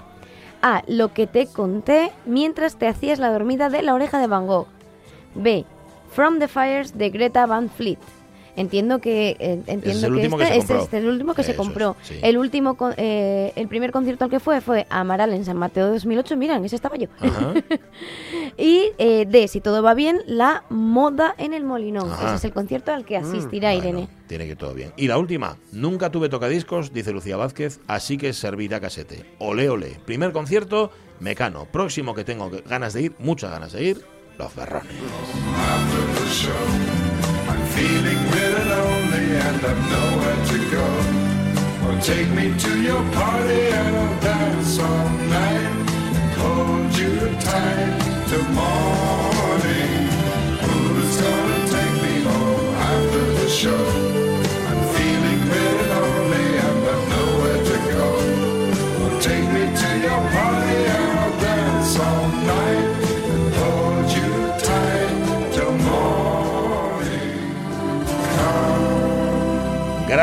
A. 0.62 0.84
Lo 0.88 1.13
que 1.13 1.26
te 1.26 1.48
conté 1.48 2.12
mientras 2.26 2.76
te 2.78 2.88
hacías 2.88 3.17
la 3.17 3.32
dormida 3.32 3.69
de 3.69 3.82
la 3.82 3.93
oreja 3.93 4.19
de 4.19 4.28
Van 4.28 4.45
Gogh. 4.45 4.67
B. 5.36 5.65
From 6.12 6.39
the 6.39 6.48
Fires 6.48 6.98
de 6.98 7.10
Greta 7.12 7.45
Van 7.45 7.69
Fleet. 7.69 7.98
Entiendo 8.60 9.00
que 9.00 9.38
eh, 9.39 9.62
entiendo 9.67 10.08
el 10.08 10.13
que 10.13 10.19
último 10.19 10.38
que 10.38 10.43
este, 10.43 10.62
se 10.67 10.84
este 10.84 10.98
es 10.98 11.04
el 11.04 11.10
último 11.10 11.34
que 11.34 11.43
se 11.43 11.52
es, 11.52 11.58
compró. 11.58 11.95
sí. 12.04 12.19
El 12.22 12.38
último 12.38 12.78
eh, 12.98 13.54
el 13.56 13.67
primer 13.67 13.91
concierto 13.91 14.26
al 14.26 14.30
que 14.30 14.39
fue 14.39 14.60
fue 14.62 14.86
Amaral 14.89 15.34
en 15.34 15.45
San 15.45 15.58
Mateo 15.58 15.86
de 15.88 15.93
2008. 15.93 16.36
Mira, 16.38 16.56
en 16.58 16.65
ese 16.65 16.76
estaba 16.76 16.98
yo. 16.98 17.08
Ajá. 17.19 17.54
Y 18.58 18.91
eh, 18.98 19.26
D. 19.26 19.48
Si 19.48 19.62
todo 19.62 19.82
va 19.82 19.93
bien, 19.93 20.19
la 20.26 20.65
moda 20.69 21.34
en 21.38 21.54
el 21.54 21.63
Molinón. 21.63 22.12
Ajá. 22.12 22.28
Ese 22.28 22.36
es 22.36 22.45
el 22.45 22.52
concierto 22.54 22.91
al 22.91 23.06
que 23.06 23.15
asistirá 23.15 23.69
Bueno, 23.72 23.88
Irene. 23.89 24.08
tiene 24.28 24.45
que 24.45 24.52
ir 24.52 24.58
todo 24.58 24.74
bien. 24.74 24.91
Y 24.98 25.08
la 25.08 25.17
última, 25.17 25.56
nunca 25.72 26.12
tuve 26.12 26.28
tocadiscos, 26.28 26.91
dice 26.91 27.13
Lucía 27.13 27.38
Vázquez, 27.38 27.80
así 27.88 28.17
que 28.17 28.34
servirá 28.34 28.82
casete. 28.82 29.26
Ole, 29.39 29.69
ole. 29.69 29.98
Primer 30.06 30.34
concierto, 30.34 30.91
Mecano. 31.22 31.65
Próximo 31.72 32.13
que 32.13 32.26
tengo 32.26 32.52
ganas 32.67 32.93
de 32.93 33.04
ir, 33.04 33.13
muchas 33.19 33.52
ganas 33.52 33.72
de 33.72 33.84
ir, 33.84 34.02
Los 34.38 34.52
Ferrones. 34.52 34.91
Feeling 37.80 38.22
really 38.32 38.65
lonely 38.76 39.26
and 39.39 39.65
I've 39.65 39.84
nowhere 39.89 40.46
to 40.52 40.58
go. 40.70 40.86
Well, 41.82 42.02
take 42.02 42.30
me 42.32 42.54
to 42.60 42.82
your 42.82 43.02
party 43.13 43.62
and 43.80 43.96
I'll 43.96 44.20
dance 44.20 44.80
all 44.80 45.10
night 45.38 45.78
and 46.20 46.32
hold 46.42 46.94
you 47.00 47.15
tight 47.39 48.28
till 48.28 48.44
morning. 48.60 50.10
Who's 50.60 51.22
gonna 51.22 51.60
take 51.76 51.96
me 52.04 52.15
home 52.28 52.76
after 52.76 53.26
the 53.39 53.48
show? 53.48 54.09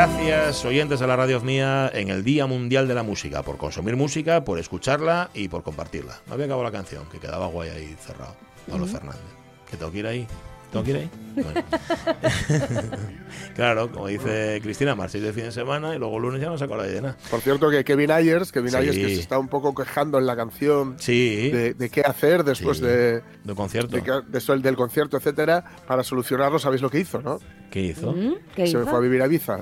Gracias, 0.01 0.63
oyentes 0.63 0.99
de 0.99 1.07
la 1.07 1.15
radio 1.15 1.41
mía, 1.41 1.89
en 1.91 2.09
el 2.09 2.23
Día 2.23 2.45
Mundial 2.45 2.87
de 2.87 2.93
la 2.93 3.01
Música, 3.01 3.41
por 3.41 3.57
consumir 3.57 3.95
música, 3.95 4.43
por 4.45 4.59
escucharla 4.59 5.31
y 5.33 5.47
por 5.47 5.63
compartirla. 5.63 6.19
Me 6.27 6.33
había 6.35 6.45
acabado 6.45 6.65
la 6.65 6.71
canción, 6.71 7.05
que 7.11 7.17
quedaba 7.17 7.47
guay 7.47 7.69
ahí 7.71 7.95
cerrado. 7.99 8.35
Pablo 8.69 8.85
Fernández. 8.85 9.19
¿Que 9.67 9.75
tengo 9.75 9.91
que 9.91 9.97
ir 9.97 10.05
ahí? 10.05 10.27
¿Tengo 10.71 10.85
que 10.85 10.91
ir 10.91 10.97
ahí? 10.97 11.09
Bueno. 11.33 11.63
claro, 13.55 13.91
como 13.91 14.05
dice 14.05 14.59
Cristina, 14.61 14.93
marchéis 14.93 15.23
de 15.23 15.33
fin 15.33 15.45
de 15.45 15.51
semana 15.51 15.95
y 15.95 15.97
luego 15.97 16.17
el 16.17 16.21
lunes 16.21 16.41
ya 16.41 16.49
no 16.49 16.59
se 16.59 16.65
acordáis 16.65 16.93
de 16.93 17.01
nada. 17.01 17.17
Por 17.31 17.41
cierto, 17.41 17.67
que 17.71 17.83
Kevin 17.83 18.11
Ayers, 18.11 18.51
Kevin 18.51 18.69
Sí. 18.69 18.77
Ayers 18.77 18.97
que 18.97 19.15
se 19.15 19.19
está 19.21 19.39
un 19.39 19.47
poco 19.47 19.73
quejando 19.73 20.19
en 20.19 20.27
la 20.27 20.35
canción 20.35 20.97
Sí, 20.99 21.49
de, 21.49 21.73
de 21.73 21.89
qué 21.89 22.01
hacer 22.01 22.43
después 22.43 22.77
Sí. 22.77 22.83
de, 22.85 23.23
de 23.43 23.55
concierto. 23.55 23.95
de 23.95 24.03
que- 24.03 24.21
de 24.27 24.37
eso, 24.37 24.55
del 24.55 24.75
concierto, 24.75 25.17
etcétera, 25.17 25.65
para 25.87 26.03
solucionarlo, 26.03 26.59
sabéis 26.59 26.83
lo 26.83 26.91
que 26.91 26.99
hizo, 26.99 27.19
¿no? 27.19 27.39
¿Qué 27.71 27.81
hizo? 27.81 28.13
¿Qué 28.55 28.67
Se 28.67 28.77
hizo? 28.77 28.85
fue 28.85 28.97
a 28.99 29.01
vivir 29.01 29.23
a 29.23 29.25
Ibiza. 29.25 29.57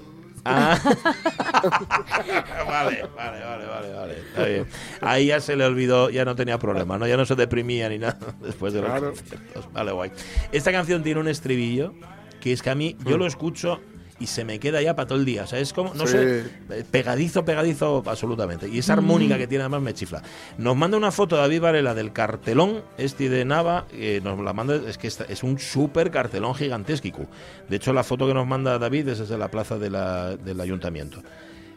Ah. 0.45 0.79
vale, 2.67 3.03
vale, 3.15 3.39
vale, 3.43 3.65
vale, 3.65 3.93
vale. 3.93 4.13
Está 4.19 4.45
bien. 4.45 4.65
Ahí 5.01 5.27
ya 5.27 5.39
se 5.39 5.55
le 5.55 5.65
olvidó, 5.65 6.09
ya 6.09 6.25
no 6.25 6.35
tenía 6.35 6.57
problema, 6.59 6.97
¿no? 6.97 7.07
Ya 7.07 7.17
no 7.17 7.25
se 7.25 7.35
deprimía 7.35 7.89
ni 7.89 7.97
nada 7.99 8.17
después 8.41 8.73
de 8.73 8.81
los 8.81 8.89
Claro. 8.89 9.07
conciertos. 9.13 9.73
Vale, 9.73 9.91
guay. 9.91 10.11
Esta 10.51 10.71
canción 10.71 11.03
tiene 11.03 11.19
un 11.19 11.27
estribillo 11.27 11.93
que 12.39 12.51
es 12.53 12.61
que 12.61 12.69
a 12.69 12.75
mí, 12.75 12.95
yo 13.05 13.17
lo 13.17 13.25
escucho 13.25 13.81
y 14.19 14.27
se 14.27 14.45
me 14.45 14.59
queda 14.59 14.81
ya 14.81 14.95
para 14.95 15.07
todo 15.09 15.17
el 15.19 15.25
día. 15.25 15.43
O 15.43 15.47
sea, 15.47 15.59
es 15.59 15.73
como, 15.73 15.93
no 15.93 16.05
Sí. 16.07 16.13
sé, 16.13 16.39
eh, 16.69 16.83
pegadizo, 16.89 17.43
pegadizo 17.43 18.01
absolutamente. 18.05 18.69
Y 18.69 18.79
esa 18.79 18.93
armónica 18.93 19.37
que 19.37 19.45
tiene 19.47 19.63
además 19.63 19.81
me 19.81 19.93
chifla. 19.93 20.21
Nos 20.57 20.75
manda 20.77 20.95
una 20.97 21.11
foto 21.11 21.35
David 21.35 21.59
Varela 21.61 21.93
del 21.93 22.13
cartelón 22.13 22.81
este 22.97 23.27
de 23.29 23.43
Nava. 23.43 23.85
eh, 23.91 24.21
nos 24.23 24.39
la 24.39 24.53
manda, 24.53 24.75
es 24.75 24.97
que 24.97 25.07
es 25.07 25.43
un 25.43 25.59
súper 25.59 26.11
cartelón 26.11 26.55
gigantesco. 26.55 27.25
De 27.67 27.75
hecho, 27.75 27.91
la 27.91 28.03
foto 28.03 28.25
que 28.25 28.33
nos 28.33 28.47
manda 28.47 28.79
David 28.79 29.09
es 29.09 29.19
desde 29.19 29.37
la 29.37 29.49
plaza 29.49 29.77
de 29.77 29.89
la- 29.89 30.37
del 30.37 30.61
ayuntamiento. 30.61 31.21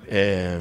Eh, 0.07 0.59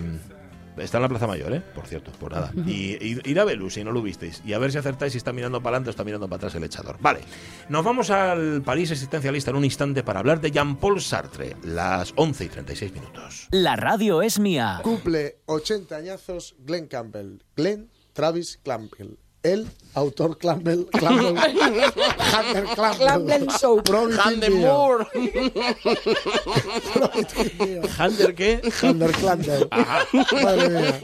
está 0.78 0.98
en 0.98 1.02
la 1.04 1.10
Plaza 1.10 1.28
Mayor, 1.28 1.54
¿eh? 1.54 1.62
Por 1.74 1.86
cierto, 1.88 2.12
por 2.14 2.32
nada. 2.34 2.52
Y, 2.66 2.94
y- 3.04 3.22
ir 3.24 3.40
a 3.40 3.46
Velus 3.46 3.74
si 3.76 3.84
no 3.84 3.92
lo 3.92 4.02
visteis. 4.02 4.42
Y 4.46 4.54
a 4.54 4.60
ver 4.60 4.72
si 4.72 4.78
acertáis 4.78 5.12
si 5.14 5.18
está 5.18 5.34
mirando 5.34 5.62
para 5.62 5.76
adelante 5.78 5.90
o 5.90 5.92
está 5.92 6.04
mirando 6.04 6.28
para 6.28 6.38
atrás 6.38 6.56
el 6.56 6.64
echador. 6.64 6.98
Vale. 7.00 7.22
Nos 7.70 7.84
vamos 7.84 8.10
al 8.10 8.62
París 8.64 8.92
existencialista 8.92 9.52
en 9.52 9.58
un 9.58 9.66
instante 9.66 10.04
para 10.04 10.20
hablar 10.20 10.42
de 10.42 10.52
Jean-Paul 10.52 11.02
Sartre. 11.02 11.56
Las 11.64 12.14
11 12.16 12.46
y 12.46 12.50
36 12.50 12.94
minutos. 12.94 13.48
La 13.52 13.76
radio 13.76 14.22
es 14.22 14.40
mía. 14.40 14.80
Cumple 14.84 15.40
80 15.46 15.96
añazos 15.96 16.56
Glenn 16.60 16.88
Campbell. 16.88 17.40
Glenn 17.56 17.90
Travis 18.14 18.60
Campbell. 18.64 19.18
El 19.48 19.66
autor 19.94 20.38
Campbell. 20.38 20.88
Hunter 20.92 22.66
Campbell. 23.00 23.48
Show. 23.58 23.82
Hunter 23.88 24.52
Moore. 24.52 25.08
¿Hunter 27.98 28.36
qué? 28.36 28.62
Hunter 28.84 29.12
Campbell. 29.12 29.70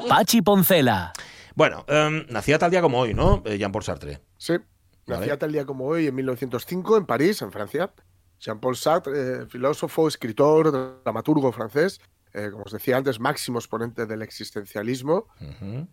Pachi 0.10 0.42
Poncela. 0.42 1.14
Bueno, 1.56 1.86
em, 1.88 2.26
nacía 2.30 2.60
tal 2.60 2.72
día 2.72 2.82
como 2.82 3.00
hoy, 3.00 3.14
¿no? 3.14 3.42
Eh, 3.46 3.58
Jean-Paul 3.58 3.84
Sartre. 3.86 4.20
Sí. 4.38 4.58
Vale. 5.08 5.22
Nacía 5.22 5.40
tal 5.40 5.54
día 5.54 5.66
como 5.66 5.86
hoy, 5.86 6.08
en 6.08 6.16
1905, 6.16 6.98
en 6.98 7.06
París, 7.06 7.42
en 7.42 7.52
Francia. 7.54 7.94
Jean-Paul 8.42 8.76
Sartre, 8.76 9.14
eh, 9.16 9.46
filósofo, 9.48 10.10
escritor, 10.10 11.02
dramaturgo 11.04 11.54
francés, 11.54 12.02
eh, 12.34 12.50
como 12.52 12.64
os 12.66 12.72
decía 12.72 12.98
antes, 12.98 13.20
máximo 13.20 13.60
exponente 13.60 14.06
del 14.06 14.22
existencialismo, 14.24 15.28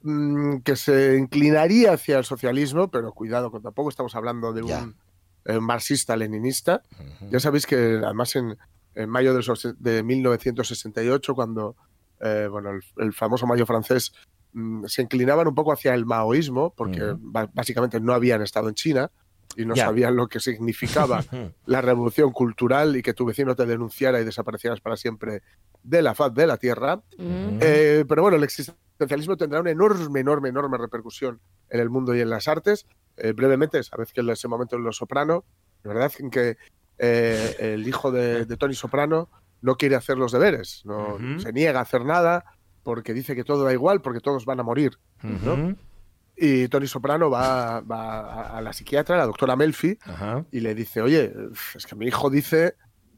mm, 0.02 0.58
que 0.62 0.76
se 0.76 1.16
inclinaría 1.18 1.92
hacia 1.92 2.18
el 2.18 2.24
socialismo, 2.24 2.90
pero 2.90 3.12
cuidado, 3.12 3.50
que 3.52 3.60
tampoco 3.60 3.88
estamos 3.90 4.14
hablando 4.14 4.52
de 4.52 4.62
un 4.62 4.96
eh, 5.44 5.60
marxista-leninista. 5.60 6.82
Ya 7.30 7.40
sabéis 7.40 7.66
que 7.66 8.00
además 8.04 8.34
en, 8.36 8.56
en 8.94 9.08
mayo 9.08 9.34
de, 9.34 9.40
esos- 9.40 9.74
de 9.78 10.02
1968, 10.02 11.34
cuando 11.34 11.76
eh, 12.20 12.48
bueno, 12.50 12.70
el, 12.70 12.82
el 12.98 13.12
famoso 13.12 13.46
mayo 13.46 13.64
francés 13.66 14.12
mm, 14.52 14.84
se 14.86 15.02
inclinaban 15.02 15.48
un 15.48 15.54
poco 15.54 15.72
hacia 15.72 15.94
el 15.94 16.04
maoísmo, 16.06 16.74
porque 16.76 17.00
básicamente 17.54 18.00
no 18.00 18.12
habían 18.12 18.42
estado 18.42 18.68
en 18.68 18.74
China 18.74 19.10
y 19.56 19.64
no 19.64 19.74
sabían 19.76 20.16
lo 20.16 20.28
que 20.28 20.40
significaba 20.40 21.24
la 21.66 21.80
revolución 21.80 22.32
cultural 22.32 22.96
y 22.96 23.02
que 23.02 23.14
tu 23.14 23.24
vecino 23.24 23.54
te 23.54 23.66
denunciara 23.66 24.20
y 24.20 24.24
desaparecieras 24.24 24.80
para 24.80 24.96
siempre 24.96 25.42
de 25.82 26.02
la 26.02 26.14
faz 26.14 26.32
de 26.34 26.46
la 26.46 26.56
tierra. 26.56 26.96
Mm. 27.18 27.58
Eh, 27.60 28.04
pero 28.08 28.22
bueno, 28.22 28.36
el 28.36 28.44
existencialismo 28.44 29.36
tendrá 29.36 29.60
una 29.60 29.70
enorme, 29.70 30.20
enorme, 30.20 30.48
enorme 30.50 30.78
repercusión 30.78 31.40
en 31.68 31.80
el 31.80 31.90
mundo 31.90 32.14
y 32.14 32.20
en 32.20 32.30
las 32.30 32.48
artes. 32.48 32.86
Eh, 33.16 33.32
brevemente, 33.32 33.82
sabes 33.82 34.12
que 34.12 34.20
en 34.20 34.30
ese 34.30 34.48
momento 34.48 34.76
en 34.76 34.84
Los 34.84 34.96
Soprano, 34.96 35.44
¿verdad? 35.82 36.12
En 36.18 36.30
que 36.30 36.56
eh, 36.98 37.56
el 37.58 37.88
hijo 37.88 38.12
de, 38.12 38.44
de 38.44 38.56
Tony 38.56 38.74
Soprano 38.74 39.28
no 39.62 39.76
quiere 39.76 39.96
hacer 39.96 40.16
los 40.16 40.32
deberes, 40.32 40.82
no 40.84 41.14
Ujú. 41.14 41.40
se 41.40 41.52
niega 41.52 41.78
a 41.80 41.82
hacer 41.82 42.04
nada 42.04 42.44
porque 42.82 43.12
dice 43.12 43.34
que 43.34 43.44
todo 43.44 43.64
da 43.64 43.72
igual, 43.72 44.00
porque 44.00 44.20
todos 44.20 44.46
van 44.46 44.60
a 44.60 44.62
morir. 44.62 44.98
¿no? 45.22 45.76
Y 46.42 46.68
Tony 46.68 46.86
Soprano 46.86 47.28
va, 47.28 47.80
va 47.82 48.56
a- 48.56 48.60
la 48.62 48.72
psiquiatra, 48.72 49.18
la 49.18 49.26
doctora 49.26 49.56
Melfi, 49.56 49.98
Ajá. 50.04 50.46
y 50.50 50.60
le 50.60 50.74
dice, 50.74 51.02
oye, 51.02 51.30
es 51.74 51.84
que 51.86 51.94
mi 51.96 52.06
hijo 52.06 52.30
dice 52.30 52.76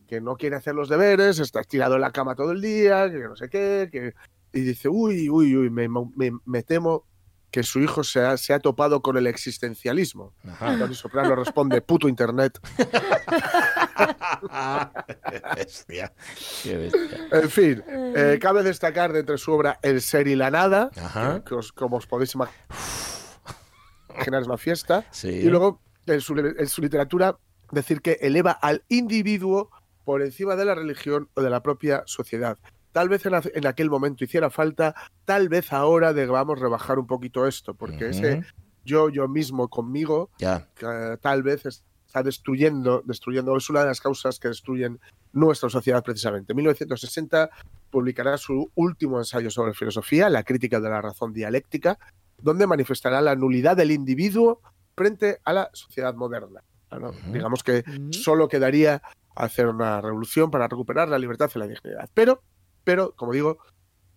que 0.09 0.21
no 0.21 0.35
quiere 0.37 0.57
hacer 0.57 0.75
los 0.75 0.89
deberes, 0.89 1.39
está 1.39 1.61
estirado 1.61 1.95
en 1.95 2.01
la 2.01 2.11
cama 2.11 2.35
todo 2.35 2.51
el 2.51 2.61
día, 2.61 3.09
que 3.11 3.19
no 3.21 3.37
sé 3.37 3.49
qué, 3.49 3.89
que... 3.93 4.13
y 4.53 4.61
dice, 4.63 4.89
uy, 4.89 5.31
uy, 5.31 5.57
uy, 5.57 5.71
me, 5.71 5.89
me- 5.89 6.37
me 6.45 6.63
temo 6.65 7.07
que 7.53 7.63
su 7.63 7.79
hijo 7.81 8.03
se 8.03 8.21
ha, 8.25 8.37
se 8.39 8.53
ha 8.55 8.59
topado 8.59 9.03
con 9.03 9.17
el 9.17 9.27
existencialismo. 9.29 10.33
Ajá. 10.49 10.77
Tony 10.79 10.95
Soprano 10.95 11.37
responde, 11.37 11.81
puto 11.83 12.09
internet. 12.09 12.59
bestia. 15.57 16.13
Qué 16.63 16.77
bestia. 16.77 17.29
En 17.31 17.51
fin, 17.51 17.85
eh, 17.87 18.39
cabe 18.41 18.63
destacar 18.63 19.13
de 19.13 19.21
entre 19.21 19.39
su 19.39 19.53
obra 19.53 19.79
El 19.83 20.01
ser 20.01 20.29
y 20.29 20.35
la 20.35 20.51
nada, 20.51 20.91
Ajá. 20.97 21.41
que, 21.41 21.45
que 21.51 21.55
os- 21.55 21.73
como 21.73 21.97
os 21.99 22.07
podéis 22.07 22.35
ima- 22.35 22.49
imaginar 24.15 24.43
es 24.43 24.47
una 24.49 24.59
fiesta, 24.59 25.05
Sí. 25.11 25.29
y 25.29 25.45
luego 25.45 25.81
en 26.07 26.21
su, 26.21 26.35
en 26.39 26.67
su 26.67 26.83
literatura 26.83 27.39
decir 27.71 28.01
que 28.03 28.19
eleva 28.21 28.53
al 28.53 28.85
individuo 28.89 29.71
por 30.05 30.23
encima 30.23 30.57
de 30.57 30.65
la 30.65 30.75
religión 30.75 31.29
o 31.35 31.43
de 31.43 31.51
la 31.51 31.63
propia 31.63 32.03
sociedad. 32.07 32.59
Tal 32.93 33.09
vez 33.09 33.25
en, 33.27 33.67
aquel 33.67 33.91
momento 33.91 34.25
hiciera 34.25 34.51
falta, 34.51 34.95
tal 35.25 35.49
vez 35.49 35.73
ahora 35.73 36.13
debamos 36.13 36.59
rebajar 36.59 36.99
un 36.99 37.07
poquito 37.07 37.47
esto, 37.47 37.75
porque 37.75 38.11
ese 38.11 38.43
yo, 38.85 39.09
yo 39.09 39.29
mismo 39.29 39.69
conmigo, 39.69 40.31
que 40.39 41.19
tal 41.21 41.43
vez 41.43 41.65
está 41.67 42.23
destruyendo, 42.23 43.03
destruyendo, 43.07 43.57
es 43.57 43.71
una 43.71 43.81
de 43.81 43.87
las 43.87 44.01
causas 44.01 44.39
que 44.39 44.49
destruyen 44.49 45.01
nuestra 45.33 45.71
sociedad 45.71 46.03
precisamente. 46.05 46.53
En 46.53 46.57
1960 46.57 47.51
publicará 47.91 48.37
su 48.37 48.71
último 48.75 49.19
ensayo 49.19 49.51
sobre 49.51 49.73
filosofía, 49.73 50.29
La 50.29 50.43
crítica 50.43 50.81
de 50.81 50.91
la 50.91 51.01
razón 51.01 51.33
dialéctica, 51.33 51.99
donde 52.39 52.67
manifestará 52.67 53.21
la 53.21 53.37
nulidad 53.37 53.77
del 53.77 53.93
individuo 53.93 54.61
frente 54.95 55.39
a 55.45 55.53
la 55.53 55.71
sociedad 55.73 56.15
moderna. 56.15 56.63
¿no? 56.91 57.13
Digamos 57.33 57.63
que 57.63 57.85
solo 58.11 58.49
quedaría 58.49 59.03
hacer 59.35 59.67
una 59.67 60.01
revolución 60.01 60.51
para 60.51 60.69
recuperar 60.69 61.09
la 61.09 61.19
libertad 61.19 61.51
y 61.55 61.59
la 61.59 61.67
dignidad. 61.67 62.11
Pero, 62.13 62.43
pero 62.85 63.13
como 63.17 63.33
digo, 63.33 63.59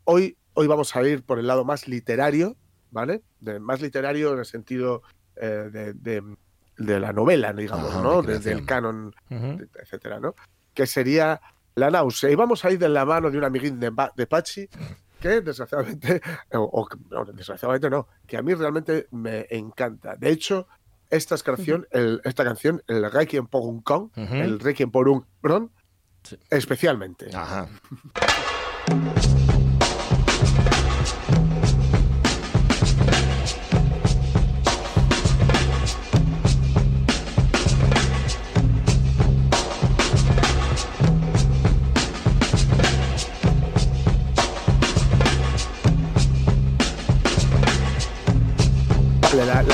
hoy, 0.04 0.38
hoy 0.54 0.68
vamos 0.68 0.96
a 0.96 1.04
ir 1.08 1.24
por 1.24 1.40
el 1.40 1.48
lado 1.48 1.64
más 1.66 1.88
literario, 1.88 2.56
¿vale? 2.92 3.22
De, 3.40 3.60
más 3.60 3.82
literario 3.82 4.34
en 4.34 4.40
el 4.40 4.46
sentido 4.46 5.02
eh, 5.36 5.70
de, 5.72 5.94
de- 5.94 6.36
de 6.78 7.00
la 7.00 7.14
novela, 7.14 7.54
digamos, 7.54 7.90
Ajá, 7.90 8.02
¿no? 8.02 8.22
de 8.22 8.34
De- 8.34 8.34
del 8.40 8.66
creación. 8.66 8.66
canon, 8.66 9.16
Ujú. 9.30 9.66
etcétera, 9.82 10.20
¿no? 10.20 10.36
Que 10.74 10.86
sería 10.86 11.40
la 11.76 11.90
náusea. 11.90 12.30
Y 12.30 12.36
vamos 12.36 12.66
a 12.66 12.72
ir 12.72 12.80
de 12.80 12.90
la 12.90 13.06
mano 13.06 13.32
de 13.32 13.38
un 13.38 13.44
amiguín 13.46 13.80
de, 13.80 13.92
de 14.16 14.28
Pachi 14.28 14.68
que 15.22 15.40
desgraciadamente, 15.42 16.22
o, 16.54 16.60
o- 16.62 16.88
no, 17.10 17.26
desgraciadamente 17.26 17.90
no, 17.90 18.08
que 18.28 18.36
a 18.38 18.42
mí 18.42 18.54
realmente 18.54 19.08
me 19.12 19.48
encanta. 19.52 20.16
De 20.18 20.30
hecho, 20.30 20.68
esta 21.10 21.38
canción, 21.38 21.88
el, 21.92 22.20
esta 22.26 22.44
canción, 22.44 22.82
el 22.88 23.10
Requiem 23.12 23.48
por 23.48 23.62
un 23.62 23.82
con, 23.82 24.12
Ujú. 24.16 24.36
el 24.36 24.60
Requiem 24.60 24.92
por 24.92 25.08
un 25.08 25.26
bron, 25.42 25.72
Sí. 26.24 26.38
especialmente. 26.50 27.30
Ajá. 27.36 27.68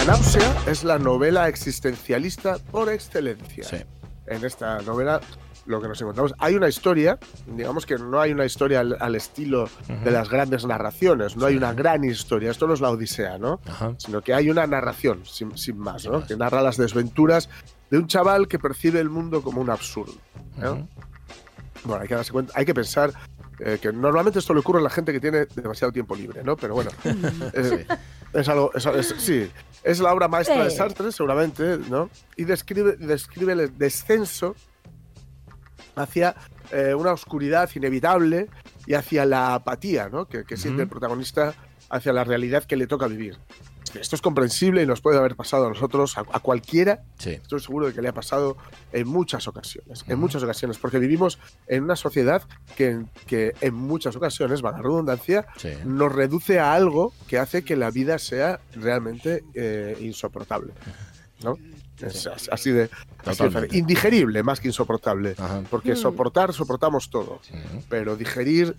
La 0.02 0.18
náusea 0.18 0.64
es 0.68 0.84
la 0.84 0.98
novela 0.98 1.48
existencialista 1.48 2.58
por 2.72 2.90
excelencia. 2.92 3.64
Sí. 3.64 3.78
En 4.26 4.44
esta 4.44 4.82
novela 4.82 5.22
lo 5.66 5.82
que 5.82 5.88
nos 5.88 6.02
encontramos, 6.02 6.34
hay 6.40 6.56
una 6.56 6.68
historia, 6.68 7.20
digamos 7.46 7.86
que 7.86 7.96
no 7.98 8.20
hay 8.20 8.32
una 8.32 8.46
historia 8.46 8.80
al, 8.80 8.98
al 9.00 9.16
estilo 9.16 9.70
de 10.04 10.12
las 10.12 10.30
grandes 10.30 10.66
narraciones, 10.66 11.38
no 11.38 11.46
hay 11.46 11.56
una 11.56 11.74
gran 11.74 12.04
historia, 12.04 12.52
esto 12.52 12.68
no 12.68 12.74
es 12.74 12.82
la 12.82 12.90
Odisea, 12.90 13.38
¿no? 13.38 13.60
Ajá. 13.68 13.94
Sino 13.98 14.22
que 14.22 14.34
hay 14.34 14.50
una 14.50 14.66
narración, 14.68 15.22
sin, 15.26 15.58
sin 15.58 15.78
más, 15.78 16.02
Sin 16.04 16.12
¿no? 16.12 16.20
más. 16.20 16.28
Que 16.28 16.36
narra 16.36 16.62
las 16.62 16.78
desventuras 16.78 17.50
de 17.90 17.98
un 18.00 18.08
chaval 18.08 18.48
que 18.48 18.58
percibe 18.60 19.00
el 19.00 19.10
mundo 19.10 19.42
como 19.44 19.62
un 19.62 19.70
absurdo. 19.70 20.14
¿no? 20.58 20.72
Ujú. 20.74 20.88
Bueno, 21.84 22.02
hay 22.04 22.08
que 22.08 22.16
darse 22.16 22.32
cuenta, 22.32 22.54
hay 22.56 22.66
que 22.66 22.74
pensar 22.74 23.12
eh, 23.60 23.80
que 23.82 23.92
normalmente 23.92 24.40
esto 24.40 24.54
le 24.54 24.60
ocurre 24.60 24.80
a 24.80 24.84
la 24.84 24.90
gente 24.90 25.12
que 25.12 25.20
tiene 25.20 25.46
demasiado 25.56 25.92
tiempo 25.92 26.16
libre, 26.16 26.44
¿no? 26.44 26.56
Pero 26.56 26.74
bueno, 26.76 26.92
eh, 27.54 27.86
es 28.34 28.50
algo, 28.50 28.72
es, 28.76 28.86
es- 28.86 29.16
sí, 29.18 29.50
es 29.84 30.00
la 30.00 30.14
obra 30.14 30.28
maestra 30.28 30.64
de 30.64 30.70
Sí. 30.70 30.78
Sartre, 30.78 31.12
seguramente, 31.12 31.80
¿no? 31.90 32.10
Y 32.38 32.44
describe, 32.44 32.98
describe 32.98 33.54
el 33.54 33.78
descenso 33.78 34.56
hacia 35.96 36.36
eh, 36.72 36.94
una 36.94 37.12
oscuridad 37.14 37.70
inevitable 37.76 38.48
y 38.86 38.94
hacia 38.94 39.26
la 39.26 39.54
apatía, 39.56 40.10
¿no? 40.10 40.26
Que, 40.28 40.44
que 40.46 40.58
siente 40.58 40.84
el 40.84 40.88
protagonista 40.90 41.54
hacia 41.90 42.14
la 42.14 42.24
realidad 42.24 42.64
que 42.64 42.78
le 42.78 42.88
toca 42.88 43.08
vivir. 43.08 43.38
Esto 44.00 44.16
es 44.16 44.22
comprensible 44.22 44.84
y 44.84 44.86
nos 44.86 45.02
puede 45.02 45.18
haber 45.18 45.36
pasado 45.36 45.66
a 45.66 45.70
nosotros, 45.70 46.18
a- 46.18 46.22
a 46.32 46.40
cualquiera, 46.40 47.04
Sí. 47.18 47.32
estoy 47.32 47.60
seguro 47.60 47.88
de 47.88 47.94
que 47.94 48.02
le 48.02 48.08
ha 48.08 48.14
pasado 48.14 48.56
en 48.94 49.06
muchas 49.06 49.50
ocasiones, 49.50 50.06
en 50.08 50.18
muchas 50.18 50.42
ocasiones, 50.44 50.78
porque 50.78 50.98
vivimos 50.98 51.40
en 51.68 51.84
una 51.84 51.98
sociedad 51.98 52.44
que, 52.78 53.04
que 53.28 53.54
en 53.60 53.74
muchas 53.74 54.16
ocasiones, 54.16 54.64
va 54.64 54.72
la 54.72 54.78
redundancia, 54.82 55.46
Sí. 55.58 55.74
nos 55.84 56.10
reduce 56.10 56.58
a 56.62 56.74
algo 56.74 57.12
que 57.28 57.38
hace 57.38 57.66
que 57.66 57.76
la 57.76 57.92
vida 57.92 58.18
sea 58.18 58.62
realmente 58.76 59.44
eh, 59.56 59.98
insoportable. 60.00 60.72
¿no? 61.44 61.58
Es 62.04 62.28
así 62.52 62.72
de, 62.72 62.90
así 63.26 63.44
indigerible 63.72 64.44
más 64.44 64.60
que 64.60 64.68
insoportable, 64.68 65.36
Ajá. 65.38 65.62
porque 65.70 65.96
soportar, 65.96 66.54
soportamos 66.54 67.10
todo, 67.10 67.40
pero 67.90 68.16
digerir, 68.16 68.76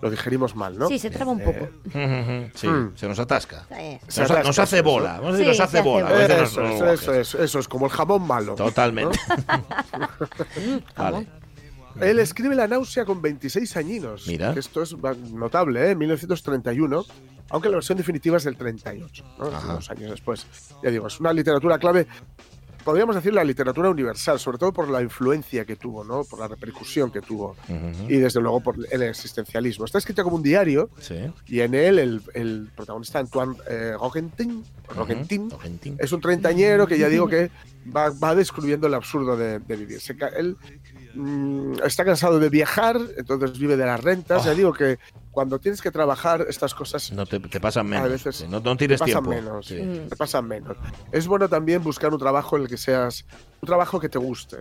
lo 0.00 0.10
digerimos 0.10 0.56
mal, 0.56 0.76
¿no? 0.78 0.88
Sí, 0.88 0.98
se 0.98 1.10
traba 1.10 1.30
un 1.32 1.40
poco. 1.40 1.68
Ujú. 1.86 2.50
Sí, 2.54 2.66
Mm. 2.66 2.92
se 2.96 3.06
nos 3.08 3.18
atasca. 3.18 3.66
Se 3.68 4.20
Nos, 4.22 4.30
atasca, 4.30 4.42
nos 4.42 4.58
hace 4.58 4.76
eso, 4.76 4.84
bola. 4.84 5.12
Vamos 5.20 5.34
a 5.34 5.38
decir, 5.38 5.44
Sí, 5.44 5.48
nos 5.58 5.60
hace 5.68 5.78
hace 5.78 5.88
bola. 5.88 6.24
Eso, 6.42 6.64
eso, 6.92 7.14
es, 7.14 7.34
eso 7.34 7.58
es 7.60 7.68
como 7.68 7.86
el 7.86 7.92
jamón 7.92 8.26
malo. 8.26 8.54
Totalmente. 8.56 9.18
vale. 10.96 11.26
Él 12.00 12.18
escribe 12.18 12.54
La 12.54 12.66
náusea 12.68 13.04
con 13.04 13.20
26 13.22 13.76
añinos. 13.76 14.26
Mira. 14.26 14.52
que 14.54 14.60
Esto 14.60 14.82
es 14.82 14.96
notable, 15.32 15.90
¿eh? 15.90 15.94
1931, 15.94 17.04
aunque 17.50 17.68
la 17.68 17.76
versión 17.76 17.98
definitiva 17.98 18.36
es 18.38 18.44
del 18.44 18.56
38, 18.56 19.24
¿no? 19.38 19.48
Unos 19.48 19.90
años 19.90 20.10
después. 20.10 20.46
Ya 20.82 20.90
digo, 20.90 21.06
es 21.06 21.20
una 21.20 21.32
literatura 21.32 21.78
clave, 21.78 22.06
podríamos 22.84 23.14
decir 23.14 23.32
la 23.32 23.44
literatura 23.44 23.90
universal, 23.90 24.40
sobre 24.40 24.58
todo 24.58 24.72
por 24.72 24.88
la 24.88 25.02
influencia 25.02 25.64
que 25.64 25.76
tuvo, 25.76 26.02
¿no? 26.02 26.24
Por 26.24 26.40
la 26.40 26.48
repercusión 26.48 27.10
que 27.12 27.20
tuvo. 27.20 27.56
Ujú. 27.68 28.08
Y 28.08 28.16
desde 28.16 28.40
luego 28.40 28.60
por 28.60 28.76
el 28.90 29.02
existencialismo. 29.02 29.84
Está 29.84 29.98
escrita 29.98 30.24
como 30.24 30.36
un 30.36 30.42
diario 30.42 30.88
Sí. 30.98 31.16
y 31.46 31.60
en 31.60 31.74
él 31.74 31.98
el, 31.98 32.22
el 32.34 32.70
protagonista 32.74 33.18
Antoine 33.20 33.54
eh, 33.68 33.92
Roquentin, 34.00 34.64
Roquentin, 34.88 35.42
Ujú. 35.46 35.54
Argentín. 35.56 35.96
es 36.00 36.10
un 36.12 36.20
treintañero 36.20 36.86
que 36.86 36.98
ya 36.98 37.08
digo 37.08 37.28
que 37.28 37.50
va, 37.94 38.10
va 38.10 38.34
descubriendo 38.34 38.86
el 38.86 38.94
absurdo 38.94 39.36
de, 39.36 39.58
de 39.60 39.76
vivir. 39.76 40.00
Se 40.00 40.16
él 40.36 40.56
mm, 41.14 41.74
está 41.84 42.04
cansado 42.04 42.38
de 42.38 42.48
viajar, 42.48 42.98
entonces 43.16 43.58
vive 43.58 43.76
de 43.76 43.86
las 43.86 44.02
rentas. 44.02 44.42
Oh. 44.42 44.44
Ya 44.46 44.54
digo 44.54 44.72
que 44.72 44.98
cuando 45.30 45.58
tienes 45.58 45.80
que 45.80 45.90
trabajar 45.90 46.44
estas 46.48 46.74
cosas 46.74 47.10
No 47.12 47.24
te, 47.26 47.40
te 47.40 47.60
pasan 47.60 47.86
menos. 47.86 48.04
a 48.06 48.08
veces 48.08 48.46
no, 48.48 48.60
no 48.60 48.76
te 48.76 48.84
tires 48.84 49.00
pasan 49.00 49.22
tiempo. 49.24 49.30
menos, 49.30 49.66
sí. 49.66 49.76
te 50.08 50.16
pasan 50.16 50.46
menos. 50.48 50.76
Es 51.10 51.26
bueno 51.26 51.48
también 51.48 51.82
buscar 51.82 52.12
un 52.12 52.18
trabajo 52.18 52.56
en 52.56 52.62
el 52.64 52.68
que 52.68 52.76
seas 52.76 53.24
un 53.60 53.66
trabajo 53.66 53.98
que 54.00 54.08
te 54.08 54.18
guste, 54.18 54.58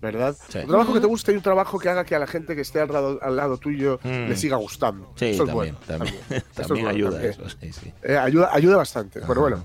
¿verdad? 0.00 0.36
Sí. 0.48 0.58
Un 0.58 0.68
trabajo 0.68 0.92
que 0.92 1.00
te 1.00 1.06
guste 1.06 1.32
y 1.32 1.36
un 1.36 1.42
trabajo 1.42 1.78
que 1.78 1.88
haga 1.88 2.04
que 2.04 2.14
a 2.14 2.18
la 2.18 2.26
gente 2.26 2.54
que 2.54 2.60
esté 2.60 2.80
al 2.80 2.92
lado, 2.92 3.18
al 3.22 3.34
lado 3.36 3.56
tuyo 3.58 3.98
Mm. 4.04 4.28
le 4.28 4.36
siga 4.36 4.56
gustando. 4.56 5.12
Sí, 5.16 5.26
Eso 5.26 5.44
es 5.44 5.48
también, 5.50 5.74
bueno. 5.74 5.78
también, 5.86 6.14
Eso 6.30 6.36
es 6.36 6.54
también 6.54 6.84
bueno, 6.84 6.88
ayuda 6.90 7.10
también. 7.12 7.30
eso, 7.32 7.48
sí, 7.60 7.72
sí. 7.72 7.92
Eh, 8.02 8.16
ayuda, 8.16 8.50
ayuda 8.52 8.76
bastante. 8.76 9.20
Pero 9.20 9.32
Ajá. 9.32 9.40
bueno, 9.40 9.64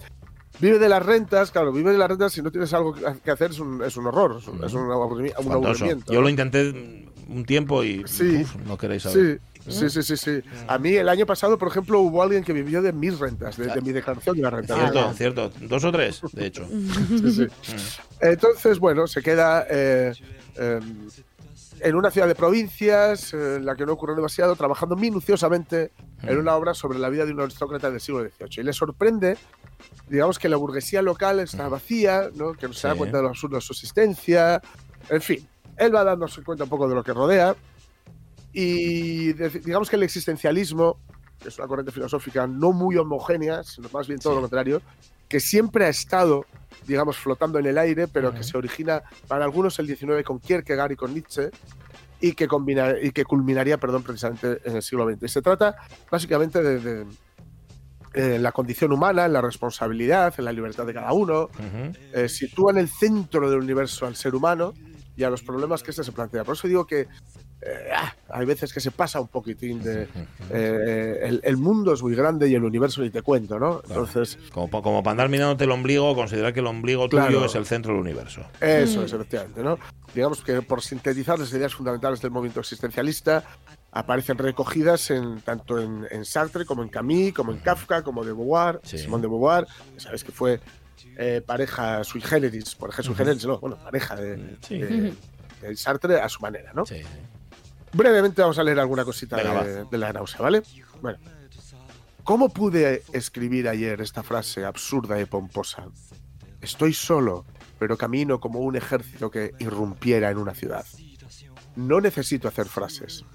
vive 0.62 0.80
de 0.80 0.88
las 0.88 1.04
rentas, 1.06 1.52
claro, 1.52 1.72
vive 1.74 1.92
de 1.92 1.98
las 1.98 2.08
rentas 2.10 2.32
si 2.32 2.42
no 2.42 2.52
tienes 2.52 2.72
algo 2.74 2.94
que 2.94 3.32
hacer 3.32 3.52
es 3.52 3.60
un, 3.60 3.84
es 3.84 3.98
un 3.98 4.08
horror, 4.08 4.38
es 4.40 4.48
un, 4.48 4.64
es 4.64 4.74
un 4.74 4.84
aburrimi- 4.90 5.18
un 5.20 5.26
Espantoso. 5.28 5.56
aburrimiento. 5.68 6.14
Yo 6.14 6.22
lo 6.22 6.30
intenté 6.30 6.70
un 7.28 7.46
tiempo 7.46 7.84
y 7.84 8.04
Sí. 8.08 8.42
uf, 8.44 8.56
no 8.68 8.78
queréis 8.78 9.04
saber. 9.04 9.40
Sí, 9.68 9.72
sí, 9.72 9.90
sí, 9.90 10.04
sí, 10.04 10.18
sí. 10.18 10.42
A 10.68 10.78
mí 10.78 10.94
el 10.96 11.08
año 11.08 11.26
pasado, 11.26 11.58
por 11.58 11.68
ejemplo, 11.70 12.00
hubo 12.00 12.22
alguien 12.24 12.44
que 12.44 12.52
vivió 12.54 12.82
de 12.82 12.92
mis 12.94 13.18
rentas, 13.20 13.58
de, 13.58 13.68
de 13.68 13.82
mi 13.82 13.92
declaración 13.92 14.36
de 14.36 14.42
la 14.44 14.50
renta. 14.50 14.76
Cierto, 14.76 15.14
cierto. 15.14 15.52
Dos 15.62 15.84
o 15.86 15.92
tres, 15.92 16.22
de 16.34 16.46
hecho. 16.48 16.68
Sí, 17.10 17.32
sí. 17.32 17.48
Entonces, 18.20 18.80
bueno, 18.80 19.08
se 19.08 19.22
queda 19.22 19.66
eh, 19.70 20.14
eh, 20.58 20.80
en 21.80 21.96
una 21.96 22.12
ciudad 22.12 22.28
de 22.28 22.36
provincias 22.36 23.34
eh, 23.34 23.56
en 23.58 23.66
la 23.66 23.76
que 23.76 23.86
no 23.86 23.94
ocurre 23.94 24.16
demasiado, 24.16 24.56
trabajando 24.56 24.96
minuciosamente 24.96 25.92
en 26.24 26.38
una 26.38 26.56
obra 26.56 26.74
sobre 26.74 27.00
la 27.00 27.10
vida 27.10 27.26
de 27.26 27.34
un 27.34 27.42
aristócrata 27.42 27.90
del 27.92 28.00
siglo 28.02 28.22
XVIII. 28.22 28.62
Y 28.62 28.64
le 28.64 28.74
sorprende, 28.74 29.38
digamos, 30.08 30.38
que 30.40 30.50
la 30.50 30.58
burguesía 30.58 31.02
local 31.02 31.40
está 31.40 31.68
vacía, 31.70 32.30
¿no? 32.36 32.54
que 32.54 32.68
no 32.68 32.74
se 32.74 32.88
da 32.88 32.94
Sí. 32.94 32.98
cuenta 33.00 33.18
de 33.18 33.24
lo 33.24 33.30
absurdo 33.30 33.56
de 33.56 33.62
su 33.62 33.74
existencia. 33.74 34.62
En 35.10 35.22
fin, 35.22 35.48
él 35.78 35.94
va 35.96 36.04
dándose 36.04 36.44
cuenta 36.44 36.64
un 36.66 36.70
poco 36.70 36.88
de 36.88 36.96
lo 36.96 37.04
que 37.04 37.14
rodea. 37.14 37.56
Y 38.54 39.34
digamos 39.34 39.90
que 39.90 39.96
el 39.96 40.04
existencialismo, 40.04 40.98
que 41.40 41.48
es 41.50 41.58
una 41.58 41.68
corriente 41.68 41.92
filosófica 41.92 42.46
no 42.48 42.72
muy 42.74 42.98
homogénea, 42.98 43.64
sino 43.64 43.90
más 43.94 44.08
bien 44.08 44.20
todo 44.20 44.34
Sí. 44.34 44.36
lo 44.38 44.42
contrario, 44.42 44.82
que 45.30 45.40
siempre 45.40 45.86
ha 45.86 45.90
estado, 45.90 46.46
digamos, 46.86 47.16
flotando 47.18 47.58
en 47.60 47.66
el 47.66 47.78
aire, 47.78 48.08
pero 48.08 48.34
que 48.34 48.44
se 48.44 48.58
origina 48.58 49.02
para 49.28 49.46
algunos 49.46 49.80
el 49.80 49.88
19 49.88 50.24
con 50.26 50.40
Kierkegaard 50.40 50.92
y 50.92 50.96
con 50.98 51.14
Nietzsche, 51.14 51.50
y 52.22 52.34
que, 52.34 52.48
combina, 52.48 52.94
y 53.02 53.12
que 53.12 53.26
culminaría 53.26 53.78
perdón, 53.78 54.04
precisamente 54.04 54.60
en 54.64 54.76
el 54.78 54.82
siglo 54.82 55.10
XX. 55.10 55.32
Se 55.32 55.42
trata 55.42 55.76
básicamente 56.10 56.62
de, 56.62 56.80
de, 56.80 57.06
eh, 58.14 58.38
la 58.40 58.52
condición 58.52 58.92
humana, 58.92 59.26
en 59.26 59.34
la 59.34 59.42
responsabilidad, 59.42 60.34
en 60.38 60.46
la 60.46 60.52
libertad 60.52 60.86
de 60.86 60.94
cada 60.94 61.14
uno, 61.14 61.50
eh, 62.14 62.28
sitúa 62.28 62.72
en 62.72 62.80
el 62.80 62.90
centro 62.90 63.50
del 63.50 63.60
universo 63.60 64.06
al 64.06 64.18
ser 64.18 64.36
humano 64.36 64.74
y 65.16 65.24
a 65.24 65.30
los 65.30 65.42
problemas 65.44 65.82
que 65.82 65.92
este 65.92 66.04
se 66.04 66.12
plantea. 66.12 66.44
Por 66.44 66.56
eso 66.56 66.68
digo 66.68 66.86
que 66.86 67.08
eh, 67.62 67.90
ah, 67.96 68.14
hay 68.30 68.46
veces 68.46 68.74
que 68.74 68.80
se 68.80 68.92
pasa 68.92 69.20
un 69.22 69.28
poquitín 69.28 69.82
de... 69.84 70.08
eh, 70.50 71.20
el, 71.24 71.42
el 71.44 71.58
mundo 71.58 71.94
es 71.94 72.02
muy 72.02 72.16
grande 72.16 72.50
y 72.50 72.56
el 72.56 72.64
universo 72.64 73.02
ni 73.02 73.10
te 73.10 73.22
cuento, 73.22 73.60
¿no? 73.60 73.82
Entonces, 73.88 74.38
Como, 74.52 74.82
como 74.82 75.04
para 75.04 75.12
andar 75.12 75.30
mirándote 75.30 75.64
el 75.66 75.72
ombligo, 75.72 76.16
considerar 76.16 76.54
que 76.54 76.60
el 76.62 76.68
ombligo 76.68 77.08
Claro. 77.10 77.28
tuyo 77.28 77.46
es 77.46 77.56
el 77.56 77.66
centro 77.66 77.94
del 77.94 78.02
universo. 78.02 78.42
eso 78.60 79.04
es, 79.04 79.14
efectivamente, 79.14 79.62
¿no? 79.64 79.78
Digamos 80.16 80.42
que 80.44 80.62
por 80.62 80.82
sintetizar 80.82 81.40
las 81.40 81.52
ideas 81.54 81.74
fundamentales 81.74 82.22
del 82.22 82.32
movimiento 82.32 82.60
existencialista, 82.60 83.44
aparecen 83.94 84.38
recogidas 84.38 85.12
en, 85.12 85.42
tanto 85.42 85.80
en, 85.80 86.08
en 86.10 86.26
Sartre 86.26 86.66
como 86.66 86.82
en 86.84 86.90
Camus, 86.90 87.34
como 87.34 87.52
en 87.52 87.60
Kafka, 87.60 88.02
como 88.04 88.24
de 88.24 88.32
Beauvoir, 88.34 88.80
Sí. 88.84 88.98
Simón 88.98 89.22
de 89.22 89.28
Beauvoir, 89.28 89.68
que 89.94 90.00
sabes 90.00 90.24
que 90.24 90.32
fue 90.32 90.60
eh, 91.18 91.42
pareja 91.46 92.04
sui 92.04 92.22
generis, 92.22 92.74
por 92.76 92.90
ejemplo, 92.90 93.14
sui 93.14 93.16
generis, 93.16 93.46
no, 93.46 93.60
bueno, 93.60 93.76
pareja 93.84 94.16
de, 94.16 94.56
Sí. 94.62 94.78
de- 94.80 95.14
de 95.62 95.76
Sartre 95.76 96.20
a 96.20 96.28
su 96.30 96.40
manera, 96.42 96.72
¿no? 96.74 96.86
Sí. 96.86 97.02
Brevemente 97.94 98.42
vamos 98.42 98.58
a 98.58 98.64
leer 98.64 98.80
alguna 98.80 99.04
cosita 99.04 99.36
Venga, 99.38 99.64
de, 99.64 99.86
de 99.86 99.98
la 99.98 100.14
náusea, 100.14 100.42
¿vale? 100.42 100.64
Bueno. 101.02 101.20
¿Cómo 102.24 102.50
pude 102.50 103.04
escribir 103.14 103.68
ayer 103.68 104.00
esta 104.02 104.24
frase 104.24 104.64
absurda 104.64 105.20
y 105.20 105.26
pomposa? 105.26 105.88
Estoy 106.62 106.94
solo, 106.94 107.46
pero 107.80 107.98
camino 107.98 108.40
como 108.40 108.60
un 108.60 108.76
ejército 108.76 109.32
que 109.32 109.54
irrumpiera 109.60 110.30
en 110.30 110.38
una 110.38 110.54
ciudad. 110.54 110.86
No 111.76 112.00
necesito 112.00 112.48
hacer 112.48 112.68
frases. 112.68 113.26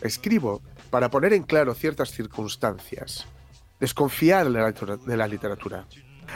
Escribo 0.00 0.62
para 0.90 1.10
poner 1.10 1.32
en 1.34 1.42
claro 1.42 1.74
ciertas 1.74 2.10
circunstancias. 2.10 3.26
Desconfiar 3.78 4.46
de 4.46 4.50
la 4.60 4.68
litera- 4.70 4.96
de 4.96 5.16
la 5.16 5.28
literatura. 5.28 5.86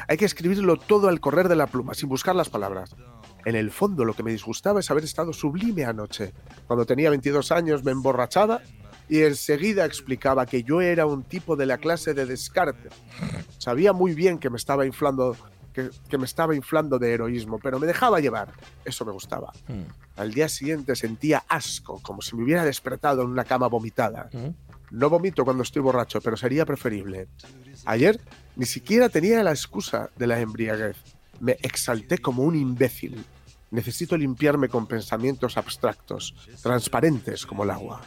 Hay 0.07 0.19
que 0.19 0.25
escribirlo 0.27 0.77
todo 0.77 1.09
al 1.09 1.21
correr 1.21 1.49
de 1.49 1.57
la 1.57 1.67
pluma, 1.67 1.95
sin 1.95 2.09
buscar 2.09 2.37
las 2.37 2.49
palabras. 2.51 2.95
En 3.45 3.57
el 3.57 3.71
fondo 3.71 4.05
lo 4.05 4.15
que 4.15 4.23
me 4.23 4.33
disgustaba 4.33 4.81
es 4.81 4.91
haber 4.91 5.05
estado 5.05 5.33
sublime 5.33 5.85
anoche. 5.85 6.33
Cuando 6.67 6.85
tenía 6.85 7.11
22 7.11 7.53
años 7.53 7.85
me 7.85 7.93
emborrachaba 7.93 8.61
y 9.09 9.23
enseguida 9.23 9.85
explicaba 9.85 10.47
que 10.47 10.63
yo 10.63 10.81
era 10.81 11.07
un 11.07 11.23
tipo 11.25 11.57
de 11.57 11.67
la 11.67 11.79
clase 11.79 12.15
de 12.15 12.27
Descartes. 12.27 12.93
Sabía 13.59 13.93
muy 13.93 14.15
bien 14.15 14.39
que 14.39 14.51
me 14.51 14.57
estaba 14.57 14.87
inflando 14.87 15.37
que, 15.73 15.91
que 16.09 16.19
me 16.19 16.25
estaba 16.25 16.55
inflando 16.55 16.99
de 16.99 17.13
heroísmo, 17.13 17.59
pero 17.59 17.79
me 17.79 17.87
dejaba 17.87 18.21
llevar. 18.21 18.53
Eso 18.85 19.05
me 19.05 19.13
gustaba. 19.13 19.53
Mm. 19.69 19.83
Al 20.17 20.33
día 20.33 20.49
siguiente 20.49 20.97
sentía 20.97 21.45
asco, 21.49 22.01
como 22.03 22.23
si 22.23 22.37
me 22.37 22.45
hubiera 22.45 22.65
despertado 22.65 23.23
en 23.23 23.29
una 23.29 23.45
cama 23.45 23.69
vomitada. 23.69 24.29
Mm. 24.33 24.49
No 24.91 25.09
vomito 25.09 25.45
cuando 25.45 25.63
estoy 25.63 25.83
borracho, 25.83 26.21
pero 26.21 26.37
sería 26.37 26.67
preferible. 26.67 27.29
Ayer 27.85 28.21
ni 28.57 28.67
siquiera 28.67 29.09
tenía 29.09 29.43
la 29.43 29.51
excusa 29.51 30.11
de 30.17 30.27
la 30.27 30.41
embriaguez. 30.41 30.97
Me 31.41 31.53
exalté 31.63 32.19
como 32.19 32.43
un 32.43 32.55
imbécil. 32.55 33.25
Necesito 33.71 34.17
limpiarme 34.17 34.69
con 34.69 34.87
pensamientos 34.87 35.57
abstractos, 35.57 36.35
transparentes 36.63 37.47
como 37.47 37.65
el 37.65 37.71
agua. 37.71 38.01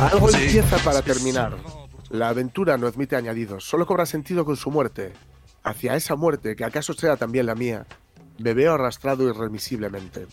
Algo 0.00 0.30
empieza 0.30 0.78
para 0.78 1.02
terminar. 1.02 1.56
La 2.10 2.28
aventura 2.28 2.76
no 2.76 2.86
admite 2.86 3.16
añadidos, 3.16 3.64
solo 3.64 3.86
cobra 3.86 4.06
sentido 4.06 4.44
con 4.44 4.56
su 4.56 4.70
muerte. 4.70 5.12
Hacia 5.64 5.96
esa 5.96 6.14
muerte, 6.14 6.54
que 6.54 6.64
acaso 6.64 6.92
sea 6.92 7.16
también 7.16 7.46
la 7.46 7.54
mía, 7.54 7.86
me 8.38 8.54
veo 8.54 8.74
arrastrado 8.74 9.28
irremisiblemente. 9.28 10.26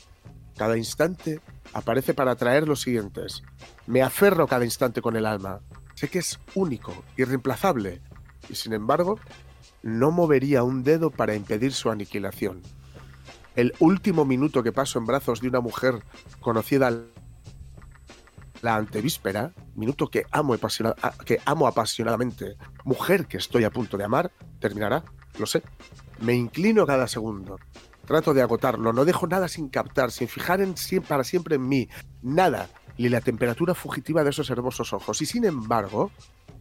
Cada 0.57 0.77
instante 0.77 1.41
aparece 1.73 2.13
para 2.13 2.35
traer 2.35 2.67
los 2.67 2.81
siguientes. 2.81 3.43
Me 3.87 4.01
aferro 4.01 4.47
cada 4.47 4.65
instante 4.65 5.01
con 5.01 5.15
el 5.15 5.25
alma. 5.25 5.61
Sé 5.95 6.09
que 6.09 6.19
es 6.19 6.39
único, 6.55 6.93
irreemplazable, 7.17 8.01
y 8.49 8.55
sin 8.55 8.73
embargo, 8.73 9.19
no 9.81 10.11
movería 10.11 10.63
un 10.63 10.83
dedo 10.83 11.11
para 11.11 11.35
impedir 11.35 11.73
su 11.73 11.89
aniquilación. 11.89 12.61
El 13.55 13.73
último 13.79 14.25
minuto 14.25 14.63
que 14.63 14.71
paso 14.71 14.97
en 14.97 15.05
brazos 15.05 15.41
de 15.41 15.47
una 15.47 15.59
mujer 15.59 16.03
conocida 16.39 16.91
la 18.61 18.75
antevíspera, 18.75 19.53
minuto 19.75 20.07
que 20.09 20.25
amo 20.31 21.67
apasionadamente, 21.67 22.57
mujer 22.85 23.27
que 23.27 23.37
estoy 23.37 23.65
a 23.65 23.69
punto 23.69 23.97
de 23.97 24.05
amar, 24.05 24.31
terminará, 24.59 25.03
lo 25.37 25.45
sé. 25.45 25.61
Me 26.21 26.33
inclino 26.33 26.85
cada 26.85 27.07
segundo. 27.07 27.57
Trato 28.05 28.33
de 28.33 28.41
agotarlo, 28.41 28.91
no 28.91 29.05
dejo 29.05 29.27
nada 29.27 29.47
sin 29.47 29.69
captar, 29.69 30.11
sin 30.11 30.27
fijar 30.27 30.61
en, 30.61 30.75
para 31.07 31.23
siempre 31.23 31.55
en 31.55 31.67
mí, 31.67 31.87
nada, 32.21 32.69
ni 32.97 33.09
la 33.09 33.21
temperatura 33.21 33.73
fugitiva 33.73 34.23
de 34.23 34.31
esos 34.31 34.49
hermosos 34.49 34.93
ojos. 34.93 35.21
Y 35.21 35.25
sin 35.25 35.45
embargo, 35.45 36.11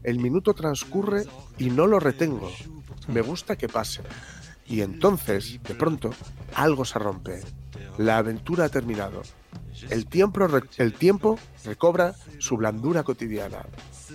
el 0.03 0.19
minuto 0.19 0.55
transcurre 0.55 1.25
y 1.59 1.71
no 1.71 1.87
lo 1.87 2.01
retengo. 2.01 2.51
Me 3.09 3.21
gusta 3.21 3.57
que 3.57 3.69
pase. 3.69 4.03
Y 4.67 4.81
entonces, 4.81 5.61
de 5.63 5.75
pronto, 5.75 6.11
algo 6.55 6.85
se 6.85 6.99
rompe. 6.99 7.41
La 7.99 8.19
aventura 8.19 8.67
ha 8.67 8.69
terminado. 8.69 9.23
El 9.91 10.07
tiempo 10.07 11.39
recobra 11.65 12.15
su 12.39 12.57
blandura 12.57 13.03
cotidiana. 13.03 13.67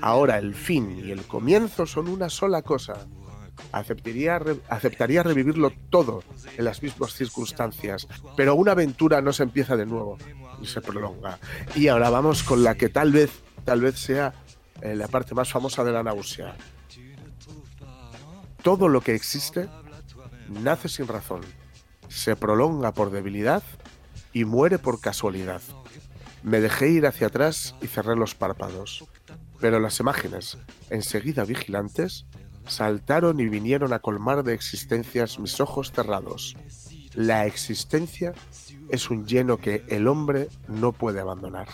Ahora 0.02 0.38
el 0.38 0.56
fin 0.56 1.04
y 1.06 1.12
el 1.12 1.24
comienzo 1.24 1.86
son 1.86 2.08
una 2.08 2.30
sola 2.30 2.62
cosa. 2.62 3.08
Aceptaría, 3.72 4.40
re- 4.40 4.60
aceptaría 4.70 5.24
revivirlo 5.24 5.72
todo 5.90 6.24
en 6.58 6.66
las 6.66 6.82
mismas 6.82 7.14
circunstancias, 7.14 8.08
pero 8.36 8.56
una 8.56 8.72
aventura 8.72 9.22
no 9.22 9.34
se 9.34 9.44
empieza 9.44 9.76
de 9.76 9.86
nuevo 9.86 10.18
y 10.62 10.68
se 10.68 10.82
prolonga. 10.82 11.40
Y 11.76 11.88
ahora 11.88 12.10
vamos 12.10 12.44
con 12.44 12.64
la 12.64 12.76
que 12.76 12.90
tal 12.90 13.12
vez, 13.12 13.30
tal 13.66 13.82
vez 13.82 14.00
sea 14.00 14.34
eh, 14.82 14.96
la 14.96 15.08
parte 15.08 15.36
más 15.36 15.52
famosa 15.52 15.84
de 15.84 15.92
la 15.92 16.04
náusea. 16.04 16.56
Todo 18.64 18.88
lo 18.88 19.02
que 19.02 19.16
existe 19.16 19.68
nace 20.50 20.90
sin 20.90 21.08
razón, 21.08 21.42
se 22.10 22.36
prolonga 22.36 22.94
por 22.94 23.12
debilidad 23.12 23.64
y 24.34 24.46
muere 24.46 24.80
por 24.80 25.00
casualidad. 25.02 25.62
Me 26.44 26.60
dejé 26.62 26.90
ir 26.90 27.06
hacia 27.06 27.28
atrás 27.28 27.76
y 27.82 27.88
cerré 27.88 28.16
los 28.16 28.36
párpados. 28.36 29.06
Pero 29.60 29.80
las 29.80 30.00
imágenes, 30.00 30.58
enseguida 30.90 31.44
vigilantes, 31.44 32.26
saltaron 32.68 33.40
y 33.40 33.48
vinieron 33.48 33.94
a 33.94 34.00
colmar 34.00 34.44
de 34.44 34.54
existencias 34.54 35.40
mis 35.40 35.60
ojos 35.60 35.92
cerrados. 35.92 36.56
La 37.14 37.46
existencia 37.46 38.34
es 38.90 39.10
un 39.10 39.26
lleno 39.26 39.58
que 39.58 39.84
el 39.88 40.08
hombre 40.08 40.50
no 40.68 40.92
puede 40.92 41.20
abandonar. 41.20 41.68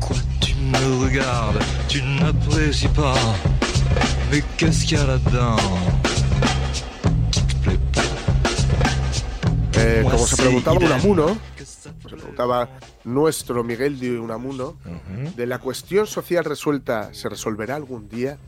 Quoi, 0.00 0.16
tu 0.40 0.54
me 0.70 1.06
regardes, 1.06 1.64
tu 1.88 1.98
n'apprécies 2.02 2.88
pas. 2.94 3.16
Mais 4.30 4.42
qu'est-ce 4.56 4.84
qu'il 4.84 4.98
y 4.98 5.00
a 5.00 5.06
là-dedans 5.06 5.56
qui 7.30 7.42
te 7.42 7.54
plaît 7.62 7.78
Eh, 9.78 10.02
como 10.02 10.26
se 10.26 10.36
preguntaba 10.36 10.76
Unamuno, 10.78 11.38
se 11.64 11.90
preguntaba 11.92 12.68
nuestro 13.04 13.62
Miguel 13.62 13.98
de 14.00 14.18
Unamuno, 14.18 14.76
de 15.36 15.46
la 15.46 15.58
cuestión 15.58 16.06
social 16.06 16.44
resuelta, 16.44 17.14
¿se 17.14 17.28
resolverá 17.28 17.76
algún 17.76 18.08
día? 18.08 18.38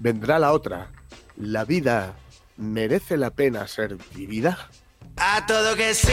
¿Vendrá 0.00 0.38
la 0.38 0.52
otra? 0.52 0.90
¿La 1.36 1.66
vida 1.66 2.14
merece 2.56 3.18
la 3.18 3.28
pena 3.30 3.66
ser 3.68 3.98
vivida? 4.14 4.70
A 5.18 5.44
todo 5.44 5.76
que 5.76 5.92
sí. 5.92 6.08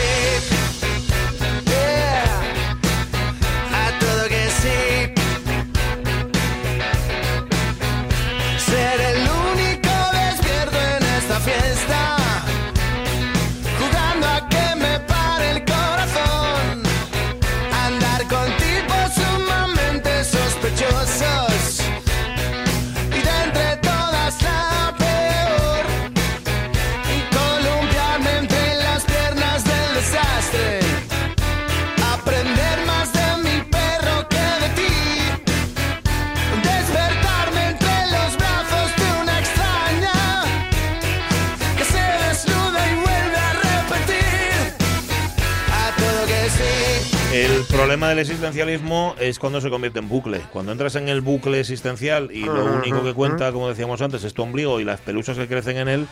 Problema 47.98 48.10
del 48.10 48.20
existencialismo 48.20 49.16
es 49.20 49.40
cuando 49.40 49.60
se 49.60 49.72
convierte 49.72 49.98
en 49.98 50.08
bucle. 50.08 50.42
Cuando 50.54 50.72
entras 50.72 50.96
en 50.98 51.10
el 51.10 51.22
bucle 51.22 51.60
existencial 51.60 52.30
y 52.32 52.42
lo 52.44 52.64
único 52.76 53.04
que 53.04 53.14
cuenta, 53.16 53.52
como 53.52 53.70
decíamos 53.70 54.02
antes, 54.04 54.24
es 54.24 54.36
tu 54.36 54.44
ombligo 54.44 54.80
y 54.80 54.84
las 54.84 55.00
pelusas 55.02 55.36
que 55.36 55.48
crecen 55.48 55.78
en 55.78 55.88
él, 55.88 56.08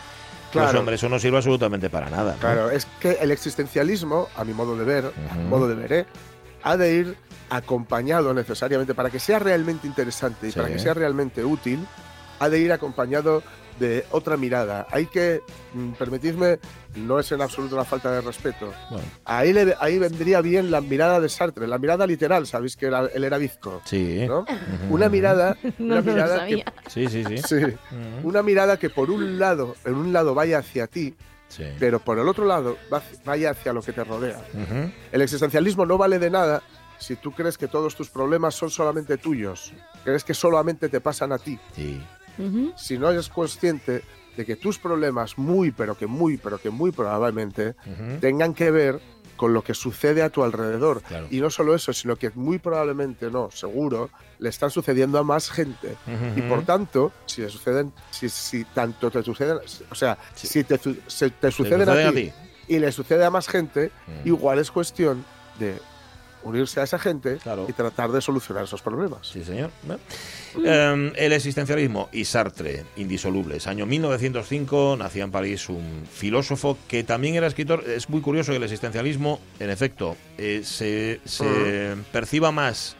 pues 0.52 0.64
Claro. 0.66 0.80
hombre, 0.80 0.96
eso 0.96 1.10
no 1.10 1.20
sirve 1.20 1.38
absolutamente 1.38 1.92
para 1.92 2.10
nada. 2.10 2.34
¿no? 2.34 2.40
Claro, 2.40 2.72
es 2.72 2.88
que 3.00 3.18
el 3.22 3.30
existencialismo, 3.30 4.28
a 4.36 4.44
mi 4.44 4.54
modo 4.54 4.76
de 4.76 4.84
ver, 4.84 5.12
a 5.30 5.36
mi 5.36 5.44
modo 5.48 5.68
de 5.68 5.76
ver, 5.76 5.94
¿eh? 5.94 6.06
ha 6.64 6.76
de 6.76 6.92
ir 6.96 7.18
acompañado 7.52 8.34
necesariamente, 8.34 8.96
para 8.96 9.12
que 9.12 9.20
sea 9.20 9.38
realmente 9.38 9.86
interesante 9.86 10.48
y 10.48 10.52
Sí. 10.52 10.58
para 10.60 10.70
que 10.72 10.80
sea 10.80 10.96
realmente 10.96 11.46
útil, 11.46 11.86
ha 12.40 12.50
de 12.50 12.60
ir 12.62 12.72
acompañado 12.74 13.44
de 13.80 14.06
otra 14.12 14.38
mirada. 14.38 14.88
Hay 14.92 15.06
que, 15.08 15.42
mm, 15.74 15.92
permitidme, 15.94 16.60
no 16.96 17.20
es 17.20 17.32
en 17.32 17.42
absoluto 17.42 17.76
una 17.76 17.84
falta 17.86 18.12
de 18.12 18.22
respeto. 18.22 18.74
Bueno, 18.90 19.04
Ahí, 19.26 19.52
le- 19.54 19.76
ahí 19.80 20.00
vendría 20.00 20.42
bien 20.42 20.72
la 20.72 20.82
mirada 20.82 21.20
de 21.20 21.28
Sartre, 21.30 21.68
la 21.68 21.78
mirada 21.78 22.08
literal, 22.08 22.48
sabéis 22.48 22.78
que 22.78 22.86
era, 22.88 23.08
él 23.14 23.24
era 23.24 23.38
bizco. 23.38 23.82
sí. 23.86 24.26
¿no? 24.28 24.46
Una 24.90 25.10
mirada, 25.10 25.58
No, 25.78 25.96
una 25.96 26.02
mirada 26.02 26.48
que. 26.48 26.64
Sí, 26.88 27.08
sí, 27.08 27.24
sí. 27.26 27.38
sí, 27.40 27.56
una 28.24 28.42
mirada 28.44 28.78
que 28.78 28.90
por 28.90 29.10
un 29.12 29.40
lado, 29.40 29.76
en 29.86 29.96
un 29.96 30.14
lado 30.14 30.34
vaya 30.36 30.60
hacia 30.60 30.88
ti, 30.88 31.16
Sí. 31.48 31.64
pero 31.80 32.00
por 32.00 32.18
el 32.18 32.28
otro 32.28 32.44
lado 32.46 32.76
va- 32.92 33.04
vaya 33.24 33.52
hacia 33.52 33.72
lo 33.72 33.82
que 33.82 33.94
te 33.94 34.04
rodea. 34.04 34.42
El 35.12 35.22
existencialismo 35.22 35.86
no 35.86 35.98
vale 35.98 36.18
de 36.18 36.30
nada 36.30 36.64
si 36.98 37.16
tú 37.18 37.32
crees 37.34 37.58
que 37.58 37.68
todos 37.68 37.94
tus 37.96 38.10
problemas 38.10 38.56
son 38.56 38.70
solamente 38.72 39.18
tuyos, 39.18 39.72
crees 40.04 40.24
que 40.24 40.34
solamente 40.34 40.90
te 40.90 41.02
pasan 41.02 41.32
a 41.34 41.38
ti. 41.38 41.60
Sí. 41.76 42.02
Si 42.76 42.98
no 42.98 43.10
eres 43.12 43.30
consciente 43.30 44.04
de 44.38 44.46
que 44.46 44.56
tus 44.56 44.78
problemas 44.80 45.38
muy, 45.38 45.72
pero 45.72 45.98
que 45.98 46.08
muy, 46.08 46.38
pero 46.38 46.58
que 46.58 46.70
muy 46.70 46.92
probablemente 46.92 47.76
tengan 48.20 48.54
que 48.54 48.70
ver 48.72 49.00
con 49.38 49.54
lo 49.54 49.64
que 49.64 49.74
sucede 49.74 50.22
a 50.22 50.30
tu 50.30 50.44
alrededor. 50.44 51.02
Claro. 51.02 51.28
Y 51.30 51.42
no 51.42 51.50
solo 51.50 51.76
eso, 51.76 51.92
sino 51.92 52.16
que 52.16 52.32
muy 52.36 52.58
probablemente, 52.58 53.30
no, 53.30 53.52
seguro, 53.52 54.10
le 54.40 54.48
están 54.50 54.72
sucediendo 54.72 55.20
a 55.20 55.24
más 55.24 55.50
gente. 55.52 55.96
Y 56.38 56.42
por 56.44 56.64
tanto, 56.64 57.12
si 57.26 57.42
le 57.42 57.50
suceden, 57.50 57.92
si, 58.12 58.30
si 58.30 58.64
tanto 58.64 59.12
te 59.12 59.22
suceden, 59.24 59.58
o 59.92 59.96
sea, 59.96 60.18
Sí. 60.36 60.48
si 60.48 60.64
te, 60.64 60.78
se- 61.08 61.30
te 61.32 61.36
Te 61.48 61.52
suceden 61.52 61.90
a 61.90 61.92
a 62.08 62.12
ti, 62.12 62.16
ti. 62.26 62.34
y 62.70 62.80
le 62.80 62.92
sucede 62.94 63.26
a 63.26 63.30
más 63.30 63.48
gente, 63.50 63.92
Mm. 64.24 64.28
igual 64.28 64.60
es 64.60 64.72
cuestión 64.72 65.26
de 65.60 65.80
unirse 66.46 66.80
a 66.80 66.84
esa 66.84 66.98
gente 67.00 67.38
Claro. 67.44 67.66
y 67.68 67.74
tratar 67.74 68.12
de 68.12 68.22
solucionar 68.22 68.64
esos 68.64 68.82
problemas. 68.82 69.28
Sí, 69.28 69.44
señor. 69.44 69.72
Eh, 70.64 71.12
el 71.16 71.34
existencialismo 71.34 72.10
y 72.14 72.24
Sartre, 72.26 72.86
indisolubles. 72.96 73.68
Año 73.68 73.86
1905, 73.86 74.96
nacía 74.98 75.24
en 75.26 75.32
París 75.32 75.68
un 75.70 76.04
filósofo 76.12 76.78
que 76.88 77.04
también 77.04 77.36
era 77.36 77.48
escritor. 77.48 77.84
Es 77.88 78.10
muy 78.10 78.22
curioso 78.22 78.52
que 78.52 78.58
el 78.58 78.64
existencialismo, 78.64 79.40
en 79.60 79.70
efecto, 79.70 80.16
eh, 80.38 80.62
se, 80.64 81.20
se 81.26 81.96
perciba 82.12 82.52
más 82.52 82.96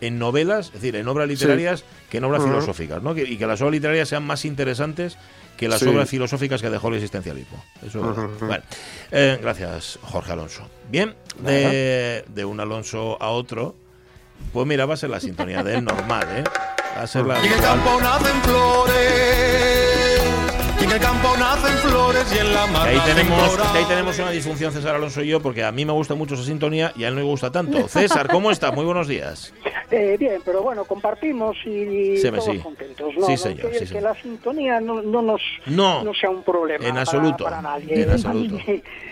en 0.00 0.18
novelas, 0.18 0.66
es 0.68 0.72
decir, 0.74 0.96
en 0.96 1.06
obras 1.08 1.28
literarias, 1.28 1.84
que 2.08 2.18
en 2.18 2.24
obras 2.24 2.42
filosóficas, 2.42 3.02
¿no? 3.02 3.16
Y 3.18 3.36
que 3.36 3.46
las 3.46 3.60
obras 3.60 3.72
literarias 3.72 4.08
sean 4.08 4.24
más 4.24 4.44
interesantes 4.46 5.18
que 5.58 5.68
las 5.68 5.80
Sí. 5.80 5.88
obras 5.88 6.08
filosóficas 6.08 6.62
que 6.62 6.70
dejó 6.70 6.88
el 6.88 6.94
existencialismo. 6.94 7.62
Eso. 7.86 8.00
Bueno, 8.00 8.62
eh, 9.10 9.38
gracias, 9.42 9.98
Jorge 10.02 10.32
Alonso. 10.32 10.66
Bien, 10.90 11.14
de, 11.42 12.24
de 12.28 12.44
un 12.44 12.60
Alonso 12.60 13.16
a 13.20 13.30
otro, 13.30 13.74
pues 14.52 14.66
mira, 14.66 14.86
va 14.86 14.94
a 14.94 14.96
ser 14.96 15.10
la 15.10 15.20
sintonía 15.20 15.62
del 15.62 15.84
normal, 15.84 16.26
¿eh? 16.30 16.44
Va 16.96 17.02
a 17.02 17.06
ser 17.06 17.24
la 17.26 17.40
Y 17.42 17.46
en 17.46 17.52
el 17.52 17.60
campo 17.60 18.00
nacen 18.00 18.42
flores. 18.42 19.79
Y 20.90 20.92
en 20.92 20.96
el 20.96 21.06
campo 21.06 21.28
nacen 21.38 21.76
flores 21.88 22.34
y 22.34 22.38
en 22.38 22.52
la 22.52 22.66
mar 22.66 22.88
Que 22.88 22.96
ahí 22.96 23.00
tenemos, 23.14 23.58
ahí 23.74 23.84
tenemos 23.84 24.18
una 24.18 24.30
disfunción 24.32 24.72
César 24.72 24.96
Alonso 24.96 25.22
y 25.22 25.28
yo, 25.28 25.40
porque 25.40 25.62
a 25.62 25.70
mí 25.70 25.84
me 25.84 25.92
gusta 25.92 26.16
mucho 26.16 26.34
esa 26.34 26.42
sintonía 26.42 26.92
y 26.96 27.04
a 27.04 27.08
él 27.08 27.14
no 27.14 27.20
le 27.20 27.26
gusta 27.26 27.52
tanto. 27.52 27.86
César, 27.88 28.26
¿cómo 28.28 28.50
está? 28.50 28.72
Muy 28.72 28.84
buenos 28.84 29.06
días. 29.06 29.54
Eh, 29.92 30.16
bien, 30.18 30.40
pero 30.44 30.62
bueno, 30.62 30.84
compartimos 30.84 31.56
y 31.64 32.16
Sí, 32.16 32.28
todos 32.30 32.44
sí. 32.44 32.58
contentos. 32.58 33.14
¿no? 33.16 33.26
Sí, 33.26 33.32
No, 33.32 33.36
señor, 33.38 33.66
que, 33.70 33.74
sí, 33.74 33.78
que 33.80 33.86
señor. 33.86 34.02
la 34.04 34.14
sintonía 34.14 34.80
no, 34.80 35.00
no 35.02 35.22
nos 35.22 35.40
No, 35.66 36.02
no 36.04 36.12
sea 36.14 36.30
un 36.30 36.42
problema. 36.42 36.84
en 36.84 36.90
para- 36.90 37.00
absoluto. 37.02 37.44
Para, 37.44 37.62
nadie. 37.62 38.02
En 38.02 38.10
absoluto. 38.12 38.56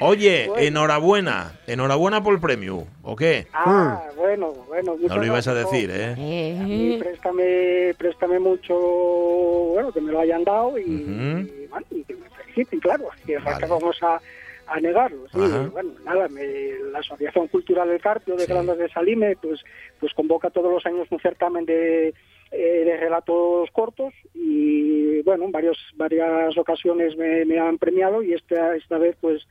Oye, 0.00 0.46
Bueno. 0.48 0.62
enhorabuena. 0.62 1.52
Enhorabuena 1.66 2.22
por 2.22 2.34
el 2.34 2.40
premio. 2.40 2.86
¿O 3.02 3.14
qué? 3.16 3.46
Ah, 3.52 4.02
bueno, 4.16 4.52
bueno. 4.68 4.96
No 5.08 5.16
lo 5.16 5.24
ibas 5.26 5.46
a 5.48 5.54
decir, 5.54 5.90
¿eh? 5.92 6.56
A 6.60 6.62
mí 6.64 6.96
préstame, 6.98 7.94
préstame 7.96 8.38
mucho, 8.38 8.74
bueno, 8.74 9.90
que 9.92 10.00
me 10.00 10.12
lo 10.12 10.20
hayan 10.20 10.44
dado 10.44 10.78
y, 10.78 10.82
y, 10.82 11.66
bueno, 11.67 11.67
y 11.90 12.04
que 12.04 12.14
me 12.14 12.28
feliciten, 12.30 12.80
claro. 12.80 13.08
Que 13.26 13.38
Vale. 13.38 13.66
vamos 13.66 13.96
a, 14.02 14.20
a 14.66 14.80
negarlo. 14.80 15.26
Sí, 15.28 15.38
bueno, 15.72 15.90
nada, 16.04 16.28
me- 16.28 16.78
la 16.92 16.98
Asociación 17.00 17.48
Cultural 17.48 17.88
del 17.88 18.00
Carpio 18.00 18.36
de 18.36 18.44
Sí. 18.46 18.52
Grandes 18.52 18.78
de 18.78 18.88
Salime, 18.90 19.36
pues, 19.40 19.60
pues 20.00 20.12
convoca 20.14 20.50
todos 20.50 20.72
los 20.72 20.84
años 20.86 21.06
un 21.10 21.20
certamen 21.20 21.64
de, 21.64 22.08
eh, 22.50 22.82
de 22.84 22.96
relatos 22.96 23.70
cortos 23.72 24.12
y, 24.34 25.20
bueno, 25.22 25.44
en 25.44 25.52
varios, 25.52 25.78
varias 25.96 26.56
ocasiones 26.58 27.16
me, 27.16 27.44
me 27.44 27.58
han 27.58 27.78
premiado 27.78 28.22
y 28.22 28.32
esta, 28.34 28.74
esta 28.76 28.98
vez, 28.98 29.16
pues, 29.20 29.46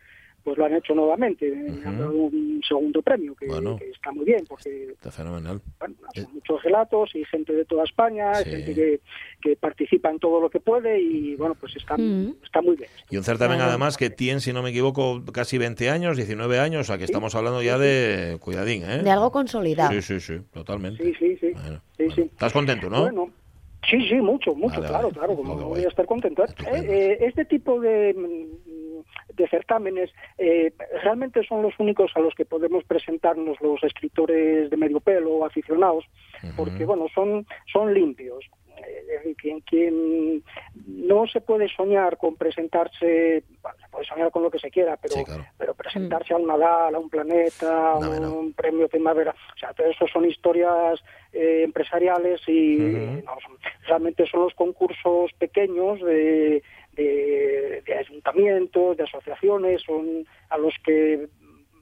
pues 0.47 0.57
lo 0.57 0.63
han 0.63 0.75
hecho 0.75 0.95
nuevamente. 0.95 1.51
Me 1.51 1.85
han 1.85 1.99
dado 1.99 2.13
un 2.13 2.61
segundo 2.65 3.01
premio, 3.01 3.35
que, 3.35 3.47
Bueno. 3.47 3.75
que 3.75 3.89
está 3.89 4.13
muy 4.13 4.23
bien, 4.23 4.45
porque 4.47 4.91
Está 4.93 5.11
fenomenal. 5.11 5.59
bueno, 5.77 5.95
Eh. 6.15 6.21
son 6.21 6.33
muchos 6.35 6.63
relatos 6.63 7.13
y 7.15 7.25
gente 7.25 7.51
de 7.51 7.65
toda 7.65 7.83
España, 7.83 8.33
Sí. 8.35 8.49
gente 8.49 8.73
que, 8.73 8.99
que 9.41 9.57
participa 9.57 10.09
en 10.09 10.19
todo 10.19 10.39
lo 10.39 10.49
que 10.49 10.61
puede 10.61 11.01
y 11.01 11.35
bueno, 11.35 11.53
pues 11.59 11.75
está, 11.75 11.95
está 12.41 12.61
muy 12.61 12.77
bien. 12.77 12.89
Y 13.09 13.17
un 13.17 13.25
certamen 13.25 13.59
además 13.59 13.97
que 13.97 14.09
tiene, 14.09 14.39
si 14.39 14.53
no 14.53 14.63
me 14.63 14.69
equivoco, 14.69 15.21
casi 15.33 15.57
20 15.57 15.89
años, 15.89 16.15
19 16.15 16.59
años, 16.59 16.79
o 16.79 16.83
sea 16.85 16.97
que 16.97 17.03
estamos 17.03 17.35
hablando 17.35 17.61
ya 17.61 17.77
de 17.77 18.37
cuidadín, 18.39 18.83
¿eh? 18.83 19.03
de 19.03 19.09
algo 19.11 19.29
consolidado. 19.33 19.91
Sí, 19.91 20.01
sí, 20.01 20.21
sí, 20.21 20.39
totalmente. 20.53 21.03
Sí, 21.03 21.13
sí, 21.19 21.35
sí. 21.41 21.51
Bueno, 21.51 21.81
Sí, 21.97 22.03
bueno. 22.05 22.15
sí. 22.15 22.21
¿Estás 22.21 22.53
contento, 22.53 22.89
no? 22.89 23.01
Bueno, 23.01 23.29
sí, 23.89 23.97
sí, 24.07 24.15
mucho, 24.15 24.55
mucho, 24.55 24.75
Vale, 24.79 24.87
claro, 24.87 25.03
vale. 25.09 25.13
claro, 25.17 25.35
como 25.35 25.55
no 25.55 25.67
voy 25.67 25.83
a 25.83 25.89
estar 25.89 26.05
contento. 26.05 26.45
Eh, 26.45 26.49
eh, 26.73 27.17
este 27.19 27.43
tipo 27.43 27.81
de, 27.81 28.15
de 29.37 29.47
certámenes 29.47 30.11
eh, 30.37 30.73
realmente 31.03 31.43
son 31.47 31.61
los 31.61 31.73
únicos 31.79 32.11
a 32.15 32.19
los 32.19 32.33
que 32.35 32.45
podemos 32.45 32.83
presentarnos 32.83 33.61
los 33.61 33.81
escritores 33.83 34.69
de 34.69 34.77
medio 34.77 34.99
pelo 34.99 35.31
o 35.35 35.45
aficionados, 35.45 36.05
porque 36.55 36.83
bueno, 36.85 37.05
son, 37.13 37.45
son 37.71 37.93
limpios. 37.93 38.43
Eh, 38.79 39.33
quien, 39.41 39.59
quien 39.61 40.43
no 40.85 41.25
se 41.25 41.41
puede 41.41 41.67
soñar 41.67 42.17
con 42.17 42.35
presentarse, 42.35 43.43
bueno, 43.63 43.77
se 43.83 43.89
puede 43.89 44.05
soñar 44.05 44.29
con 44.29 44.43
lo 44.43 44.51
que 44.51 44.59
se 44.59 44.69
quiera, 44.69 44.97
pero, 44.97 45.15
Sí, 45.15 45.25
claro. 45.25 45.45
pero 45.57 45.73
presentarse 45.73 46.33
a 46.33 46.37
un 46.37 46.45
Nadal, 46.45 46.93
a 46.93 46.99
un 46.99 47.09
planeta, 47.09 47.93
a 47.95 47.99
No, 47.99 48.11
un 48.11 48.47
no. 48.49 48.53
premio 48.55 48.87
primavera, 48.87 49.31
o 49.55 49.57
sea, 49.57 49.73
todo 49.73 49.87
eso 49.87 50.05
son 50.07 50.25
historias 50.25 51.03
eh, 51.33 51.63
empresariales 51.63 52.39
y 52.47 52.77
no, 53.25 53.31
son- 53.41 53.57
realmente 53.87 54.27
son 54.27 54.41
los 54.41 54.53
concursos 54.53 55.31
pequeños 55.39 55.99
de, 56.01 56.61
de, 56.97 57.81
de 57.85 57.93
ayuntamientos, 57.97 58.97
de 58.97 59.03
asociaciones, 59.03 59.81
son 59.83 60.25
a 60.49 60.57
los 60.57 60.73
que 60.83 61.27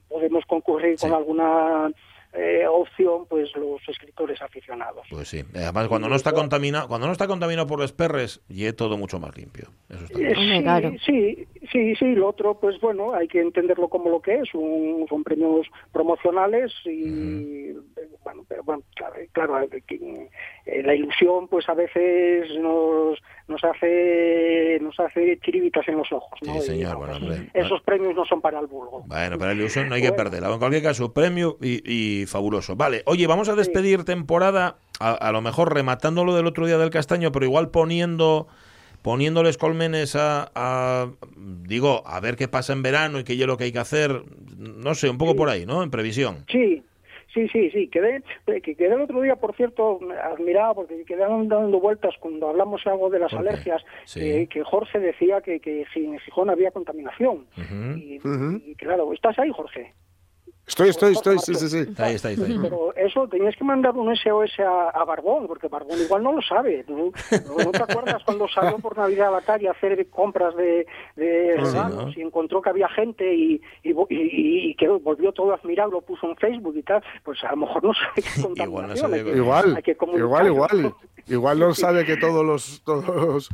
podemos 0.08 0.44
concurrir 0.46 0.98
Sí. 0.98 1.06
con 1.08 1.16
alguna 1.16 1.90
eh, 2.32 2.66
opción, 2.68 3.24
pues 3.30 3.48
los 3.56 3.80
escritores 3.88 4.40
aficionados. 4.42 5.06
Pues 5.10 5.26
sí. 5.28 5.42
Además, 5.54 5.88
cuando 5.88 6.08
no 6.08 6.16
está 6.16 6.32
contaminado, 6.32 6.86
cuando 6.86 7.06
no 7.06 7.12
está 7.14 7.26
contaminado 7.26 7.66
por 7.66 7.80
los 7.80 7.92
perres, 7.92 8.42
y 8.48 8.66
es 8.66 8.76
todo 8.76 8.98
mucho 8.98 9.18
más 9.18 9.34
limpio. 9.36 9.68
Eso 9.88 10.04
está 10.04 10.18
Eh, 10.20 10.34
sí, 10.36 10.62
claro. 10.62 10.92
sí, 11.06 11.48
Sí, 11.72 11.94
sí, 11.96 12.14
lo 12.14 12.28
otro, 12.28 12.58
pues 12.60 12.80
bueno, 12.80 13.14
hay 13.14 13.28
que 13.28 13.40
entenderlo 13.40 13.88
como 13.88 14.10
lo 14.10 14.20
que 14.20 14.34
es, 14.40 14.54
un- 14.54 15.06
son 15.08 15.24
premios 15.24 15.66
promocionales 15.92 16.72
y, 16.84 17.70
eh, 17.70 17.76
bueno, 18.24 18.44
pero 18.48 18.62
bueno, 18.62 18.82
claro, 18.94 19.14
claro, 19.32 19.60
eh, 19.62 20.28
eh, 20.66 20.82
la 20.82 20.94
ilusión 20.94 21.48
pues 21.48 21.68
a 21.68 21.74
veces 21.74 22.48
nos, 22.60 23.18
nos 23.48 23.64
hace 23.64 24.78
nos 24.80 24.98
hace 25.00 25.38
chiribitas 25.40 25.86
en 25.88 25.96
los 25.98 26.10
ojos, 26.12 26.38
¿no? 26.42 26.52
Sí, 26.54 26.58
Y, 26.58 26.62
señor, 26.62 26.96
bueno, 26.96 27.12
bueno, 27.18 27.34
hombre. 27.34 27.50
esos 27.54 27.80
premios 27.82 28.14
no 28.14 28.24
son 28.24 28.40
para 28.40 28.60
el 28.60 28.66
vulgo. 28.66 29.02
Bueno, 29.06 29.38
para 29.38 29.52
la 29.52 29.58
ilusión 29.60 29.88
no 29.88 29.94
hay 29.94 30.02
que 30.02 30.10
Bueno. 30.10 30.24
perderla. 30.24 30.52
En 30.52 30.58
cualquier 30.58 30.82
caso, 30.82 31.12
premio 31.12 31.56
y, 31.60 32.20
y 32.22 32.26
fabuloso. 32.26 32.76
Vale, 32.76 33.02
oye, 33.06 33.26
vamos 33.26 33.48
a 33.48 33.54
despedir 33.54 34.04
temporada, 34.04 34.76
a, 35.00 35.12
a 35.12 35.32
lo 35.32 35.40
mejor 35.40 35.72
rematando 35.74 36.24
lo 36.24 36.34
del 36.34 36.46
otro 36.46 36.66
día 36.66 36.78
del 36.78 36.90
castaño, 36.90 37.32
pero 37.32 37.44
igual 37.44 37.70
poniendo 37.70 38.46
poniéndoles 39.06 39.56
colmenes 39.56 40.16
a, 40.16 40.50
a- 40.56 41.06
digo, 41.62 42.02
a 42.04 42.18
ver 42.18 42.34
qué 42.34 42.48
pasa 42.48 42.72
en 42.72 42.82
verano 42.82 43.20
y 43.20 43.24
qué 43.24 43.34
es 43.34 43.46
lo 43.46 43.56
que 43.56 43.62
hay 43.62 43.72
que 43.72 43.78
hacer, 43.78 44.20
no 44.58 44.96
sé, 44.96 45.08
un 45.08 45.16
poco 45.16 45.36
por 45.36 45.48
ahí, 45.48 45.64
¿no? 45.64 45.84
En 45.84 45.92
previsión. 45.92 46.44
Sí, 46.50 46.82
sí, 47.32 47.46
sí, 47.52 47.70
sí. 47.70 47.86
Quedé, 47.86 48.24
eh, 48.48 48.60
que 48.60 48.74
quedé 48.74 48.94
el 48.96 49.02
otro 49.02 49.20
día, 49.22 49.36
por 49.36 49.54
cierto, 49.54 50.00
admirado 50.24 50.74
porque 50.74 51.04
quedé 51.04 51.20
dando 51.20 51.78
vueltas 51.78 52.14
cuando 52.18 52.48
hablamos 52.48 52.84
algo 52.84 53.08
de 53.08 53.20
las 53.20 53.32
alergias, 53.32 53.80
Sí. 54.06 54.20
eh, 54.28 54.48
que 54.50 54.64
Jorge 54.64 54.98
decía 54.98 55.40
que, 55.40 55.60
que 55.60 55.84
en 55.94 56.18
Gijón 56.18 56.50
había 56.50 56.72
contaminación. 56.72 57.46
Y, 57.96 58.18
y 58.66 58.74
claro, 58.74 59.12
¿estás 59.12 59.38
ahí, 59.38 59.50
Jorge? 59.54 59.94
Estoy, 60.66 60.88
estoy, 60.88 61.12
estoy, 61.12 61.38
sí, 61.38 61.54
sí, 61.54 61.68
sí. 61.68 61.78
Está 61.78 62.06
ahí, 62.06 62.16
está 62.16 62.28
ahí, 62.28 62.34
está 62.34 62.46
ahí. 62.46 62.58
Pero 62.60 62.92
eso 62.96 63.28
tenías 63.28 63.54
que 63.56 63.62
mandar 63.62 63.92
un 63.96 64.14
SOS 64.16 64.58
a, 64.58 64.90
a 64.90 65.04
Barbón, 65.04 65.46
porque 65.46 65.68
Barbón 65.68 65.96
igual 66.00 66.24
no 66.24 66.32
lo 66.32 66.42
sabe. 66.42 66.84
¿no? 66.88 66.96
¿No, 66.96 67.64
no 67.66 67.70
te 67.70 67.82
acuerdas 67.84 68.20
cuando 68.24 68.48
salió 68.48 68.76
por 68.80 68.96
Navidad 68.98 69.28
a 69.28 69.30
la 69.30 69.40
calle 69.42 69.68
a 69.68 69.70
hacer 69.70 70.08
compras 70.10 70.56
de, 70.56 70.84
de 71.14 71.52
Sí, 71.56 71.62
regalos 71.64 72.06
¿no? 72.06 72.12
y 72.16 72.20
encontró 72.20 72.60
que 72.60 72.70
había 72.70 72.88
gente 72.88 73.32
y, 73.32 73.60
y, 73.84 73.92
vo- 73.92 74.08
y- 74.10 74.70
y 74.70 74.74
quedó, 74.74 74.98
volvió 74.98 75.30
todo 75.32 75.54
admirado, 75.54 75.92
lo 75.92 76.00
puso 76.00 76.28
en 76.28 76.36
Facebook 76.36 76.76
y 76.76 76.82
tal? 76.82 77.00
Pues 77.24 77.42
a 77.44 77.52
lo 77.52 77.58
mejor 77.58 77.84
no 77.84 77.92
sabe 77.94 78.22
qué 78.54 78.62
Igual 78.64 78.88
no 78.88 78.96
sabe 78.96 79.18
hay 79.18 79.24
que- 79.24 79.36
Igual, 79.36 79.76
hay 79.76 79.82
que 79.84 79.96
igual, 80.16 80.46
igual. 80.48 80.94
Igual 81.28 81.58
no 81.60 81.74
sabe 81.74 82.04
que 82.04 82.16
todos 82.16 82.44
los, 82.44 82.82
todos, 82.84 83.50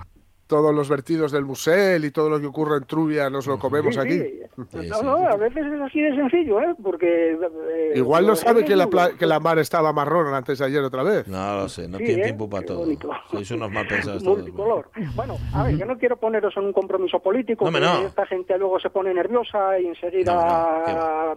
todos 0.53 0.75
los 0.75 0.87
vertidos 0.91 1.33
del 1.33 1.47
musel 1.47 2.05
y 2.05 2.11
todo 2.11 2.29
lo 2.29 2.39
que 2.39 2.45
ocurre 2.47 2.77
en 2.77 2.85
Trubia 2.85 3.31
nos 3.31 3.47
lo 3.47 3.59
comemos 3.59 3.95
Sí, 3.95 4.01
aquí. 4.01 4.19
sí. 4.19 4.39
No, 4.91 5.03
no, 5.03 5.17
a 5.27 5.37
veces 5.37 5.65
es 5.65 5.81
así 5.81 6.03
de 6.03 6.15
sencillo, 6.15 6.61
¿eh? 6.61 6.75
Porque... 6.83 7.33
eh, 7.33 7.93
Igual 7.95 8.25
no 8.25 8.31
lo- 8.31 8.37
sabe 8.37 8.63
que 8.67 8.77
la, 8.77 8.87
que 9.19 9.25
la 9.27 9.41
mar 9.41 9.59
estaba 9.59 9.95
marrón 9.95 10.35
antes 10.35 10.59
de 10.59 10.67
ayer 10.67 10.83
otra 10.85 11.03
vez. 11.03 11.27
No 11.27 11.57
lo 11.57 11.69
sé, 11.71 11.89
no 11.89 11.97
Sí, 11.97 12.05
tiene 12.05 12.21
¿eh? 12.21 12.25
tiempo 12.27 12.51
para 12.51 12.61
Qué 12.61 12.67
todo. 12.69 12.79
bonito. 12.81 13.11
Sois 13.31 13.51
unos 13.53 13.71
mal 13.73 13.87
pensados 13.89 14.23
todos. 14.25 14.37
multicolor. 14.41 14.91
Bueno, 15.15 15.39
a 15.55 15.63
ver, 15.65 15.79
que 15.79 15.87
no 15.87 15.97
quiero 15.97 16.17
poneros 16.19 16.55
en 16.59 16.65
un 16.65 16.73
compromiso 16.75 17.19
político, 17.21 17.71
No, 17.71 17.81
no. 17.81 18.03
esta 18.07 18.27
gente 18.27 18.59
luego 18.59 18.79
se 18.79 18.91
pone 18.91 19.15
nerviosa 19.15 19.79
y 19.81 19.87
enseguida 19.87 21.35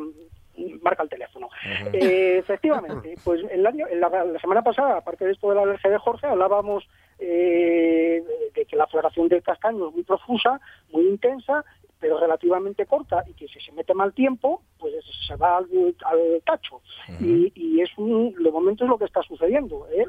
marca 0.81 1.03
el 1.03 1.09
teléfono. 1.09 1.47
Eh, 1.93 2.37
efectivamente, 2.39 3.15
pues 3.23 3.41
el 3.49 3.65
año, 3.65 3.85
la, 3.95 4.09
la 4.25 4.39
semana 4.39 4.61
pasada, 4.61 4.97
aparte 4.97 5.25
de 5.25 5.31
esto 5.31 5.49
de 5.49 5.55
la 5.55 5.61
alergia 5.63 5.89
de 5.89 5.97
Jorge, 5.99 6.27
hablábamos 6.27 6.83
eh, 7.19 8.23
de 8.53 8.65
que 8.65 8.75
la 8.75 8.87
floración 8.87 9.27
del 9.27 9.43
castaño 9.43 9.89
es 9.89 9.93
muy 9.95 10.03
profusa, 10.03 10.59
muy 10.91 11.07
intensa, 11.07 11.63
pero 11.99 12.19
relativamente 12.19 12.85
corta 12.85 13.23
y 13.27 13.33
que 13.33 13.47
si 13.47 13.59
se 13.61 13.71
mete 13.71 13.93
mal 13.93 14.13
tiempo, 14.13 14.61
pues 14.77 14.93
se 15.27 15.35
va 15.37 15.57
al, 15.57 15.67
al 16.05 16.41
tacho. 16.45 16.81
y, 17.19 17.51
y 17.55 17.81
es 17.81 17.89
un, 17.97 18.33
de 18.35 18.51
momento 18.51 18.83
es 18.83 18.89
lo 18.89 18.97
que 18.97 19.05
está 19.05 19.21
sucediendo. 19.23 19.87
¿eh? 19.91 20.05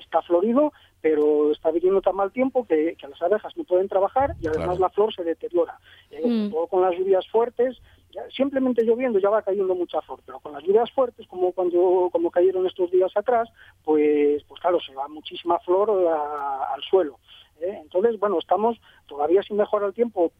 Está 0.00 0.22
florido, 0.22 0.72
pero 1.02 1.52
está 1.52 1.70
viniendo 1.70 2.00
tan 2.00 2.16
mal 2.16 2.32
tiempo 2.32 2.66
que, 2.66 2.96
que 2.98 3.06
las 3.08 3.20
abejas 3.20 3.54
no 3.56 3.64
pueden 3.64 3.88
trabajar 3.88 4.34
y 4.40 4.46
además 4.46 4.78
Claro. 4.78 4.80
la 4.80 4.90
flor 4.90 5.14
se 5.14 5.22
deteriora. 5.22 5.78
Eh, 6.10 6.22
Mm. 6.26 6.50
Todo 6.50 6.66
con 6.66 6.82
las 6.82 6.96
lluvias 6.98 7.26
fuertes, 7.28 7.76
ya- 8.10 8.28
simplemente 8.30 8.84
lloviendo 8.84 9.18
ya 9.18 9.30
va 9.30 9.42
cayendo 9.42 9.74
mucha 9.74 10.00
flor, 10.02 10.20
pero 10.24 10.40
con 10.40 10.52
las 10.52 10.62
lluvias 10.62 10.90
fuertes, 10.92 11.26
como 11.26 11.52
cuando 11.52 12.08
como 12.12 12.30
cayeron 12.30 12.66
estos 12.66 12.90
días 12.90 13.10
atrás, 13.16 13.48
pues, 13.84 14.42
pues 14.44 14.60
claro, 14.60 14.80
se 14.80 14.94
va 14.94 15.08
muchísima 15.08 15.58
flor 15.60 15.90
a- 16.08 16.72
al 16.74 16.82
suelo. 16.82 17.18
¿eh? 17.60 17.78
Entonces, 17.82 18.18
bueno, 18.18 18.38
estamos 18.38 18.80
todavía 19.06 19.42
sin 19.42 19.56
mejorar 19.56 19.88
el 19.88 19.94
tiempo. 19.94 20.32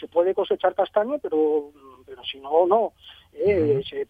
Se 0.00 0.08
puede 0.08 0.34
cosechar 0.34 0.74
castaño, 0.74 1.18
pero, 1.22 1.70
pero 2.06 2.22
si 2.24 2.40
no, 2.40 2.66
no. 2.66 2.92
¿eh? 3.32 3.80
se, 3.88 4.06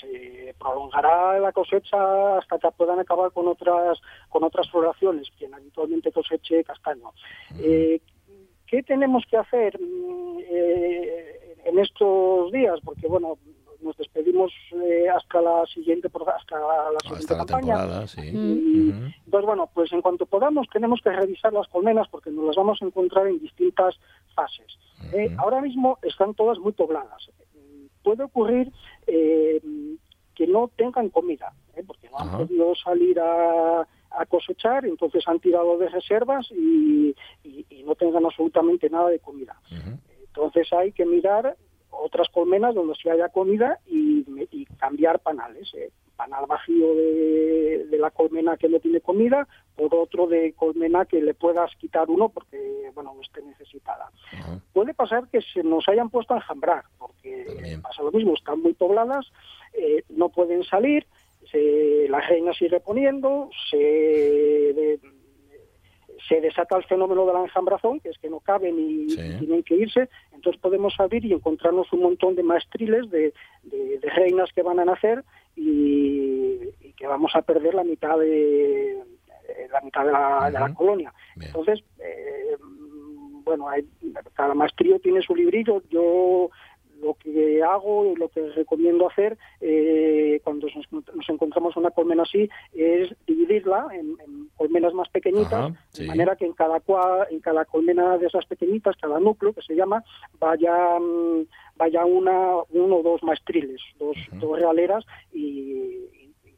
se 0.00 0.54
prolongará 0.58 1.38
la 1.38 1.52
cosecha 1.52 2.38
hasta 2.38 2.58
que 2.58 2.70
puedan 2.76 2.98
acabar 3.00 3.30
con 3.32 3.48
otras 3.48 3.98
con 4.28 4.44
otras 4.44 4.70
floraciones, 4.70 5.28
quien 5.38 5.54
habitualmente 5.54 6.12
coseche 6.12 6.62
castaño. 6.64 7.12
Eh, 7.58 8.00
¿Qué 8.66 8.82
tenemos 8.82 9.24
que 9.30 9.36
hacer 9.36 9.78
mm, 9.80 10.38
eh, 10.40 11.35
en 11.66 11.78
estos 11.78 12.50
días? 12.52 12.78
Porque, 12.84 13.06
bueno, 13.06 13.38
nos 13.80 13.96
despedimos 13.96 14.52
eh, 14.72 15.08
hasta 15.08 15.40
la 15.42 15.64
siguiente 15.66 16.08
pro- 16.08 16.28
hasta 16.28 16.58
la 16.58 17.00
siguiente 17.02 17.24
Hasta 17.24 17.34
la 17.34 17.38
campaña. 17.40 17.74
temporada, 17.76 18.06
sí. 18.06 18.20
Y, 18.22 18.90
Ujú. 18.90 19.10
pues 19.30 19.44
bueno, 19.44 19.70
pues 19.74 19.92
en 19.92 20.00
cuanto 20.02 20.24
podamos 20.26 20.66
tenemos 20.72 21.00
que 21.02 21.10
revisar 21.10 21.52
las 21.52 21.68
colmenas 21.68 22.08
porque 22.08 22.30
nos 22.30 22.46
las 22.46 22.56
vamos 22.56 22.80
a 22.80 22.86
encontrar 22.86 23.26
en 23.26 23.38
distintas 23.38 23.94
fases. 24.34 24.78
Eh, 25.12 25.30
ahora 25.36 25.60
mismo 25.60 25.98
están 26.02 26.34
todas 26.34 26.58
muy 26.58 26.72
pobladas. 26.72 27.30
Puede 28.02 28.22
ocurrir 28.24 28.72
eh, 29.06 29.60
que 30.34 30.46
no 30.46 30.70
tengan 30.76 31.10
comida, 31.10 31.52
¿eh? 31.74 31.82
porque 31.86 32.08
no 32.10 32.18
han 32.18 32.28
Ajá. 32.28 32.38
podido 32.38 32.74
salir 32.76 33.18
a, 33.20 33.80
a 34.10 34.26
cosechar, 34.26 34.86
entonces 34.86 35.26
han 35.28 35.38
tirado 35.40 35.76
de 35.78 35.88
reservas 35.88 36.46
y, 36.50 37.14
y- 37.44 37.66
y 37.68 37.82
no 37.84 37.94
tengan 37.94 38.24
absolutamente 38.24 38.88
nada 38.88 39.08
de 39.10 39.18
comida. 39.18 39.56
Entonces 40.36 40.70
hay 40.72 40.92
que 40.92 41.06
mirar 41.06 41.56
otras 41.90 42.28
colmenas 42.28 42.74
donde 42.74 42.94
sí 42.94 43.08
haya 43.08 43.28
comida 43.30 43.78
y, 43.86 44.24
y 44.50 44.66
cambiar 44.78 45.20
panales. 45.20 45.72
¿eh? 45.74 45.90
Panal 46.14 46.46
vacío 46.46 46.94
de, 46.94 47.86
de 47.90 47.98
la 47.98 48.10
colmena 48.10 48.56
que 48.56 48.68
no 48.68 48.78
tiene 48.80 49.00
comida 49.00 49.46
por 49.76 49.94
otro 49.94 50.26
de 50.26 50.52
colmena 50.54 51.04
que 51.04 51.20
le 51.20 51.34
puedas 51.34 51.74
quitar 51.76 52.08
uno 52.10 52.30
porque 52.30 52.90
bueno 52.94 53.12
no 53.14 53.20
esté 53.20 53.42
necesitada. 53.42 54.10
Puede 54.72 54.94
pasar 54.94 55.28
que 55.28 55.40
se 55.42 55.62
nos 55.62 55.86
hayan 55.88 56.08
puesto 56.10 56.32
a 56.34 56.38
enjambrar 56.38 56.84
porque 56.98 57.44
También. 57.46 57.82
pasa 57.82 58.02
lo 58.02 58.12
mismo, 58.12 58.32
están 58.34 58.60
muy 58.62 58.72
pobladas, 58.72 59.26
eh, 59.74 60.04
no 60.08 60.30
pueden 60.30 60.64
salir, 60.64 61.06
se, 61.50 62.06
la 62.08 62.20
reina 62.20 62.52
sigue 62.54 62.80
poniendo, 62.80 63.50
se, 63.70 63.76
de- 63.76 65.00
se 66.28 66.40
desata 66.40 66.76
el 66.76 66.84
fenómeno 66.84 67.26
de 67.26 67.32
la 67.32 67.42
enjambrazón, 67.42 68.00
que 68.00 68.08
es 68.10 68.18
que 68.18 68.30
no 68.30 68.40
caben 68.40 68.78
y, 68.78 69.10
Sí. 69.10 69.20
y 69.20 69.38
tienen 69.38 69.62
que 69.62 69.74
irse, 69.76 70.08
entonces 70.32 70.60
podemos 70.60 70.94
salir 70.94 71.24
y 71.24 71.32
encontrarnos 71.32 71.92
un 71.92 72.00
montón 72.02 72.34
de 72.34 72.42
maestriles 72.42 73.10
de, 73.10 73.32
de- 73.64 73.98
de 73.98 74.10
reinas 74.10 74.50
que 74.54 74.62
van 74.62 74.78
a 74.80 74.84
nacer 74.84 75.24
y, 75.54 76.58
y 76.80 76.92
que 76.96 77.06
vamos 77.06 77.32
a 77.34 77.42
perder 77.42 77.74
la 77.74 77.84
mitad 77.84 78.18
de 78.18 78.92
eh, 78.92 79.68
la 79.70 79.80
mitad 79.80 80.04
de 80.04 80.12
la, 80.12 80.46
de 80.46 80.58
la 80.58 80.64
Ujú. 80.66 80.74
colonia. 80.74 81.12
Bien. 81.36 81.48
Entonces, 81.48 81.84
eh, 82.00 82.56
bueno, 83.44 83.68
hay, 83.68 83.86
cada 84.34 84.54
maestrío 84.54 84.98
tiene 84.98 85.22
su 85.22 85.34
librillo. 85.36 85.82
Yo 85.88 86.50
lo 87.00 87.14
que 87.14 87.62
hago 87.62 88.12
y 88.12 88.16
lo 88.16 88.28
que 88.28 88.48
recomiendo 88.50 89.08
hacer 89.08 89.36
eh, 89.60 90.40
cuando 90.44 90.66
nos, 90.74 91.06
nos 91.14 91.28
encontramos 91.28 91.76
una 91.76 91.90
colmena 91.90 92.22
así 92.22 92.48
es 92.72 93.14
dividirla 93.26 93.88
en, 93.92 94.16
en 94.24 94.48
colmenas 94.56 94.94
más 94.94 95.08
pequeñitas, 95.10 95.52
Ajá, 95.52 95.74
sí. 95.90 96.02
de 96.02 96.08
manera 96.08 96.36
que 96.36 96.46
en 96.46 96.52
cada 96.54 96.80
cua- 96.80 97.26
en 97.30 97.40
cada 97.40 97.64
colmena 97.64 98.16
de 98.18 98.26
esas 98.26 98.46
pequeñitas, 98.46 98.96
cada 98.96 99.20
núcleo 99.20 99.52
que 99.52 99.62
se 99.62 99.74
llama, 99.74 100.02
vaya 100.40 100.98
mm, 100.98 101.46
vaya 101.76 102.04
una 102.06 102.56
uno 102.70 102.96
o 102.96 103.02
dos 103.02 103.22
maestriles, 103.22 103.80
dos, 103.98 104.16
dos 104.32 104.58
realeras 104.58 105.04
y 105.32 106.06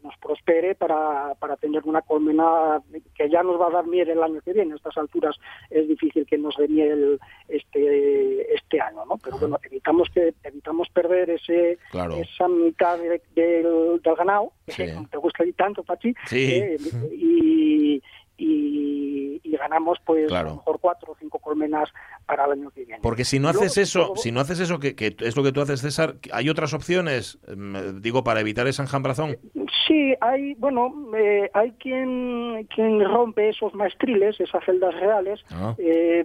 nos 0.09 0.17
prospere 0.19 0.75
para, 0.75 1.35
para 1.39 1.57
tener 1.57 1.83
una 1.85 2.01
colmena 2.03 2.81
que 3.15 3.29
ya 3.29 3.43
nos 3.43 3.61
va 3.61 3.67
a 3.69 3.71
dar 3.71 3.87
miel 3.87 4.09
el 4.09 4.23
año 4.23 4.41
que 4.41 4.55
viene. 4.55 4.73
A 4.73 4.77
estas 4.77 4.97
alturas 4.97 5.37
es 5.71 5.87
difícil 5.87 6.25
que 6.27 6.39
nos 6.39 6.57
dé 6.57 6.67
miel 6.69 7.19
este 7.49 8.55
este 8.55 8.81
año, 8.81 9.05
¿no? 9.05 9.19
Pero 9.23 9.39
bueno, 9.39 9.59
evitamos 9.63 10.09
que 10.15 10.35
evitamos 10.43 10.89
perder 10.89 11.31
ese 11.31 11.79
Claro. 11.91 12.15
esa 12.17 12.49
mitad 12.49 12.99
de- 12.99 13.21
del, 13.35 14.01
del 14.03 14.15
ganado, 14.17 14.53
Sí. 14.69 14.85
que 14.85 14.97
te 15.11 15.17
gusta 15.19 15.45
tanto, 15.57 15.83
Pachi, 15.83 16.15
Sí. 16.27 16.53
eh, 16.55 16.77
y, 17.13 18.03
y, 18.39 19.41
y 19.43 19.57
ganamos 19.57 19.99
pues 20.07 20.33
a 20.33 20.43
lo 20.45 20.57
mejor 20.57 20.79
cuatro 20.81 21.13
o 21.13 21.17
cinco 21.19 21.39
colmenas 21.39 21.89
para 22.27 22.45
el 22.47 22.53
año 22.53 22.71
que 22.71 22.85
viene. 22.85 23.01
Porque 23.03 23.25
si 23.25 23.39
no 23.39 23.49
haces 23.49 23.77
eso, 23.77 24.13
si 24.17 24.33
no 24.33 24.41
haces 24.41 24.61
eso, 24.61 24.79
que, 24.79 24.95
que 24.95 25.15
es 25.21 25.37
lo 25.37 25.43
que 25.43 25.53
tú 25.53 25.61
haces, 25.61 25.81
César, 25.81 26.15
¿hay 26.33 26.49
otras 26.49 26.73
opciones, 26.75 27.39
em, 27.49 28.01
digo, 28.01 28.25
para 28.25 28.41
evitar 28.41 28.67
esa 28.67 28.83
enjambrazón? 28.83 29.37
Sí, 29.87 30.15
hay, 30.21 30.55
bueno, 30.55 30.95
eh, 31.17 31.51
hay 31.55 31.73
quien, 31.73 32.67
quien 32.75 33.05
rompe 33.05 33.49
esos 33.51 33.75
maestriles, 33.75 34.39
esas 34.41 34.65
celdas 34.65 34.95
reales, 34.95 35.41
Ah. 35.51 35.75
eh, 35.79 36.25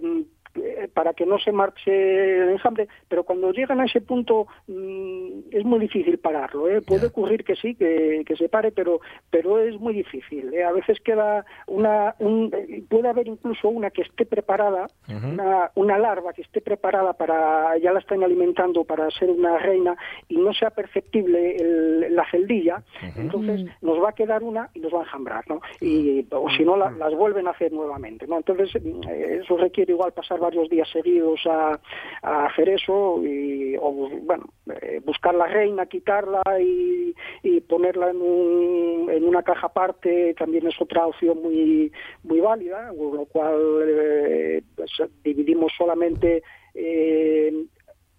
eh, 0.78 0.88
para 0.94 1.14
que 1.14 1.26
no 1.26 1.38
se 1.40 1.52
marche 1.52 2.44
el 2.44 2.50
enjambre, 2.50 2.88
pero 3.08 3.24
cuando 3.24 3.52
llegan 3.52 3.80
a 3.82 3.86
ese 3.86 4.02
punto 4.02 4.48
mm, 4.68 5.40
es 5.52 5.64
muy 5.66 5.80
difícil 5.80 6.18
pararlo. 6.18 6.68
¿eh? 6.68 6.82
Puede 6.82 7.08
ocurrir 7.08 7.44
que 7.44 7.56
sí, 7.56 7.76
que, 7.76 8.24
que 8.26 8.36
se 8.36 8.50
pare, 8.50 8.72
pero, 8.72 9.00
pero 9.30 9.60
es 9.60 9.80
muy 9.80 9.94
difícil. 9.94 10.54
¿eh? 10.54 10.64
A 10.64 10.72
veces 10.72 11.00
queda 11.02 11.46
una, 11.68 12.16
un- 12.20 12.52
eh, 12.54 12.84
puede 12.90 13.08
haber 13.10 13.28
incluso 13.28 13.70
una 13.70 13.90
que 13.92 14.02
esté 14.04 14.26
preparada, 14.26 14.88
una, 15.34 15.72
una 15.76 15.98
larva 15.98 16.34
que 16.34 16.42
esté 16.42 16.62
preparada 16.62 17.14
para, 17.14 17.78
ya 17.78 17.92
la 17.94 18.00
están 18.00 18.24
alimentando 18.24 18.84
para 18.84 19.10
ser 19.12 19.30
una 19.30 19.58
reina 19.60 19.96
y 20.28 20.38
no 20.38 20.54
sea 20.54 20.70
perceptible 20.72 21.56
el- 21.56 22.16
la 22.16 22.26
celdilla, 22.30 22.84
entonces 23.18 23.66
nos 23.82 24.02
va 24.02 24.10
a 24.10 24.14
quedar 24.14 24.44
una 24.44 24.70
y 24.74 24.80
nos 24.80 24.94
va 24.94 25.00
a 25.00 25.04
enjambrar, 25.04 25.44
¿no? 25.50 25.60
Y, 25.82 26.26
o 26.32 26.50
si 26.52 26.64
no, 26.64 26.78
la- 26.78 26.92
las 26.92 27.14
vuelven 27.16 27.48
a 27.48 27.52
hacer 27.52 27.72
nuevamente, 27.72 28.28
¿no? 28.28 28.38
Entonces, 28.38 28.72
mm, 28.84 29.02
eso 29.42 29.58
requiere 29.58 29.94
igual 29.94 30.12
pasar 30.14 30.40
varios 30.40 30.70
días 30.70 30.73
seguidos 30.92 31.40
a, 31.46 31.80
a 32.22 32.46
hacer 32.48 32.70
eso 32.70 33.22
y, 33.24 33.76
o, 33.80 33.92
bueno, 34.24 34.46
eh, 34.82 35.00
buscar 35.06 35.36
la 35.36 35.48
reina, 35.48 35.86
quitarla 35.86 36.42
y, 36.60 37.14
y 37.44 37.62
ponerla 37.62 38.10
en, 38.12 38.22
un- 38.22 39.10
en 39.12 39.24
una 39.26 39.44
caja 39.44 39.68
aparte 39.68 40.34
también 40.36 40.68
es 40.68 40.80
otra 40.82 41.06
opción 41.08 41.42
muy, 41.42 41.92
muy 42.24 42.40
válida, 42.40 42.90
con 42.98 43.16
lo 43.18 43.26
cual 43.26 43.60
eh, 43.88 44.62
pues, 44.76 44.92
dividimos 45.24 45.72
solamente 45.78 46.42
eh, 46.74 47.54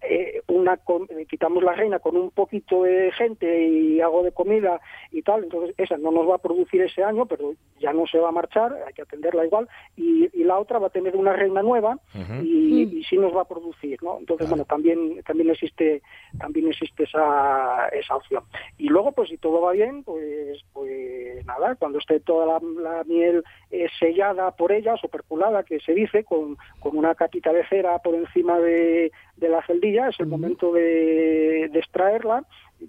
eh, 0.09 0.41
una 0.47 0.73
eh, 0.73 1.25
quitamos 1.25 1.63
la 1.63 1.73
reina 1.73 1.99
con 1.99 2.17
un 2.17 2.31
poquito 2.31 2.83
de 2.83 3.11
gente 3.11 3.67
y 3.67 4.01
algo 4.01 4.23
de 4.23 4.31
comida 4.31 4.79
y 5.11 5.21
tal, 5.21 5.43
entonces 5.43 5.75
esa 5.77 5.97
no 5.97 6.11
nos 6.11 6.29
va 6.29 6.35
a 6.35 6.41
producir 6.41 6.81
ese 6.81 7.03
año, 7.03 7.25
pero 7.25 7.53
ya 7.79 7.93
no 7.93 8.05
se 8.07 8.19
va 8.19 8.29
a 8.29 8.33
marchar, 8.33 8.73
hay 8.85 8.93
que 8.93 9.01
atenderla 9.01 9.45
igual, 9.45 9.67
y, 9.95 10.29
y 10.33 10.43
la 10.43 10.59
otra 10.59 10.79
va 10.79 10.87
a 10.87 10.91
tener 10.91 11.15
una 11.15 11.33
reina 11.33 11.61
nueva 11.61 11.99
y, 12.43 12.83
y 12.83 13.03
sí 13.03 13.17
nos 13.17 13.35
va 13.35 13.41
a 13.41 13.47
producir, 13.47 14.01
¿no? 14.01 14.19
Entonces, 14.19 14.49
bueno, 14.49 14.65
también 14.65 15.21
también 15.23 15.49
existe 15.49 16.01
también 16.39 16.67
existe 16.67 17.03
esa, 17.03 17.87
esa 17.89 18.15
opción. 18.15 18.43
Y 18.77 18.87
luego, 18.87 19.11
pues 19.11 19.29
si 19.29 19.37
todo 19.37 19.61
va 19.61 19.71
bien, 19.71 20.03
pues 20.03 20.63
pues 20.73 21.45
nada, 21.45 21.75
cuando 21.75 21.99
esté 21.99 22.19
toda 22.19 22.45
la, 22.45 22.59
la 22.81 23.03
miel 23.03 23.43
eh, 23.71 23.87
sellada 23.99 24.51
por 24.51 24.71
ella, 24.71 24.95
superculada, 24.97 25.63
que 25.63 25.79
se 25.79 25.93
dice, 25.93 26.23
con, 26.23 26.57
con 26.79 26.97
una 26.97 27.15
capita 27.15 27.51
de 27.51 27.67
cera 27.67 27.99
por 27.99 28.15
encima 28.15 28.59
de, 28.59 29.11
de 29.37 29.49
la 29.49 29.65
celdilla, 29.65 30.09
es 30.09 30.19
el 30.19 30.27
momento 30.27 30.71
de, 30.71 31.69
de 31.71 31.79
extraerla. 31.79 32.43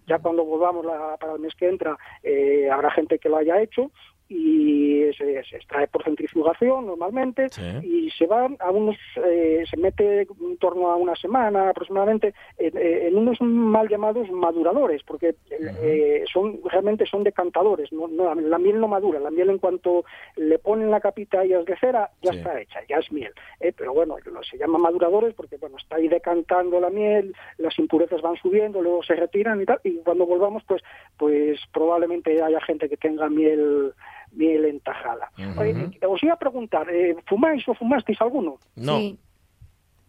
Ya 0.06 0.18
cuando 0.18 0.44
volvamos 0.44 0.84
la- 0.84 1.16
para 1.18 1.34
el 1.34 1.40
mes 1.40 1.54
que 1.54 1.68
entra, 1.68 1.96
eh, 2.22 2.68
habrá 2.70 2.90
gente 2.90 3.18
que 3.18 3.28
lo 3.28 3.36
haya 3.36 3.60
hecho 3.62 3.90
y 4.28 5.10
se, 5.16 5.44
se 5.44 5.56
extrae 5.56 5.86
por 5.86 6.02
centrifugación 6.02 6.86
normalmente 6.86 7.48
y 7.82 8.10
se 8.10 8.26
va 8.26 8.48
a 8.58 8.70
unos 8.70 8.96
eh, 9.24 9.62
se 9.70 9.76
mete 9.76 10.22
en 10.22 10.56
torno 10.58 10.90
a 10.90 10.96
una 10.96 11.14
semana 11.14 11.70
aproximadamente 11.70 12.34
en, 12.58 12.76
eh, 12.76 13.06
en 13.06 13.16
unos 13.16 13.40
mal 13.40 13.88
llamados 13.88 14.28
maduradores 14.30 15.02
porque 15.04 15.36
eh, 15.50 16.24
son 16.32 16.58
realmente 16.64 17.06
son 17.06 17.22
decantadores 17.22 17.92
no, 17.92 18.08
no, 18.08 18.34
la 18.34 18.58
miel 18.58 18.80
no 18.80 18.88
madura 18.88 19.20
la 19.20 19.30
miel 19.30 19.50
en 19.50 19.58
cuanto 19.58 20.04
le 20.36 20.58
ponen 20.58 20.90
la 20.90 21.00
capita 21.00 21.44
y 21.46 21.52
es 21.52 21.64
de 21.64 21.76
cera 21.76 22.10
ya 22.22 22.32
Sí. 22.32 22.38
está 22.38 22.60
hecha 22.60 22.80
ya 22.88 22.96
es 22.96 23.12
miel 23.12 23.32
eh, 23.60 23.72
pero 23.76 23.94
bueno 23.94 24.16
se 24.50 24.58
llama 24.58 24.78
maduradores 24.78 25.34
porque 25.34 25.56
bueno 25.56 25.76
está 25.78 25.96
ahí 25.96 26.08
decantando 26.08 26.80
la 26.80 26.90
miel 26.90 27.32
las 27.58 27.78
impurezas 27.78 28.20
van 28.22 28.36
subiendo 28.36 28.82
luego 28.82 29.02
se 29.04 29.14
retiran 29.14 29.60
y 29.62 29.64
tal 29.66 29.78
y 29.84 29.98
cuando 29.98 30.26
volvamos 30.26 30.64
pues 30.66 30.82
pues 31.16 31.60
probablemente 31.72 32.42
haya 32.42 32.60
gente 32.62 32.88
que 32.88 32.96
tenga 32.96 33.28
miel 33.28 33.92
miel 34.32 34.64
entajada 34.66 35.30
Oye, 35.56 35.98
os 36.06 36.22
iba 36.22 36.34
a 36.34 36.38
preguntar 36.38 36.88
eh, 36.90 37.16
¿fumáis 37.26 37.66
o 37.68 37.74
fumasteis 37.74 38.20
alguno? 38.20 38.58
No, 38.76 38.98
Sí. 38.98 39.18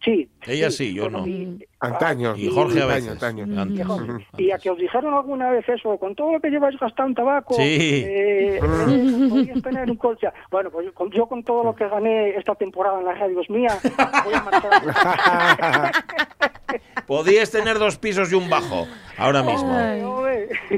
Sí. 0.00 0.28
ella 0.46 0.70
sí, 0.70 0.94
yo 0.94 1.10
no. 1.10 1.24
Antaño. 1.80 2.34
Y 2.36 2.48
Jorge 2.50 2.80
a 2.80 2.84
Antaño, 2.84 2.88
veces. 2.94 3.10
antaño. 3.12 3.60
Antes. 3.60 3.78
Mejor. 3.78 4.22
Y 4.36 4.50
a 4.50 4.58
que 4.58 4.70
os 4.70 4.78
dijeron 4.78 5.14
alguna 5.14 5.50
vez 5.50 5.68
eso, 5.68 5.96
con 5.98 6.14
todo 6.16 6.32
lo 6.32 6.40
que 6.40 6.50
lleváis 6.50 6.78
gastado 6.78 7.08
en 7.08 7.14
tabaco, 7.14 7.54
Sí. 7.54 7.62
eh, 7.62 8.56
eh, 8.56 9.28
podías 9.30 9.62
tener 9.62 9.88
un 9.90 9.96
colcha. 9.96 10.32
Bueno, 10.50 10.70
pues 10.70 10.86
yo 10.86 10.94
con, 10.94 11.10
yo 11.12 11.26
con 11.26 11.44
todo 11.44 11.62
lo 11.62 11.74
que 11.76 11.86
gané 11.88 12.30
esta 12.30 12.54
temporada 12.56 12.98
en 12.98 13.04
las 13.06 13.18
radios 13.18 13.48
mía, 13.48 13.78
voy 14.24 14.34
a 14.34 14.42
marchar. 14.42 15.92
Podías 17.06 17.50
tener 17.50 17.78
dos 17.78 17.96
pisos 17.96 18.30
y 18.30 18.34
un 18.34 18.50
bajo 18.50 18.86
ahora 19.16 19.42
mismo. 19.42 19.74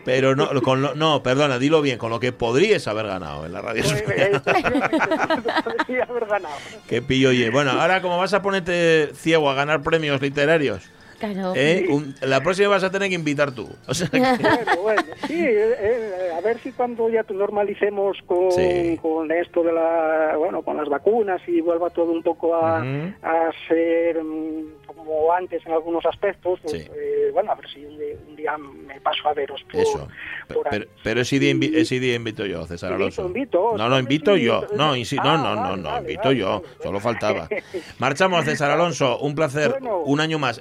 Pero 0.05 0.37
no, 0.37 0.49
con 0.63 0.81
lo- 0.81 0.95
no, 0.95 1.23
perdona, 1.25 1.59
dilo 1.59 1.83
bien, 1.83 1.99
con 1.99 2.11
lo 2.11 2.21
que 2.21 2.31
podrías 2.33 2.87
haber 2.87 3.07
ganado 3.09 3.45
en 3.47 3.53
la 3.53 3.61
radio. 3.61 3.83
Eh, 3.85 4.31
podría 5.65 6.05
haber 6.05 6.27
ganado. 6.27 6.55
Qué 6.89 7.03
pillo, 7.03 7.31
oye. 7.31 7.51
Bueno, 7.51 7.73
ahora 7.73 8.01
como 8.01 8.17
vas 8.19 8.33
a 8.35 8.43
ponerte 8.43 9.11
ciego 9.15 9.51
a 9.51 9.55
ganar 9.55 9.83
premios 9.83 10.21
literarios, 10.23 10.89
Claro. 11.21 11.53
¿eh? 11.55 11.87
Un- 11.89 12.15
la 12.23 12.41
próxima 12.43 12.69
vas 12.69 12.83
a 12.83 12.91
tener 12.91 13.09
que 13.09 13.15
invitar 13.15 13.53
tú. 13.53 13.69
O 13.87 13.95
sea 13.95 14.09
que- 14.09 14.19
Bueno, 14.19 14.83
bueno, 14.83 15.03
sí, 15.29 15.35
eh, 15.39 15.75
eh, 15.79 16.31
a 16.37 16.41
ver 16.41 16.59
si 16.61 16.73
cuando 16.73 17.09
ya 17.09 17.25
normalicemos 17.29 18.17
con, 18.27 18.51
Sí. 18.51 18.99
con 19.01 19.31
esto 19.31 19.63
de 19.63 19.73
la, 19.73 20.35
bueno, 20.39 20.63
con 20.63 20.77
las 20.77 20.89
vacunas 20.89 21.41
y 21.47 21.61
vuelva 21.61 21.91
todo 21.91 22.11
un 22.13 22.23
poco 22.23 22.55
a, 22.55 22.81
Ujú. 22.81 23.13
a 23.23 23.51
ser 23.69 24.23
mm, 24.23 24.87
como 24.87 25.33
antes 25.33 25.65
en 25.67 25.73
algunos 25.73 26.05
aspectos, 26.07 26.59
pues, 26.63 26.73
Sí. 26.85 26.89
eh, 26.95 27.31
bueno, 27.33 27.53
a 27.53 27.55
ver 27.55 27.69
si 27.69 27.85
un 27.85 27.99
día, 27.99 28.15
un 28.29 28.37
día 28.37 28.59
me 28.59 29.01
paso 29.01 29.29
a 29.29 29.35
veros 29.35 29.63
por, 29.71 29.81
Eso. 29.81 30.09
Por. 30.53 30.69
Pero, 30.71 30.87
pero 31.05 31.21
ese, 31.21 31.39
día 31.39 31.53
invi- 31.53 31.75
ese 31.77 32.01
día 32.01 32.15
invito 32.15 32.45
yo, 32.47 32.67
César 32.67 32.93
Alonso. 32.95 33.25
invito. 33.27 33.77
No, 33.77 33.89
no, 33.89 33.99
invito 33.99 34.35
Sí, 34.37 34.43
yo. 34.45 34.63
No, 34.77 34.97
insi- 34.97 35.19
Ah, 35.21 35.37
no, 35.37 35.55
no, 35.55 35.55
no, 35.55 35.77
no, 35.77 35.89
vale, 35.91 36.01
invito 36.01 36.23
vale, 36.29 36.39
yo. 36.39 36.61
vale. 36.63 36.67
Solo 36.83 37.01
faltaba. 37.01 37.49
Marchamos, 37.99 38.45
César 38.45 38.71
Alonso. 38.71 39.19
Un 39.21 39.35
placer. 39.35 39.71
Bueno. 39.73 39.99
Un 40.01 40.21
año 40.21 40.39
más. 40.39 40.59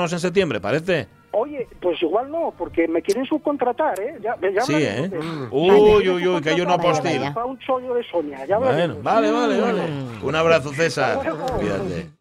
Encontrámonos 0.00 0.12
en 0.14 0.20
septiembre, 0.20 0.60
¿parece? 0.60 1.08
Oye, 1.32 1.68
pues 1.80 2.02
igual 2.02 2.30
no, 2.30 2.52
porque 2.56 2.88
me 2.88 3.02
quieren 3.02 3.24
subcontratar, 3.26 4.00
¿eh? 4.00 4.16
Ya, 4.22 4.34
ya 4.40 4.62
Sí, 4.62 4.74
¿eh? 4.76 5.08
de- 5.08 5.18
Uy, 5.50 6.08
uy, 6.08 6.26
uy, 6.26 6.40
que 6.40 6.50
hay 6.50 6.60
una 6.60 6.76
Vaya, 6.76 6.90
postil. 6.90 7.18
vaya. 7.18 7.34
Para 7.34 7.46
un 7.46 7.58
chollo 7.58 7.94
de 7.94 8.02
Sonia, 8.04 8.44
ya 8.46 8.56
Bueno, 8.56 8.72
hablaremos. 8.72 9.02
vale, 9.02 9.30
vale, 9.30 9.60
vale. 9.60 9.82
Un 10.22 10.34
abrazo, 10.34 10.72
César. 10.72 11.18
Cuídate. 11.58 12.10